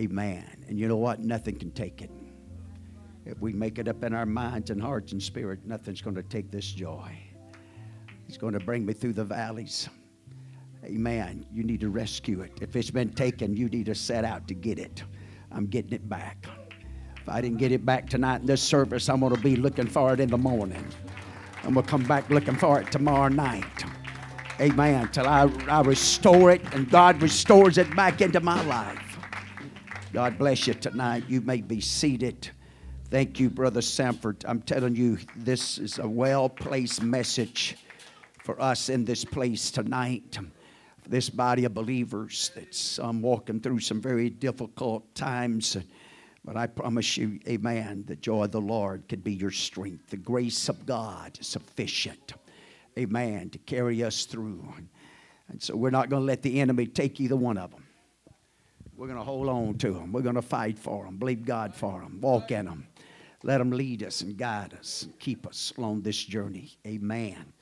Amen. 0.00 0.44
And 0.68 0.80
you 0.80 0.88
know 0.88 0.96
what? 0.96 1.20
Nothing 1.20 1.56
can 1.56 1.70
take 1.70 2.02
it. 2.02 2.10
If 3.24 3.40
we 3.40 3.52
make 3.52 3.78
it 3.78 3.86
up 3.86 4.02
in 4.02 4.12
our 4.12 4.26
minds 4.26 4.70
and 4.70 4.82
hearts 4.82 5.12
and 5.12 5.22
spirit, 5.22 5.60
nothing's 5.64 6.02
going 6.02 6.16
to 6.16 6.24
take 6.24 6.50
this 6.50 6.66
joy. 6.66 7.16
He's 8.26 8.36
going 8.36 8.54
to 8.54 8.60
bring 8.60 8.84
me 8.84 8.94
through 8.94 9.12
the 9.12 9.24
valleys. 9.24 9.88
Amen. 10.86 11.44
You 11.52 11.64
need 11.64 11.80
to 11.80 11.88
rescue 11.88 12.42
it. 12.42 12.52
If 12.60 12.76
it's 12.76 12.90
been 12.90 13.10
taken, 13.10 13.56
you 13.56 13.68
need 13.68 13.86
to 13.86 13.94
set 13.94 14.24
out 14.24 14.46
to 14.46 14.54
get 14.54 14.78
it. 14.78 15.02
I'm 15.50 15.66
getting 15.66 15.92
it 15.92 16.08
back. 16.08 16.46
If 17.16 17.28
I 17.28 17.40
didn't 17.40 17.58
get 17.58 17.72
it 17.72 17.84
back 17.84 18.08
tonight 18.08 18.42
in 18.42 18.46
this 18.46 18.62
service, 18.62 19.08
I'm 19.08 19.18
going 19.18 19.34
to 19.34 19.40
be 19.40 19.56
looking 19.56 19.88
for 19.88 20.12
it 20.12 20.20
in 20.20 20.28
the 20.28 20.38
morning. 20.38 20.86
I'm 21.64 21.74
going 21.74 21.84
to 21.84 21.90
come 21.90 22.04
back 22.04 22.30
looking 22.30 22.54
for 22.54 22.80
it 22.80 22.92
tomorrow 22.92 23.26
night. 23.26 23.84
Amen. 24.60 25.08
Till 25.08 25.26
I, 25.26 25.50
I 25.68 25.80
restore 25.82 26.52
it 26.52 26.62
and 26.72 26.88
God 26.88 27.20
restores 27.20 27.78
it 27.78 27.94
back 27.96 28.20
into 28.20 28.38
my 28.38 28.62
life. 28.66 29.18
God 30.12 30.38
bless 30.38 30.68
you 30.68 30.74
tonight. 30.74 31.24
You 31.26 31.40
may 31.40 31.62
be 31.62 31.80
seated. 31.80 32.48
Thank 33.10 33.40
you, 33.40 33.50
Brother 33.50 33.82
Sanford. 33.82 34.44
I'm 34.46 34.62
telling 34.62 34.94
you, 34.94 35.18
this 35.34 35.78
is 35.78 35.98
a 35.98 36.08
well 36.08 36.48
placed 36.48 37.02
message 37.02 37.76
for 38.44 38.60
us 38.62 38.88
in 38.88 39.04
this 39.04 39.24
place 39.24 39.72
tonight. 39.72 40.38
This 41.08 41.30
body 41.30 41.64
of 41.64 41.74
believers 41.74 42.50
that's 42.54 42.98
um, 42.98 43.22
walking 43.22 43.60
through 43.60 43.80
some 43.80 44.00
very 44.00 44.28
difficult 44.28 45.14
times. 45.14 45.76
But 46.44 46.56
I 46.56 46.66
promise 46.66 47.16
you, 47.16 47.40
amen, 47.48 48.04
the 48.06 48.16
joy 48.16 48.44
of 48.44 48.52
the 48.52 48.60
Lord 48.60 49.08
could 49.08 49.24
be 49.24 49.34
your 49.34 49.50
strength. 49.50 50.10
The 50.10 50.16
grace 50.16 50.68
of 50.68 50.86
God 50.86 51.38
is 51.40 51.46
sufficient, 51.46 52.34
amen, 52.98 53.50
to 53.50 53.58
carry 53.58 54.02
us 54.04 54.24
through. 54.24 54.64
And 55.48 55.62
so 55.62 55.76
we're 55.76 55.90
not 55.90 56.08
going 56.08 56.22
to 56.22 56.26
let 56.26 56.42
the 56.42 56.60
enemy 56.60 56.86
take 56.86 57.20
either 57.20 57.36
one 57.36 57.58
of 57.58 57.70
them. 57.70 57.84
We're 58.96 59.08
going 59.08 59.18
to 59.18 59.24
hold 59.24 59.48
on 59.48 59.76
to 59.78 59.92
them. 59.92 60.12
We're 60.12 60.22
going 60.22 60.36
to 60.36 60.42
fight 60.42 60.78
for 60.78 61.04
them, 61.04 61.18
believe 61.18 61.44
God 61.44 61.74
for 61.74 62.00
them, 62.00 62.20
walk 62.20 62.50
in 62.50 62.66
them. 62.66 62.86
Let 63.42 63.58
them 63.58 63.70
lead 63.70 64.02
us 64.02 64.22
and 64.22 64.36
guide 64.36 64.74
us 64.74 65.02
and 65.02 65.18
keep 65.18 65.46
us 65.46 65.72
along 65.76 66.02
this 66.02 66.22
journey. 66.24 66.72
Amen. 66.86 67.52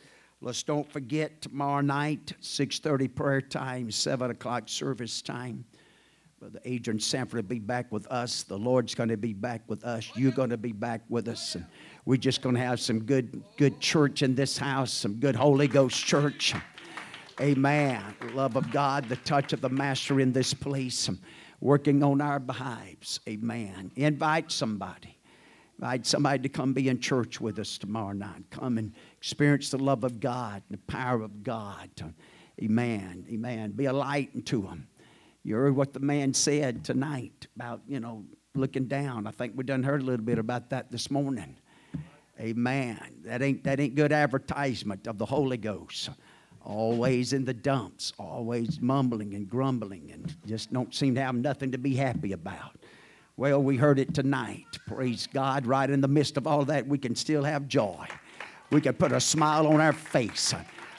Let's 0.44 0.62
don't 0.62 0.86
forget 0.92 1.40
tomorrow 1.40 1.80
night, 1.80 2.34
6.30 2.42 3.14
prayer 3.14 3.40
time, 3.40 3.90
7 3.90 4.30
o'clock 4.30 4.64
service 4.66 5.22
time. 5.22 5.64
Brother 6.38 6.60
Adrianne 6.66 7.00
Sanford 7.00 7.44
will 7.44 7.48
be 7.48 7.58
back 7.58 7.90
with 7.90 8.06
us. 8.08 8.42
The 8.42 8.58
Lord's 8.58 8.94
going 8.94 9.08
to 9.08 9.16
be 9.16 9.32
back 9.32 9.62
with 9.68 9.82
us. 9.84 10.10
You're 10.14 10.32
going 10.32 10.50
to 10.50 10.58
be 10.58 10.72
back 10.72 11.00
with 11.08 11.28
us. 11.28 11.54
And 11.54 11.64
we're 12.04 12.18
just 12.18 12.42
going 12.42 12.56
to 12.56 12.60
have 12.60 12.78
some 12.78 13.04
good, 13.04 13.42
good 13.56 13.80
church 13.80 14.20
in 14.20 14.34
this 14.34 14.58
house, 14.58 14.92
some 14.92 15.14
good 15.14 15.34
Holy 15.34 15.66
Ghost 15.66 16.04
church. 16.04 16.52
Amen. 17.40 18.02
Love 18.34 18.56
of 18.56 18.70
God, 18.70 19.08
the 19.08 19.16
touch 19.16 19.54
of 19.54 19.62
the 19.62 19.70
Master 19.70 20.20
in 20.20 20.30
this 20.30 20.52
place, 20.52 21.08
working 21.62 22.02
on 22.02 22.20
our 22.20 22.38
behalves. 22.38 23.18
Amen. 23.26 23.90
Invite 23.96 24.52
somebody. 24.52 25.16
Invite 25.78 26.04
somebody 26.04 26.42
to 26.42 26.48
come 26.50 26.74
be 26.74 26.90
in 26.90 27.00
church 27.00 27.40
with 27.40 27.58
us 27.58 27.78
tomorrow 27.78 28.12
night. 28.12 28.44
Come 28.50 28.76
and 28.76 28.92
experience 29.24 29.70
the 29.70 29.78
love 29.78 30.04
of 30.04 30.20
God, 30.20 30.62
the 30.68 30.76
power 30.76 31.22
of 31.22 31.42
God. 31.42 31.88
Amen. 32.62 33.24
Amen. 33.32 33.70
Be 33.70 33.86
a 33.86 33.92
light 33.92 34.28
unto 34.34 34.62
them. 34.66 34.86
You 35.42 35.54
heard 35.54 35.74
what 35.74 35.94
the 35.94 36.00
man 36.00 36.34
said 36.34 36.84
tonight 36.84 37.46
about, 37.56 37.80
you 37.88 38.00
know, 38.00 38.26
looking 38.54 38.84
down. 38.84 39.26
I 39.26 39.30
think 39.30 39.54
we 39.56 39.64
done 39.64 39.82
heard 39.82 40.02
a 40.02 40.04
little 40.04 40.26
bit 40.26 40.38
about 40.38 40.68
that 40.70 40.92
this 40.92 41.10
morning. 41.10 41.56
Amen. 42.38 43.00
That 43.24 43.40
ain't 43.40 43.64
that 43.64 43.80
ain't 43.80 43.94
good 43.94 44.12
advertisement 44.12 45.06
of 45.06 45.16
the 45.16 45.24
Holy 45.24 45.56
Ghost 45.56 46.10
always 46.60 47.32
in 47.32 47.46
the 47.46 47.54
dumps, 47.54 48.12
always 48.18 48.78
mumbling 48.82 49.34
and 49.34 49.48
grumbling, 49.48 50.10
and 50.12 50.34
just 50.46 50.70
don't 50.70 50.94
seem 50.94 51.14
to 51.14 51.22
have 51.22 51.34
nothing 51.34 51.72
to 51.72 51.78
be 51.78 51.94
happy 51.94 52.32
about. 52.32 52.76
Well, 53.38 53.62
we 53.62 53.78
heard 53.78 53.98
it 53.98 54.12
tonight. 54.12 54.66
Praise 54.86 55.26
God. 55.32 55.66
Right 55.66 55.88
in 55.88 56.02
the 56.02 56.08
midst 56.08 56.36
of 56.36 56.46
all 56.46 56.66
that, 56.66 56.86
we 56.86 56.98
can 56.98 57.14
still 57.14 57.42
have 57.44 57.68
joy. 57.68 58.06
We 58.74 58.80
could 58.80 58.98
put 58.98 59.12
a 59.12 59.20
smile 59.20 59.68
on 59.68 59.80
our 59.80 59.92
face. 59.92 60.52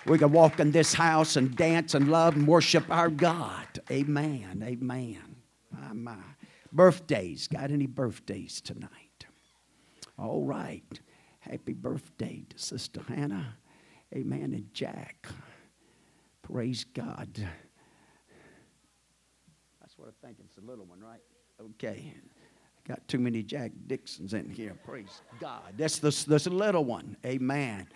We 0.06 0.18
could 0.18 0.32
walk 0.32 0.62
in 0.62 0.72
this 0.72 0.94
house 0.94 1.36
and 1.36 1.54
dance 1.54 1.94
and 1.94 2.08
love 2.08 2.38
and 2.38 2.48
worship 2.48 2.90
our 2.90 3.10
God. 3.10 3.68
Amen. 3.92 4.64
Amen. 4.66 5.36
My, 5.70 5.92
my. 5.92 6.16
Birthdays. 6.72 7.50
Got 7.50 7.72
any 7.72 7.86
birthdays 7.86 8.62
tonight? 8.62 9.26
All 10.18 10.46
right. 10.46 11.02
Happy 11.42 11.74
birthday 11.74 12.46
to 12.48 12.58
Sister 12.58 13.02
Hannah. 13.10 13.58
Amen. 14.16 14.54
And 14.54 14.74
Jack. 14.74 15.28
Praise 16.44 16.86
God. 16.86 17.46
That's 19.82 19.98
what 19.98 20.08
I 20.08 20.26
think. 20.26 20.38
It's 20.46 20.58
a 20.58 20.62
little 20.62 20.86
one, 20.86 21.02
right? 21.02 21.20
Okay. 21.60 22.14
Got 22.88 23.08
too 23.08 23.20
many 23.20 23.42
Jack 23.42 23.72
Dixons 23.88 24.34
in 24.34 24.50
here. 24.50 24.76
Praise 24.86 25.22
God. 25.40 25.74
That's 25.76 25.98
the, 26.00 26.12
that's 26.28 26.46
a 26.46 26.52
little 26.52 26.86
one. 26.86 27.18
Amen. 27.26 27.88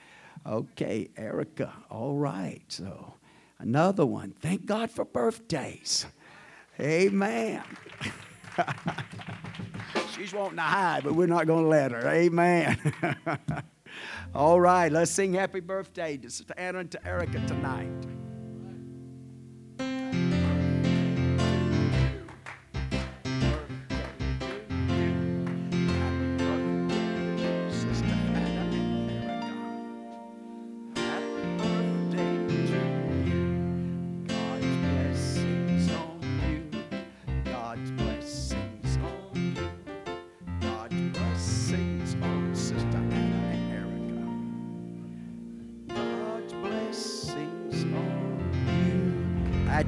Okay, 0.48 1.10
Erica. 1.16 1.74
All 1.92 2.16
right. 2.16 2.64
So 2.70 3.14
another 3.60 4.06
one. 4.06 4.34
Thank 4.40 4.66
God 4.66 4.90
for 4.90 5.06
birthdays. 5.06 6.08
Amen. 6.80 7.64
She's 10.16 10.34
wanting 10.34 10.58
to 10.58 10.64
hide, 10.64 11.04
but 11.04 11.14
we're 11.14 11.28
not 11.28 11.46
going 11.46 11.64
to 11.64 11.70
let 11.70 11.92
her. 11.92 12.08
Amen. 12.08 12.78
All 14.36 14.60
right, 14.60 14.92
let's 14.92 15.12
sing 15.12 15.34
happy 15.34 15.60
birthday 15.60 16.18
to 16.18 16.60
Anna 16.60 16.80
and 16.80 16.92
to 16.92 17.08
Erica 17.08 17.46
tonight. 17.48 17.90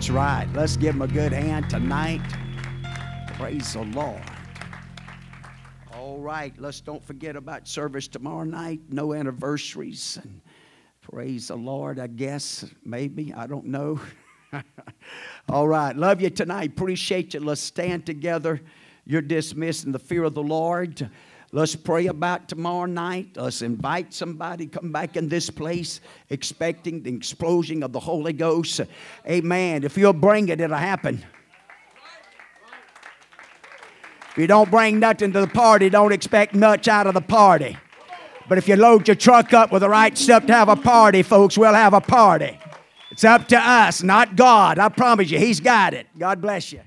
That's 0.01 0.09
right. 0.09 0.47
Let's 0.55 0.77
give 0.77 0.93
them 0.95 1.03
a 1.03 1.07
good 1.07 1.31
hand 1.31 1.69
tonight. 1.69 2.23
Praise 3.35 3.73
the 3.73 3.83
Lord. 3.83 4.23
All 5.93 6.17
right, 6.17 6.51
let's 6.57 6.81
don't 6.81 7.05
forget 7.05 7.35
about 7.35 7.67
service 7.67 8.07
tomorrow 8.07 8.43
night. 8.43 8.79
No 8.89 9.13
anniversaries. 9.13 10.17
And 10.23 10.41
praise 11.03 11.49
the 11.49 11.55
Lord, 11.55 11.99
I 11.99 12.07
guess. 12.07 12.65
Maybe. 12.83 13.31
I 13.31 13.45
don't 13.45 13.67
know. 13.67 13.99
All 15.49 15.67
right. 15.67 15.95
Love 15.95 16.19
you 16.19 16.31
tonight. 16.31 16.71
Appreciate 16.71 17.35
you. 17.35 17.39
Let's 17.39 17.61
stand 17.61 18.07
together. 18.07 18.59
You're 19.05 19.21
dismissed 19.21 19.85
in 19.85 19.91
the 19.91 19.99
fear 19.99 20.23
of 20.23 20.33
the 20.33 20.41
Lord. 20.41 21.11
Let's 21.53 21.75
pray 21.75 22.07
about 22.07 22.47
tomorrow 22.47 22.85
night. 22.85 23.35
Let's 23.35 23.61
invite 23.61 24.13
somebody 24.13 24.67
come 24.67 24.93
back 24.93 25.17
in 25.17 25.27
this 25.27 25.49
place 25.49 25.99
expecting 26.29 27.03
the 27.03 27.13
explosion 27.13 27.83
of 27.83 27.91
the 27.91 27.99
Holy 27.99 28.31
Ghost. 28.31 28.79
Amen. 29.27 29.83
If 29.83 29.97
you'll 29.97 30.13
bring 30.13 30.47
it, 30.47 30.61
it'll 30.61 30.77
happen. 30.77 31.25
If 34.29 34.37
you 34.37 34.47
don't 34.47 34.71
bring 34.71 34.99
nothing 34.99 35.33
to 35.33 35.41
the 35.41 35.47
party, 35.47 35.89
don't 35.89 36.13
expect 36.13 36.55
much 36.55 36.87
out 36.87 37.05
of 37.05 37.13
the 37.13 37.21
party. 37.21 37.77
But 38.47 38.57
if 38.57 38.69
you 38.69 38.77
load 38.77 39.09
your 39.09 39.15
truck 39.15 39.51
up 39.53 39.73
with 39.73 39.81
the 39.81 39.89
right 39.89 40.17
stuff 40.17 40.45
to 40.45 40.53
have 40.53 40.69
a 40.69 40.77
party, 40.77 41.21
folks, 41.21 41.57
we'll 41.57 41.73
have 41.73 41.93
a 41.93 41.99
party. 41.99 42.57
It's 43.11 43.25
up 43.25 43.49
to 43.49 43.57
us, 43.57 44.01
not 44.03 44.37
God. 44.37 44.79
I 44.79 44.87
promise 44.87 45.29
you, 45.29 45.37
He's 45.37 45.59
got 45.59 45.93
it. 45.93 46.07
God 46.17 46.39
bless 46.39 46.71
you. 46.71 46.79